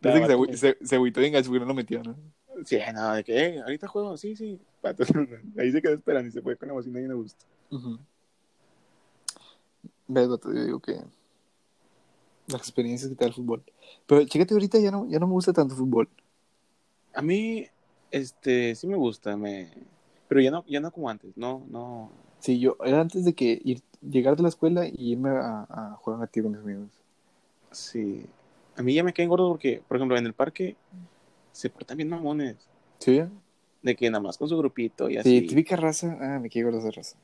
Parece 0.00 0.20
que 0.20 0.26
se, 0.26 0.36
No, 0.36 0.56
se, 0.56 0.78
se 0.84 0.96
agüitó 0.96 1.20
bien 1.20 1.32
gacho 1.32 1.50
porque 1.50 1.60
no 1.60 1.66
lo 1.66 1.74
metió, 1.74 2.02
¿no? 2.02 2.16
Sí, 2.64 2.78
no, 2.94 3.14
de 3.14 3.24
que, 3.24 3.38
eh, 3.38 3.60
ahorita 3.60 3.88
juego, 3.88 4.16
sí, 4.16 4.36
sí. 4.36 4.60
Vato, 4.82 5.04
Ahí 5.58 5.72
se 5.72 5.82
quedó 5.82 5.94
esperando 5.94 6.28
y 6.28 6.32
se 6.32 6.42
fue 6.42 6.56
con 6.56 6.68
la 6.68 6.74
bocina 6.74 7.00
y 7.00 7.04
no 7.04 7.16
gusto. 7.16 7.44
Ujú. 7.70 7.98
Ves, 10.08 10.28
vato, 10.28 10.52
yo 10.52 10.64
digo 10.64 10.80
que 10.80 11.00
las 12.48 12.60
experiencias 12.60 13.10
que 13.10 13.16
te 13.16 13.24
da 13.24 13.28
el 13.28 13.34
fútbol. 13.34 13.62
Pero 14.06 14.24
chécate 14.24 14.54
ahorita 14.54 14.78
ya 14.78 14.90
no, 14.90 15.06
ya 15.08 15.18
no 15.18 15.26
me 15.26 15.34
gusta 15.34 15.52
tanto 15.52 15.74
fútbol. 15.74 16.08
A 17.14 17.22
mí, 17.22 17.66
este, 18.10 18.74
sí 18.74 18.86
me 18.86 18.96
gusta, 18.96 19.36
me... 19.36 19.70
Pero 20.28 20.40
ya 20.40 20.50
no, 20.50 20.64
ya 20.66 20.80
no 20.80 20.90
como 20.90 21.08
antes, 21.08 21.36
no, 21.36 21.64
no. 21.70 22.10
Sí, 22.38 22.58
yo 22.58 22.76
era 22.84 23.00
antes 23.00 23.24
de 23.24 23.34
que 23.34 23.60
ir, 23.64 23.82
llegar 24.02 24.36
de 24.36 24.42
la 24.42 24.50
escuela 24.50 24.86
y 24.86 25.12
irme 25.12 25.30
a, 25.30 25.66
a 25.68 25.96
jugar 25.96 26.22
a 26.22 26.26
tiro 26.26 26.44
con 26.44 26.52
mis 26.52 26.60
amigos. 26.62 26.90
Sí. 27.70 28.26
A 28.76 28.82
mí 28.82 28.94
ya 28.94 29.02
me 29.02 29.12
caen 29.12 29.28
gordo 29.28 29.48
porque, 29.48 29.82
por 29.88 29.96
ejemplo, 29.96 30.16
en 30.16 30.26
el 30.26 30.34
parque 30.34 30.76
se 31.58 31.68
portan 31.70 31.96
bien 31.96 32.08
mamones. 32.08 32.54
¿Sí? 33.00 33.20
De 33.82 33.96
que 33.96 34.08
nada 34.08 34.22
más 34.22 34.38
con 34.38 34.48
su 34.48 34.56
grupito 34.56 35.10
y 35.10 35.14
Sí, 35.14 35.18
así. 35.18 35.42
típica 35.42 35.74
raza. 35.74 36.16
Ah, 36.20 36.38
me 36.38 36.48
quiero 36.48 36.70
esa 36.70 36.92
raza. 36.92 37.16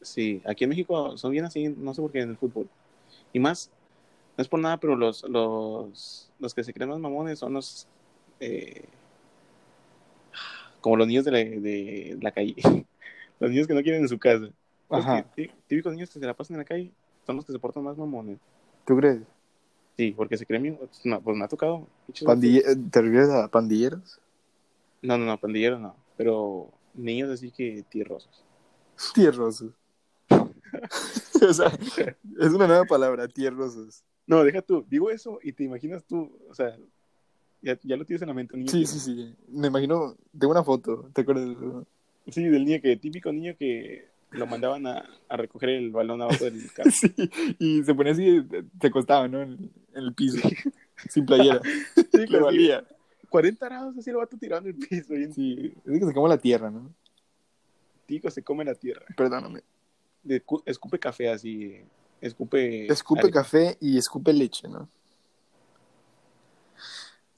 Sí, 0.00 0.40
aquí 0.46 0.64
en 0.64 0.70
México 0.70 1.18
son 1.18 1.32
bien 1.32 1.44
así, 1.44 1.68
no 1.68 1.92
sé 1.92 2.00
por 2.00 2.10
qué 2.10 2.20
en 2.22 2.30
el 2.30 2.36
fútbol. 2.38 2.66
Y 3.34 3.40
más, 3.40 3.70
no 4.38 4.42
es 4.42 4.48
por 4.48 4.58
nada, 4.58 4.78
pero 4.78 4.96
los, 4.96 5.22
los, 5.28 6.30
los 6.38 6.54
que 6.54 6.64
se 6.64 6.72
creen 6.72 6.88
más 6.88 6.98
mamones 6.98 7.38
son 7.38 7.52
los, 7.52 7.86
eh, 8.40 8.84
como 10.80 10.96
los 10.96 11.06
niños 11.06 11.26
de 11.26 11.30
la, 11.30 11.38
de 11.38 12.18
la 12.22 12.32
calle. 12.32 12.54
los 13.38 13.50
niños 13.50 13.66
que 13.66 13.74
no 13.74 13.82
quieren 13.82 14.00
en 14.00 14.08
su 14.08 14.18
casa. 14.18 14.48
Ajá. 14.88 15.26
típicos 15.66 15.92
niños 15.92 16.08
que 16.10 16.20
se 16.20 16.24
la 16.26 16.32
pasan 16.32 16.54
en 16.54 16.58
la 16.60 16.64
calle 16.64 16.90
son 17.26 17.36
los 17.36 17.44
que 17.44 17.52
se 17.52 17.58
portan 17.58 17.82
más 17.82 17.98
mamones. 17.98 18.38
¿Tú 18.86 18.96
crees? 18.96 19.20
Sí, 19.96 20.12
porque 20.12 20.36
se 20.36 20.44
creen 20.46 20.62
bien, 20.64 20.78
no, 21.04 21.20
pues 21.20 21.36
me 21.36 21.44
ha 21.44 21.48
tocado. 21.48 21.86
Pandille- 22.22 22.90
¿Te 22.90 23.00
refieres 23.02 23.30
a 23.30 23.48
pandilleros? 23.48 24.20
No, 25.02 25.16
no, 25.18 25.24
no, 25.24 25.38
pandilleros 25.38 25.80
no, 25.80 25.94
pero 26.16 26.68
niños 26.94 27.30
así 27.30 27.50
que 27.50 27.84
tierrosos. 27.88 28.44
Tierrosos. 29.14 29.70
o 30.30 31.52
sea, 31.52 31.66
es 32.40 32.52
una 32.52 32.66
nueva 32.66 32.84
palabra, 32.84 33.28
tierrosos. 33.28 34.02
No, 34.26 34.42
deja 34.42 34.62
tú, 34.62 34.84
digo 34.88 35.10
eso 35.10 35.38
y 35.42 35.52
te 35.52 35.64
imaginas 35.64 36.04
tú, 36.04 36.32
o 36.48 36.54
sea, 36.54 36.76
ya, 37.62 37.78
ya 37.82 37.96
lo 37.96 38.04
tienes 38.04 38.22
en 38.22 38.28
la 38.28 38.34
mente, 38.34 38.54
un 38.54 38.60
niño 38.60 38.72
Sí, 38.72 38.80
que- 38.80 38.86
sí, 38.86 38.98
sí. 38.98 39.34
Me 39.48 39.68
imagino, 39.68 40.16
tengo 40.36 40.50
una 40.52 40.64
foto, 40.64 41.08
¿te 41.12 41.20
acuerdas? 41.20 41.56
Sí, 42.28 42.42
del 42.44 42.64
niño 42.64 42.80
que, 42.82 42.96
típico 42.96 43.30
niño 43.32 43.54
que 43.58 44.08
lo 44.32 44.46
mandaban 44.46 44.86
a, 44.86 45.04
a 45.28 45.36
recoger 45.36 45.68
el 45.70 45.90
balón 45.90 46.22
abajo 46.22 46.44
del 46.44 46.72
carro. 46.74 46.90
Sí, 46.90 47.12
y 47.58 47.84
se 47.84 47.94
ponía 47.94 48.12
así, 48.12 48.42
se 48.80 48.86
acostaba, 48.86 49.28
¿no? 49.28 49.46
En, 49.94 49.98
en 49.98 50.04
el 50.04 50.14
piso, 50.14 50.48
sin 51.08 51.26
playera. 51.26 51.60
Sí, 52.12 52.26
Le 52.26 52.40
valía. 52.40 52.84
40 53.28 53.66
grados 53.66 53.98
así 53.98 54.10
el 54.10 54.16
vato 54.16 54.36
tirando 54.36 54.68
el 54.68 54.76
piso. 54.76 55.14
En 55.14 55.32
Sí, 55.32 55.74
es 55.84 55.98
que 55.98 56.06
se 56.06 56.14
come 56.14 56.28
la 56.28 56.38
tierra, 56.38 56.70
¿no? 56.70 56.94
tico 58.06 58.30
se 58.30 58.42
come 58.42 58.64
la 58.64 58.74
tierra. 58.74 59.04
Perdóname. 59.16 59.62
De 60.22 60.42
escupe 60.66 60.98
café 60.98 61.30
así. 61.30 61.80
Escupe. 62.20 62.86
Escupe 62.86 63.30
café 63.30 63.76
y 63.80 63.98
escupe 63.98 64.32
leche, 64.32 64.68
¿no? 64.68 64.88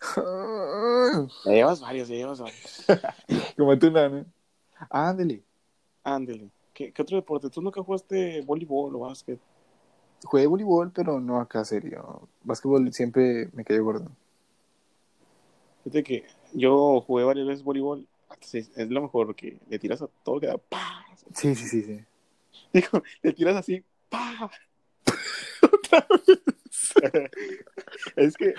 Ya 1.44 1.52
llevas 1.52 1.80
varios, 1.80 2.08
ya 2.08 2.14
llevas 2.16 2.40
varios. 2.40 2.84
Como 3.56 3.78
tú, 3.78 3.90
¿no? 3.90 4.26
Ándale. 4.90 5.42
Ándele. 6.04 6.50
¿Qué, 6.74 6.92
¿Qué 6.92 7.02
otro 7.02 7.16
deporte? 7.16 7.48
¿Tú 7.48 7.62
nunca 7.62 7.82
jugaste 7.82 8.42
voleibol 8.42 8.94
o 8.94 8.98
básquet? 9.00 9.40
Jugué 10.24 10.46
voleibol, 10.46 10.90
pero 10.92 11.20
no 11.20 11.40
acá 11.40 11.64
serio. 11.64 12.28
Básquetbol 12.42 12.92
siempre 12.92 13.48
me 13.52 13.64
cayó 13.64 13.84
gordo. 13.84 14.10
Fíjate 15.84 16.02
que 16.02 16.24
yo 16.52 17.00
jugué 17.02 17.24
varias 17.24 17.46
veces 17.46 17.62
voleibol. 17.64 18.06
Es, 18.40 18.70
es 18.76 18.90
lo 18.90 19.02
mejor 19.02 19.34
que 19.34 19.58
le 19.68 19.78
tiras 19.78 20.02
a 20.02 20.08
todo 20.24 20.40
que 20.40 20.46
da 20.48 20.58
¡pah! 20.58 21.04
Sí, 21.32 21.54
sí, 21.54 21.66
sí, 21.66 21.82
sí. 21.82 22.00
Digo, 22.72 23.02
le 23.22 23.32
tiras 23.32 23.56
así 23.56 23.82
¡pah! 24.08 24.50
es 28.16 28.36
que 28.36 28.54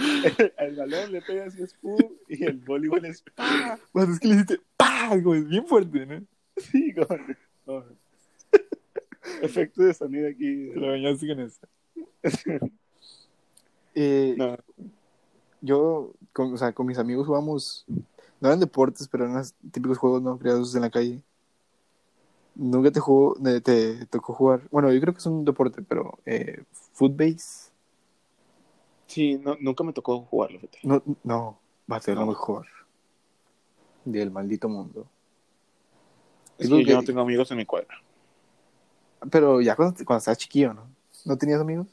el 0.58 0.76
balón 0.76 1.12
le 1.12 1.22
pegas 1.22 1.56
y 1.58 1.64
es 1.64 1.74
¡pum! 1.76 1.98
y 2.28 2.44
el 2.46 2.58
voleibol 2.58 3.06
es 3.06 3.24
¡pah! 3.36 3.78
Bueno, 3.94 4.14
es 4.14 4.20
que 4.20 4.28
le 4.28 4.36
hiciste 4.36 4.60
¡pah! 4.78 5.10
Como 5.10 5.36
es 5.36 5.48
bien 5.48 5.66
fuerte, 5.68 6.06
¿no? 6.06 6.24
Sí, 6.58 6.94
como- 6.94 7.20
como- 7.66 7.86
Efecto 9.42 9.84
de 9.84 9.94
sonido 9.94 10.28
aquí. 10.28 10.72
Lo 10.74 10.88
bañaste 10.88 11.28
con 11.28 11.40
eso. 11.40 11.62
Eh, 14.00 14.36
No, 14.38 14.56
Yo, 15.60 16.14
con, 16.32 16.54
o 16.54 16.58
sea, 16.58 16.72
con 16.72 16.86
mis 16.86 17.00
amigos 17.00 17.26
jugamos, 17.26 17.84
no 18.40 18.48
eran 18.48 18.60
deportes, 18.60 19.08
pero 19.08 19.26
eran 19.26 19.44
típicos 19.72 19.98
juegos 19.98 20.22
no 20.22 20.38
creados 20.38 20.76
en 20.76 20.82
la 20.82 20.92
calle. 20.92 21.24
Nunca 22.54 22.92
te, 22.92 23.00
jugó, 23.00 23.36
te, 23.42 23.60
te 23.60 24.06
tocó 24.06 24.34
jugar, 24.34 24.62
bueno, 24.70 24.94
yo 24.94 25.02
creo 25.02 25.14
que 25.16 25.18
es 25.18 25.26
un 25.26 25.44
deporte, 25.46 25.82
pero 25.82 26.20
eh, 26.28 26.62
footbase, 26.94 27.72
sí, 29.08 29.40
no, 29.44 29.58
nunca 29.60 29.84
me 29.84 29.94
tocó 29.94 30.22
jugarlo. 30.22 30.60
no, 30.84 31.02
no, 31.24 31.60
va 31.92 31.98
a 31.98 32.02
ser 32.02 32.18
lo 32.18 32.28
mejor 32.28 32.68
del 34.06 34.30
maldito 34.30 34.70
mundo. 34.70 35.08
Es 36.58 36.70
Digo 36.70 36.78
que 36.78 36.86
yo 36.86 36.98
no 36.98 37.04
tengo 37.04 37.22
amigos 37.22 37.50
en 37.52 37.58
mi 37.58 37.66
cuadra. 37.66 38.00
Pero 39.32 39.62
ya 39.62 39.76
cuando, 39.76 39.96
cuando 40.06 40.20
estabas 40.20 40.38
chiquillo, 40.38 40.74
¿no? 40.74 40.90
¿No 41.26 41.38
tenías 41.38 41.60
amigos? 41.60 41.88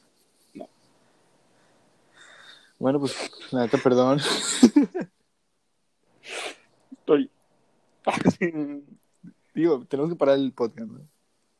No. 0.53 0.69
Bueno, 2.79 2.99
pues, 2.99 3.15
la 3.51 3.61
neta, 3.61 3.77
perdón. 3.77 4.19
Estoy. 6.91 7.29
Digo, 9.53 9.85
tenemos 9.85 10.11
que 10.11 10.17
parar 10.17 10.35
el 10.37 10.51
podcast, 10.53 10.89
¿no? 10.89 11.01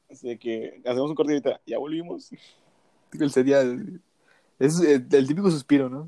Así 0.09 0.37
que 0.37 0.81
hacemos 0.85 1.09
un 1.09 1.15
corte 1.15 1.33
ahorita. 1.33 1.61
Ya 1.65 1.77
volvimos. 1.77 2.29
El 3.19 3.31
sería, 3.31 3.61
es 4.59 4.79
el, 4.81 5.07
el 5.09 5.27
típico 5.27 5.49
suspiro, 5.49 5.89
¿no? 5.89 6.07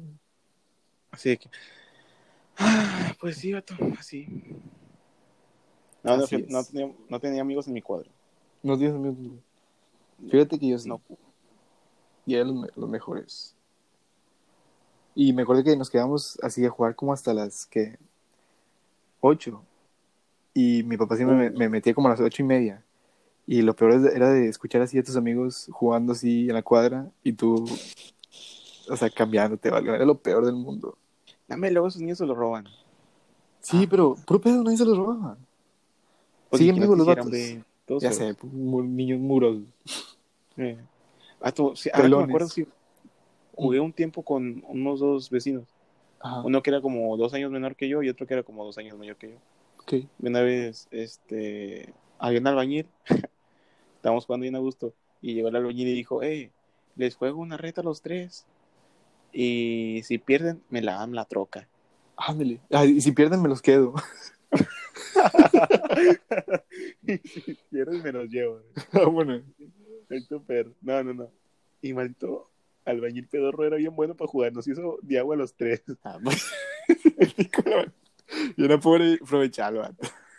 Así 1.11 1.37
que. 1.37 1.49
Ah, 2.57 3.13
pues 3.19 3.37
sí, 3.37 3.53
vato, 3.53 3.75
así. 3.99 4.27
No, 6.03 6.17
no, 6.17 6.23
Así 6.23 6.45
no, 6.49 6.59
es. 6.59 6.69
tenía, 6.69 6.93
no 7.09 7.19
tenía 7.19 7.41
amigos 7.41 7.67
en 7.67 7.73
mi 7.73 7.81
cuadro. 7.81 8.09
No 8.63 8.77
tienes 8.77 8.95
amigos. 8.95 9.17
Fíjate 10.29 10.57
que 10.59 10.67
yo 10.69 10.77
sí. 10.79 10.89
No. 10.89 11.01
Y 12.25 12.35
eran 12.35 12.53
los, 12.61 12.75
los 12.77 12.89
mejores. 12.89 13.55
Y 15.15 15.33
me 15.33 15.43
acuerdo 15.43 15.63
que 15.63 15.75
nos 15.75 15.89
quedamos 15.89 16.37
así 16.43 16.65
a 16.65 16.69
jugar 16.69 16.95
como 16.95 17.13
hasta 17.13 17.33
las 17.33 17.65
que 17.65 17.97
ocho. 19.21 19.63
Y 20.53 20.83
mi 20.83 20.97
papá 20.97 21.15
siempre 21.15 21.35
me, 21.37 21.49
me 21.51 21.69
metía 21.69 21.93
como 21.93 22.07
a 22.07 22.11
las 22.11 22.19
ocho 22.21 22.41
y 22.43 22.45
media. 22.45 22.83
Y 23.45 23.61
lo 23.61 23.75
peor 23.75 23.99
de- 24.01 24.15
era 24.15 24.29
de 24.31 24.47
escuchar 24.49 24.81
así 24.81 24.97
a 24.99 25.03
tus 25.03 25.15
amigos 25.15 25.67
jugando 25.71 26.11
así 26.13 26.47
en 26.49 26.53
la 26.53 26.61
cuadra 26.63 27.09
y 27.23 27.31
tú, 27.33 27.65
o 28.89 28.97
sea, 28.97 29.09
cambiándote, 29.09 29.69
¿vale? 29.69 29.89
Era 29.95 30.05
lo 30.05 30.17
peor 30.17 30.45
del 30.45 30.55
mundo. 30.55 30.97
Dame, 31.47 31.71
luego 31.71 31.87
esos 31.87 32.01
niños 32.01 32.17
se 32.17 32.25
lo 32.25 32.35
roban. 32.35 32.65
Sí, 33.61 33.83
Ah. 33.83 33.87
pero 33.89 34.15
puro 34.25 34.41
pedo, 34.41 34.63
nadie 34.63 34.77
se 34.77 34.85
los. 34.85 34.97
Pues, 36.49 36.59
Siguen 36.59 36.75
¿quién 36.75 36.83
vivos 36.83 36.97
los 36.97 37.07
vatos. 37.07 37.25
hombre? 37.25 37.63
Todos 37.87 38.03
Ya 38.03 38.11
sé, 38.11 38.35
mu- 38.43 38.83
niños 38.83 39.19
muros. 39.19 39.59
Eh. 40.59 40.75
Sí, 41.75 41.91
ahora 41.93 42.09
que 42.09 42.15
me 42.15 42.23
acuerdo, 42.23 42.47
sí. 42.49 42.65
Jugué 43.55 43.79
un 43.79 43.93
tiempo 43.93 44.23
con 44.23 44.63
unos 44.67 44.99
dos 44.99 45.29
vecinos. 45.29 45.65
Ajá, 46.19 46.41
Uno 46.41 46.63
que 46.63 46.71
era 46.71 46.81
como 46.81 47.15
dos 47.15 47.33
años 47.35 47.51
menor 47.51 47.75
que 47.75 47.87
yo 47.87 48.01
y 48.01 48.09
otro 48.09 48.25
que 48.25 48.33
era 48.33 48.41
como 48.43 48.65
dos 48.65 48.77
años 48.79 48.97
mayor 48.97 49.17
que 49.17 49.29
yo. 49.29 49.37
una 50.19 50.41
vez, 50.41 50.87
este, 50.89 51.93
había 52.17 52.39
un 52.39 52.47
albañil, 52.47 52.87
estábamos 53.97 54.25
jugando 54.25 54.43
bien 54.43 54.55
a 54.55 54.59
gusto, 54.59 54.93
y 55.21 55.35
llegó 55.35 55.49
el 55.49 55.55
albañil 55.55 55.87
y 55.87 55.93
dijo, 55.93 56.23
hey, 56.23 56.49
les 56.95 57.15
juego 57.15 57.39
una 57.39 57.57
reta 57.57 57.81
a 57.81 57.83
los 57.83 58.01
tres, 58.01 58.45
y 59.31 60.01
si 60.03 60.17
pierden, 60.17 60.61
me 60.69 60.81
la 60.81 60.95
dan 60.95 61.13
la 61.13 61.25
troca. 61.25 61.67
Ándale. 62.15 62.59
Ah, 62.71 62.85
y 62.85 62.99
si 63.01 63.11
pierden, 63.11 63.41
me 63.41 63.49
los 63.49 63.61
quedo. 63.61 63.93
y 67.03 67.17
si 67.17 67.57
pierden, 67.69 68.03
me 68.03 68.11
los 68.11 68.29
llevo. 68.29 68.61
Bueno. 69.11 69.41
Maldito 70.09 70.41
perro. 70.43 70.73
No, 70.81 71.03
no, 71.03 71.13
no. 71.13 71.31
Y 71.81 71.93
maldito 71.93 72.49
albañil 72.85 73.27
pedorro 73.27 73.65
era 73.65 73.77
bien 73.77 73.95
bueno 73.95 74.15
para 74.15 74.29
jugar, 74.29 74.53
nos 74.53 74.67
hizo 74.67 74.97
de 75.01 75.19
agua 75.19 75.35
a 75.35 75.37
los 75.37 75.53
tres. 75.53 75.83
Ah, 76.03 76.17
pues. 76.23 76.45
y 78.55 78.63
era 78.63 78.79
pobre 78.79 79.19
aprovecharlo. 79.21 79.83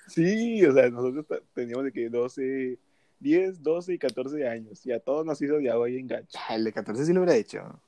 Sí, 0.07 0.65
o 0.65 0.73
sea, 0.73 0.89
nosotros 0.89 1.27
teníamos 1.53 1.85
de 1.85 1.93
que 1.93 2.09
12, 2.09 2.79
10, 3.21 3.63
12 3.63 3.93
y 3.95 3.99
14 3.99 4.49
años, 4.49 4.87
y 4.87 4.93
a 4.93 5.01
todos 5.01 5.27
nos 5.27 5.41
hizo 5.43 5.59
de 5.59 5.71
agua 5.71 5.87
ahí 5.87 5.99
en 5.99 6.07
gacho. 6.07 6.39
Ah, 6.49 6.55
El 6.55 6.65
de 6.65 6.73
14 6.73 7.05
sí 7.05 7.13
lo 7.13 7.21
hubiera 7.21 7.37
hecho. 7.37 7.83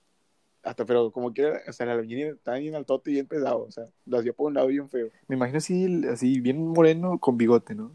Hasta, 0.62 0.84
pero 0.84 1.11
como 1.11 1.32
que, 1.32 1.46
o 1.46 1.72
sea, 1.72 1.84
el 1.84 1.92
albañil 1.92 2.26
estaba 2.28 2.58
bien 2.58 2.74
altote 2.74 3.11
y 3.11 3.14
bien 3.14 3.26
pesado, 3.26 3.62
o 3.62 3.70
sea, 3.70 3.84
lo 4.04 4.18
hacía 4.18 4.32
por 4.34 4.48
un 4.48 4.54
lado 4.54 4.66
bien 4.66 4.88
feo. 4.90 5.08
Me 5.26 5.36
imagino 5.36 5.58
así, 5.58 6.02
así 6.06 6.38
bien 6.40 6.66
moreno 6.68 7.18
con 7.18 7.38
bigote, 7.38 7.74
¿no? 7.74 7.90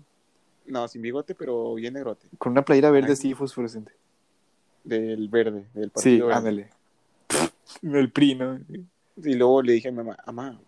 No, 0.65 0.87
sin 0.87 1.03
bigote, 1.03 1.35
pero 1.35 1.75
bien 1.75 1.93
negrote. 1.93 2.27
Con 2.39 2.53
una 2.53 2.65
playera 2.65 2.89
verde 2.89 3.13
así 3.13 3.35
fosforescente. 3.35 3.91
Del 4.83 5.29
verde, 5.29 5.67
del 5.75 5.85
Sí, 5.85 5.91
partido 5.93 6.27
verde. 6.27 6.37
ándale. 6.39 6.69
El 7.83 8.11
PRI, 8.11 8.35
¿no? 8.35 8.59
Y 9.17 9.33
luego 9.35 9.61
le 9.61 9.73
dije 9.73 9.89
a 9.89 9.91
mi 9.91 9.97
mamá, 9.97 10.17
mamá, 10.25 10.59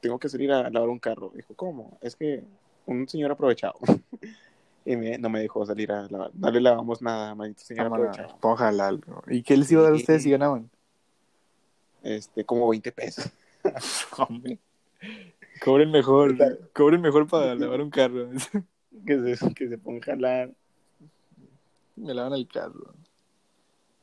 tengo 0.00 0.18
que 0.18 0.28
salir 0.28 0.50
a 0.52 0.68
lavar 0.68 0.88
un 0.88 0.98
carro. 0.98 1.30
Dijo, 1.34 1.54
¿cómo? 1.54 1.96
Es 2.00 2.16
que 2.16 2.42
un 2.86 3.08
señor 3.08 3.30
aprovechado. 3.30 3.74
y 4.84 4.96
me- 4.96 5.18
no 5.18 5.28
me 5.30 5.40
dejó 5.40 5.64
salir 5.64 5.92
a 5.92 6.08
lavar. 6.08 6.30
No 6.34 6.50
le 6.50 6.60
lavamos 6.60 7.00
nada, 7.02 7.34
maldito 7.36 7.62
señor 7.62 7.88
Vámonos, 7.88 8.18
aprovechado. 8.18 9.00
¿no? 9.06 9.22
¿Y 9.32 9.42
qué 9.42 9.56
les 9.56 9.70
iba 9.70 9.80
a 9.82 9.84
dar 9.84 9.92
a 9.92 9.96
ustedes 9.96 10.22
si 10.24 10.30
ganaban? 10.30 10.70
Este, 12.06 12.44
como 12.44 12.68
20 12.68 12.92
pesos. 12.92 13.28
Hombre. 14.16 14.58
Cobren 15.60 15.90
mejor, 15.90 16.36
cobren 16.72 17.00
mejor 17.00 17.26
para 17.26 17.56
lavar 17.56 17.80
un 17.80 17.90
carro. 17.90 18.30
que, 19.06 19.36
se, 19.36 19.54
que 19.54 19.68
se 19.68 19.76
ponga 19.76 19.98
a 19.98 20.04
jalar. 20.04 20.54
Me 21.96 22.14
lavan 22.14 22.34
el 22.34 22.46
carro. 22.46 22.94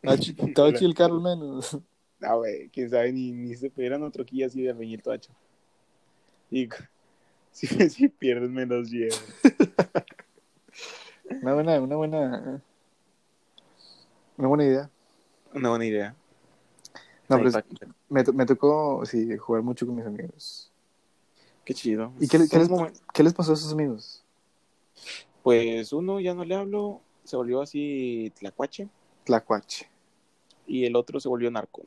Estaba 0.01 0.17
chido 0.73 0.89
el 0.89 0.93
carro 0.93 1.21
menos. 1.21 1.77
No, 2.19 2.37
güey, 2.39 2.67
quién 2.69 2.89
sabe, 2.89 3.13
ni, 3.13 3.31
ni 3.31 3.55
se 3.55 3.69
pudieran 3.69 4.03
otro 4.03 4.25
quilla 4.25 4.47
así 4.47 4.61
de 4.61 4.71
albañil 4.71 5.01
toacho. 5.01 5.31
Y 6.51 6.67
si, 7.51 7.67
si 7.89 8.09
pierden, 8.09 8.53
me 8.53 8.65
los 8.65 8.89
llevo. 8.89 9.15
Una 11.41 11.53
buena, 11.53 11.81
una 11.81 11.95
buena. 11.95 12.61
Una 14.37 14.47
buena 14.49 14.65
idea. 14.65 14.89
Una 15.53 15.69
buena 15.69 15.85
idea. 15.85 16.15
No, 17.29 17.37
pero 17.37 17.49
es- 17.49 17.57
me, 18.09 18.23
me 18.33 18.45
tocó 18.45 19.05
sí, 19.05 19.37
jugar 19.37 19.63
mucho 19.63 19.85
con 19.85 19.95
mis 19.95 20.05
amigos. 20.05 20.71
Qué 21.65 21.73
chido. 21.73 22.11
¿Y 22.19 22.27
qué, 22.27 22.37
qué 22.49 22.57
les, 22.59 22.69
momen- 22.69 22.93
qué 23.13 23.23
les 23.23 23.33
pasó 23.33 23.51
a 23.51 23.55
esos 23.55 23.71
amigos? 23.71 24.23
Pues 25.41 25.91
uno 25.93 26.19
ya 26.19 26.33
no 26.33 26.43
le 26.45 26.55
hablo, 26.55 27.01
se 27.23 27.35
volvió 27.35 27.61
así 27.61 28.31
tlacuache, 28.39 28.87
Tlacuache. 29.25 29.87
y 30.67 30.85
el 30.85 30.95
otro 30.95 31.19
se 31.19 31.29
volvió 31.29 31.49
narco. 31.51 31.83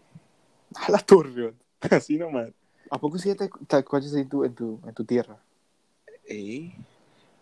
A 0.75 0.91
la 0.91 0.99
torre. 0.99 1.55
Así 1.91 2.17
nomás. 2.19 2.51
¿A 2.91 2.99
poco 2.99 3.19
sí 3.19 3.29
tlac- 3.31 3.67
tlacuaches 3.67 4.15
ahí 4.15 4.23
en 4.23 4.29
tu, 4.29 4.45
en 4.45 4.55
tu, 4.55 4.81
en 4.87 4.95
tu 4.95 5.05
tierra? 5.05 5.39
Ey, 6.27 6.75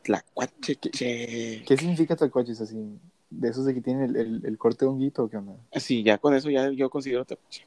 tlacuache, 0.03 0.77
che. 0.77 1.63
¿Qué 1.67 1.77
significa 1.77 2.17
tlacuaches 2.17 2.61
así? 2.61 2.99
¿De 3.31 3.49
esos 3.49 3.65
de 3.65 3.75
que 3.75 3.81
tienen 3.81 4.11
el, 4.11 4.17
el, 4.17 4.43
el 4.47 4.59
corte 4.59 4.85
de 4.85 4.91
honguito 4.91 5.25
o 5.25 5.29
qué 5.29 5.37
onda? 5.39 5.55
Sí, 5.77 6.03
ya 6.03 6.19
con 6.19 6.35
eso 6.35 6.51
ya 6.51 6.71
yo 6.71 6.91
considero 6.91 7.25
tlacuache. 7.25 7.65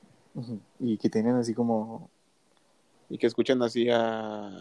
Y 0.79 0.97
que 0.97 1.09
tienen 1.09 1.35
así 1.35 1.53
como... 1.53 2.09
Y 3.09 3.17
que 3.17 3.27
escuchan 3.27 3.61
así 3.61 3.89
a 3.89 4.51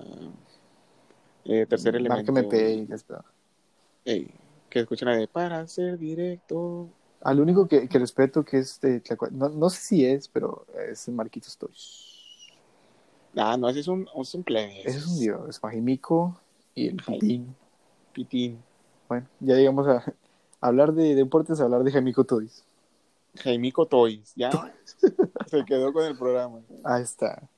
eh, 1.44 1.66
tercer 1.66 1.96
elemento. 1.96 2.32
Ey, 4.04 4.30
Que 4.68 4.80
escuchen 4.80 5.08
la 5.08 5.16
de 5.16 5.28
para 5.28 5.66
ser 5.66 5.98
directo. 5.98 6.88
Al 7.22 7.40
único 7.40 7.66
que, 7.66 7.88
que 7.88 7.98
respeto 7.98 8.44
que 8.44 8.58
es 8.58 8.80
de 8.80 9.02
no, 9.32 9.48
no 9.48 9.70
sé 9.70 9.80
si 9.80 10.04
es, 10.04 10.28
pero 10.28 10.66
es 10.88 11.08
Marquitos 11.08 11.56
Toys. 11.56 12.16
Ah, 13.36 13.56
no, 13.56 13.68
ese 13.68 13.80
es 13.80 13.88
un, 13.88 14.08
es 14.20 14.34
un 14.34 14.42
plebe. 14.42 14.80
Ese 14.80 14.98
es 14.98 15.06
un 15.06 15.18
dios, 15.20 15.60
Majimico 15.62 16.40
y 16.74 16.88
el 16.88 17.02
Ay. 17.06 17.18
Pitín. 17.18 17.56
Pitín. 18.12 18.58
Bueno, 19.08 19.26
ya 19.40 19.54
llegamos 19.54 19.86
a, 19.86 19.96
a 20.60 20.66
hablar 20.66 20.92
de 20.94 21.14
deportes, 21.14 21.60
a 21.60 21.64
hablar 21.64 21.84
de 21.84 21.92
Jaimico 21.92 22.24
Toys. 22.24 22.64
Jaimico 23.36 23.86
Toys. 23.86 24.32
Ya 24.36 24.50
se 25.46 25.64
quedó 25.64 25.92
con 25.92 26.04
el 26.04 26.16
programa. 26.16 26.60
Ahí 26.84 27.02
está. 27.02 27.48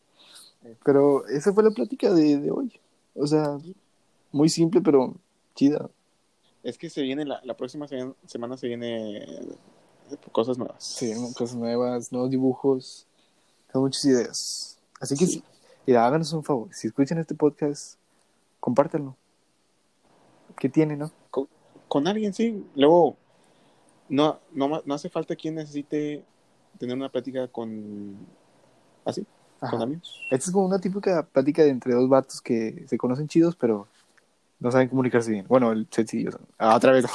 Pero 0.85 1.27
esa 1.29 1.53
fue 1.53 1.63
la 1.65 1.71
plática 1.71 2.13
de, 2.13 2.39
de 2.39 2.51
hoy. 2.51 2.73
O 3.15 3.27
sea, 3.27 3.59
muy 4.33 4.49
simple, 4.49 4.81
pero 4.81 5.15
chida. 5.55 5.89
Es 6.63 6.77
que 6.77 6.91
se 6.91 7.03
viene, 7.03 7.25
la, 7.25 7.41
la 7.45 7.57
próxima 7.57 7.87
se- 7.89 8.13
semana 8.27 8.57
se 8.57 8.67
viene 8.69 9.19
eh, 9.19 9.49
cosas 10.33 10.59
nuevas. 10.59 10.83
Sí, 10.85 11.13
cosas 11.37 11.57
nuevas, 11.57 12.13
nuevos 12.13 12.31
dibujos, 12.31 13.07
tengo 13.73 13.87
muchas 13.87 14.05
ideas. 14.05 14.79
Así 15.01 15.17
que, 15.17 15.27
sí. 15.27 15.43
mira, 15.87 16.05
háganos 16.07 16.33
un 16.33 16.43
favor. 16.45 16.69
Si 16.73 16.89
escuchan 16.89 17.19
este 17.19 17.35
podcast, 17.35 17.97
compártanlo. 18.61 19.17
¿Qué 20.59 20.69
tiene, 20.69 20.97
no? 20.97 21.13
Con 21.87 22.07
alguien, 22.09 22.35
sí. 22.35 22.67
Luego, 22.75 23.17
no, 24.09 24.39
no, 24.53 24.83
no 24.85 24.95
hace 24.95 25.09
falta 25.09 25.37
quien 25.37 25.55
necesite 25.57 26.23
tener 26.79 26.97
una 26.97 27.09
plática 27.09 27.49
con... 27.49 28.17
¿Así? 29.05 29.27
Ajá. 29.61 29.73
Con 29.73 29.83
amigos. 29.83 30.21
Esta 30.31 30.47
es 30.47 30.51
como 30.53 30.67
una 30.67 30.81
típica 30.81 31.27
plática 31.27 31.63
de 31.63 31.71
entre 31.71 31.95
dos 31.95 32.09
vatos 32.09 32.41
que 32.41 32.85
se 32.87 32.99
conocen 32.99 33.27
chidos, 33.29 33.57
pero 33.57 33.89
no 34.61 34.71
saben 34.71 34.89
comunicarse 34.89 35.31
bien. 35.33 35.47
Bueno, 35.49 35.73
el 35.73 35.87
sencillo. 35.91 36.31
Ah, 36.59 36.77
otra 36.77 36.93
vez. 36.93 37.05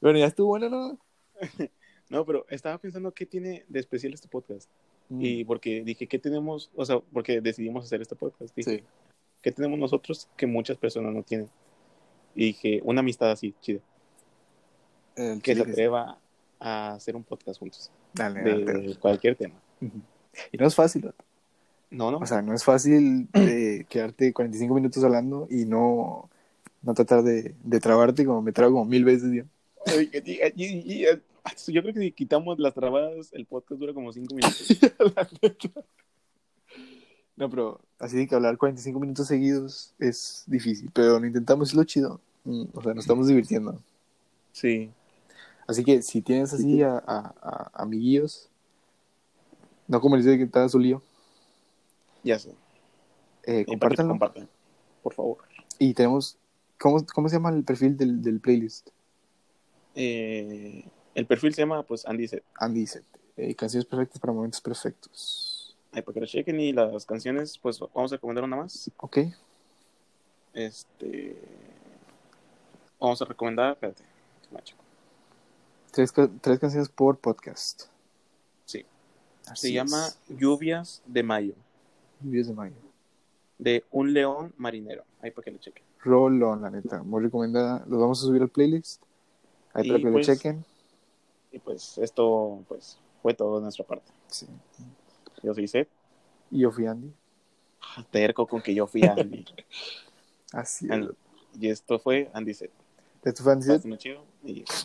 bueno, 0.00 0.18
ya 0.18 0.26
estuvo 0.26 0.48
bueno, 0.48 0.68
¿no? 0.68 0.98
No, 2.10 2.24
pero 2.24 2.46
estaba 2.48 2.78
pensando 2.78 3.12
qué 3.12 3.26
tiene 3.26 3.66
de 3.68 3.80
especial 3.80 4.14
este 4.14 4.28
podcast. 4.28 4.70
Mm, 5.10 5.20
Y 5.20 5.44
porque 5.44 5.82
dije, 5.84 6.06
¿qué 6.06 6.18
tenemos? 6.18 6.70
O 6.74 6.82
sea, 6.86 7.00
porque 7.12 7.42
decidimos 7.42 7.84
hacer 7.84 8.00
este 8.00 8.16
podcast. 8.16 8.54
Dije, 8.56 8.78
Sí. 8.78 8.84
¿qué 9.42 9.52
tenemos 9.52 9.78
nosotros 9.78 10.26
que 10.34 10.46
muchas 10.46 10.78
personas 10.78 11.12
no 11.12 11.22
tienen? 11.22 11.50
Y 12.38 12.44
dije, 12.46 12.80
una 12.84 13.00
amistad 13.00 13.32
así, 13.32 13.52
chida. 13.60 13.80
Que 15.42 15.56
se 15.56 15.62
atreva 15.62 16.18
a 16.60 16.92
hacer 16.92 17.16
un 17.16 17.24
podcast 17.24 17.58
juntos. 17.58 17.90
Dale, 18.14 18.42
De 18.42 18.64
dale. 18.64 18.96
cualquier 18.96 19.34
tema. 19.34 19.56
Y 19.80 20.56
no 20.56 20.64
es 20.68 20.74
fácil, 20.76 21.02
vato. 21.02 21.24
No, 21.90 22.12
no. 22.12 22.18
O 22.18 22.26
sea, 22.26 22.40
no 22.40 22.54
es 22.54 22.62
fácil 22.62 23.28
eh, 23.32 23.84
quedarte 23.88 24.32
45 24.32 24.72
minutos 24.72 25.02
hablando 25.02 25.48
y 25.50 25.64
no, 25.64 26.30
no 26.82 26.94
tratar 26.94 27.24
de, 27.24 27.56
de 27.64 27.80
trabarte 27.80 28.24
como 28.24 28.40
me 28.40 28.52
trago 28.52 28.74
como 28.74 28.84
mil 28.84 29.04
veces 29.04 29.32
y- 29.34 29.40
ah, 31.44 31.52
Yo 31.66 31.82
creo 31.82 31.92
que 31.94 32.00
si 32.00 32.12
quitamos 32.12 32.60
las 32.60 32.72
trabadas, 32.74 33.30
el 33.32 33.46
podcast 33.46 33.80
dura 33.80 33.92
como 33.94 34.12
cinco 34.12 34.36
minutos. 34.36 34.68
No, 37.36 37.48
pero 37.48 37.80
así 38.00 38.16
de 38.16 38.26
que 38.26 38.34
hablar 38.34 38.58
45 38.58 38.98
minutos 38.98 39.28
seguidos 39.28 39.94
es 40.00 40.42
difícil, 40.48 40.90
pero 40.92 41.20
lo 41.20 41.26
intentamos 41.26 41.68
es 41.68 41.74
lo 41.76 41.84
chido. 41.84 42.20
O 42.72 42.82
sea, 42.82 42.94
nos 42.94 43.04
estamos 43.04 43.26
divirtiendo. 43.26 43.80
Sí. 44.52 44.90
Así 45.66 45.84
que 45.84 46.00
si 46.02 46.22
tienes 46.22 46.52
así 46.54 46.82
a, 46.82 46.96
a, 47.06 47.34
a 47.42 47.70
amiguillos, 47.82 48.48
no 49.86 50.00
como 50.00 50.16
les 50.16 50.24
dice 50.24 50.38
que 50.38 50.44
está 50.44 50.68
su 50.68 50.78
lío, 50.78 51.02
Ya 52.24 52.38
sé. 52.38 52.54
eh, 53.44 53.64
compártanlo. 53.66 54.12
compartan, 54.12 54.48
por 55.02 55.12
favor. 55.14 55.38
Y 55.78 55.92
tenemos, 55.94 56.36
¿cómo, 56.78 57.04
¿cómo 57.14 57.28
se 57.28 57.36
llama 57.36 57.50
el 57.50 57.64
perfil 57.64 57.96
del, 57.96 58.22
del 58.22 58.40
playlist? 58.40 58.88
Eh, 59.94 60.84
el 61.14 61.26
perfil 61.26 61.52
se 61.54 61.62
llama, 61.62 61.82
pues, 61.82 62.06
Andy 62.06 62.28
Set. 62.28 62.44
Andy 62.58 62.80
dice, 62.80 63.02
eh, 63.36 63.54
canciones 63.54 63.84
perfectas 63.86 64.18
para 64.20 64.32
momentos 64.32 64.60
perfectos. 64.60 65.76
Ahí 65.92 66.02
para 66.02 66.14
que 66.14 66.20
lo 66.20 66.26
chequen 66.26 66.60
y 66.60 66.72
las 66.72 67.04
canciones, 67.04 67.58
pues, 67.58 67.78
vamos 67.94 68.12
a 68.12 68.16
recomendar 68.16 68.44
una 68.44 68.56
más. 68.56 68.90
Ok, 68.98 69.18
Este... 70.54 71.36
Vamos 73.00 73.22
a 73.22 73.24
recomendar, 73.24 73.72
espérate, 73.72 74.02
macho. 74.50 74.74
tres, 75.92 76.12
tres 76.40 76.58
canciones 76.58 76.88
por 76.88 77.18
podcast. 77.18 77.84
Sí. 78.64 78.84
Así 79.46 79.68
Se 79.68 79.72
llama. 79.72 80.08
Lluvias 80.28 81.02
de 81.06 81.22
Mayo, 81.22 81.54
Lluvias 82.20 82.48
de 82.48 82.54
mayo. 82.54 82.74
de 83.58 83.84
Un 83.90 84.12
León 84.12 84.52
Marinero. 84.56 85.04
Ahí 85.20 85.30
para 85.30 85.44
que 85.44 85.50
lo 85.52 85.58
chequen. 85.58 85.82
Rolón, 86.00 86.62
la 86.62 86.70
neta, 86.70 87.02
muy 87.02 87.22
recomendada. 87.22 87.84
Los 87.88 88.00
vamos 88.00 88.18
a 88.22 88.26
subir 88.26 88.42
al 88.42 88.48
playlist. 88.48 89.02
Ahí 89.74 89.86
Y 89.86 89.88
para 89.90 90.02
que 90.02 90.10
pues- 90.10 90.28
lo 90.28 90.34
chequen. 90.34 90.64
Y 91.50 91.58
pues, 91.60 91.96
esto, 91.98 92.62
pues, 92.68 92.98
fue 93.22 93.32
todo 93.34 93.56
de 93.56 93.62
nuestra 93.62 93.84
parte. 93.86 94.12
Sí. 94.28 94.46
Yo 95.42 95.54
soy 95.54 95.66
Seth. 95.66 95.88
Y 96.50 96.60
yo 96.60 96.70
fui 96.70 96.86
Andy. 96.86 97.12
Ah, 97.80 98.04
Terco 98.10 98.46
con 98.46 98.60
que 98.60 98.74
yo 98.74 98.86
fui 98.86 99.02
Andy. 99.02 99.44
Así 100.52 100.86
es. 100.86 100.90
Andy. 100.92 101.08
y 101.58 101.68
esto 101.70 101.98
fue 101.98 102.30
Andy 102.34 102.52
Set. 102.54 102.70
Esto 103.24 103.42
fue 103.42 103.52
Andy. 103.52 103.66
Pásenlo 103.66 103.96
chido. 103.96 104.24
Y 104.44 104.64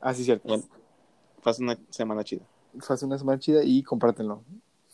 Ah, 0.00 0.12
sí, 0.14 0.24
cierto. 0.24 0.48
bueno, 0.48 0.64
una 1.60 1.78
semana 1.90 2.24
chida. 2.24 2.42
Hace 2.88 3.06
una 3.06 3.18
semana 3.18 3.38
chida 3.38 3.62
y 3.62 3.82
compártenlo. 3.82 4.42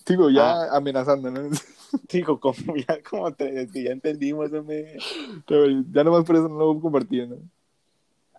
Digo, 0.07 0.29
ya 0.31 0.75
amenazando, 0.75 1.31
¿no? 1.31 1.49
Digo, 2.11 2.39
como 2.39 2.77
ya, 2.77 3.03
como 3.03 3.31
ya 3.37 3.91
entendimos, 3.91 4.53
hombre. 4.53 4.99
Pero 5.47 5.67
ya 5.91 6.05
nomás 6.05 6.25
por 6.25 6.37
eso 6.37 6.49
no 6.49 6.59
lo 6.59 6.75
voy 6.75 6.83
compartiendo. 6.83 7.39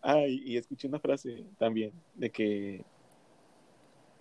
Ah, 0.01 0.19
y, 0.27 0.53
y 0.53 0.57
escuché 0.57 0.87
una 0.87 0.99
frase 0.99 1.43
también 1.57 1.91
de 2.15 2.29
que 2.29 2.85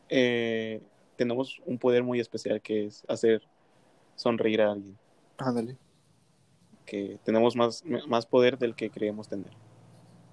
eh, 0.09 0.81
tenemos 1.17 1.61
un 1.67 1.79
poder 1.79 2.03
muy 2.03 2.21
especial 2.21 2.61
que 2.61 2.87
es 2.87 3.05
hacer 3.09 3.43
sonreír 4.17 4.63
a 4.63 4.73
alguien. 4.73 4.97
Ándale. 5.37 5.77
Que 6.89 7.19
tenemos 7.23 7.55
más, 7.55 7.85
más 8.09 8.25
poder 8.25 8.59
del 8.59 8.75
que 8.75 8.89
creemos 8.89 9.29
tener. 9.29 9.51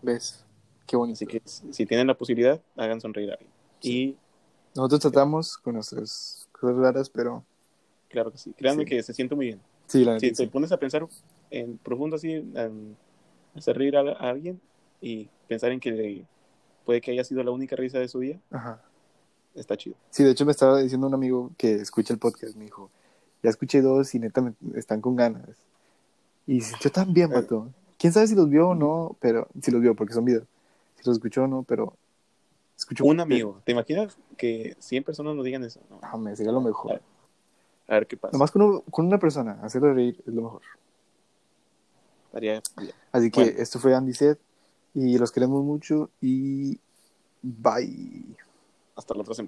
¿Ves? 0.01 0.45
Qué 0.87 0.95
bonito. 0.95 1.17
Así 1.17 1.25
que 1.25 1.41
si 1.45 1.85
tienen 1.85 2.07
la 2.07 2.13
posibilidad, 2.17 2.61
hagan 2.77 3.01
sonreír 3.01 3.31
a 3.31 3.33
alguien. 3.33 3.51
Y 3.81 4.15
Nosotros 4.73 5.01
tratamos 5.01 5.57
con 5.57 5.73
nuestras 5.75 6.47
cosas 6.53 6.77
raras, 6.77 7.09
pero 7.09 7.43
claro 8.09 8.31
que 8.31 8.37
sí. 8.37 8.53
Créanme 8.53 8.83
Sí. 8.83 8.89
que 8.89 9.03
se 9.03 9.13
siente 9.13 9.35
muy 9.35 9.47
bien. 9.47 9.61
sí, 9.87 10.03
la 10.05 10.17
Si 10.19 10.27
neta. 10.27 10.37
te 10.37 10.43
sí. 10.45 10.49
pones 10.49 10.71
a 10.71 10.77
pensar 10.77 11.05
en 11.51 11.77
profundo 11.77 12.15
así, 12.15 12.31
en 12.33 12.95
hacer 13.55 13.77
reír 13.77 13.97
a, 13.97 14.01
a 14.01 14.29
alguien 14.29 14.59
y 15.01 15.29
pensar 15.47 15.71
en 15.71 15.79
que 15.79 15.91
le- 15.91 16.25
puede 16.85 17.01
que 17.01 17.11
haya 17.11 17.23
sido 17.23 17.43
la 17.43 17.51
única 17.51 17.75
risa 17.75 17.99
de 17.99 18.07
su 18.07 18.19
día, 18.19 18.39
Ajá. 18.51 18.81
está 19.55 19.75
chido. 19.75 19.95
Sí, 20.09 20.23
de 20.23 20.31
hecho 20.31 20.45
me 20.45 20.51
estaba 20.51 20.79
diciendo 20.81 21.05
un 21.07 21.13
amigo 21.13 21.51
que 21.57 21.75
escucha 21.75 22.13
el 22.13 22.19
podcast, 22.19 22.55
me 22.55 22.63
dijo, 22.65 22.89
ya 23.43 23.49
escuché 23.49 23.81
dos 23.81 24.13
y 24.15 24.19
neta 24.19 24.41
me 24.41 24.53
están 24.75 25.01
con 25.01 25.15
ganas. 25.15 25.49
Y 26.47 26.59
yo 26.79 26.91
también, 26.91 27.31
Eh. 27.31 27.35
vato. 27.35 27.69
Quién 27.97 28.13
sabe 28.13 28.27
si 28.27 28.35
los 28.35 28.49
vio 28.49 28.69
o 28.69 28.75
no, 28.75 29.15
pero 29.19 29.47
si 29.61 29.71
los 29.71 29.81
vio 29.81 29.95
porque 29.95 30.13
son 30.13 30.25
videos. 30.25 30.43
Si 30.97 31.03
los 31.05 31.17
escuchó 31.17 31.43
o 31.43 31.47
no, 31.47 31.63
pero 31.63 31.93
escuchó 32.77 33.05
Un 33.05 33.19
amigo, 33.19 33.61
¿te 33.65 33.71
imaginas 33.71 34.17
que 34.37 34.75
100 34.79 35.03
personas 35.03 35.35
nos 35.35 35.45
digan 35.45 35.63
eso? 35.63 35.79
No, 35.89 35.99
Ah, 36.01 36.17
me 36.17 36.35
sería 36.35 36.51
lo 36.51 36.61
mejor. 36.61 37.01
a 37.87 37.93
ver 37.93 38.07
qué 38.07 38.17
pasa. 38.17 38.33
Nomás 38.33 38.51
con, 38.51 38.61
uno- 38.63 38.81
con 38.91 39.05
una 39.05 39.17
persona, 39.19 39.59
hacerlo 39.63 39.93
reír 39.93 40.21
es 40.27 40.33
lo 40.33 40.41
mejor. 40.41 40.61
Estaría 42.27 42.61
bien. 42.77 42.91
Así 43.11 43.31
que 43.31 43.41
Bueno. 43.43 43.59
esto 43.59 43.79
fue 43.79 43.95
Andy 43.95 44.13
Set 44.13 44.39
y 44.93 45.17
los 45.17 45.31
queremos 45.31 45.63
mucho 45.63 46.09
y 46.21 46.77
bye. 47.41 48.23
Hasta 48.95 49.13
la 49.13 49.21
otra 49.21 49.33
semana. 49.35 49.43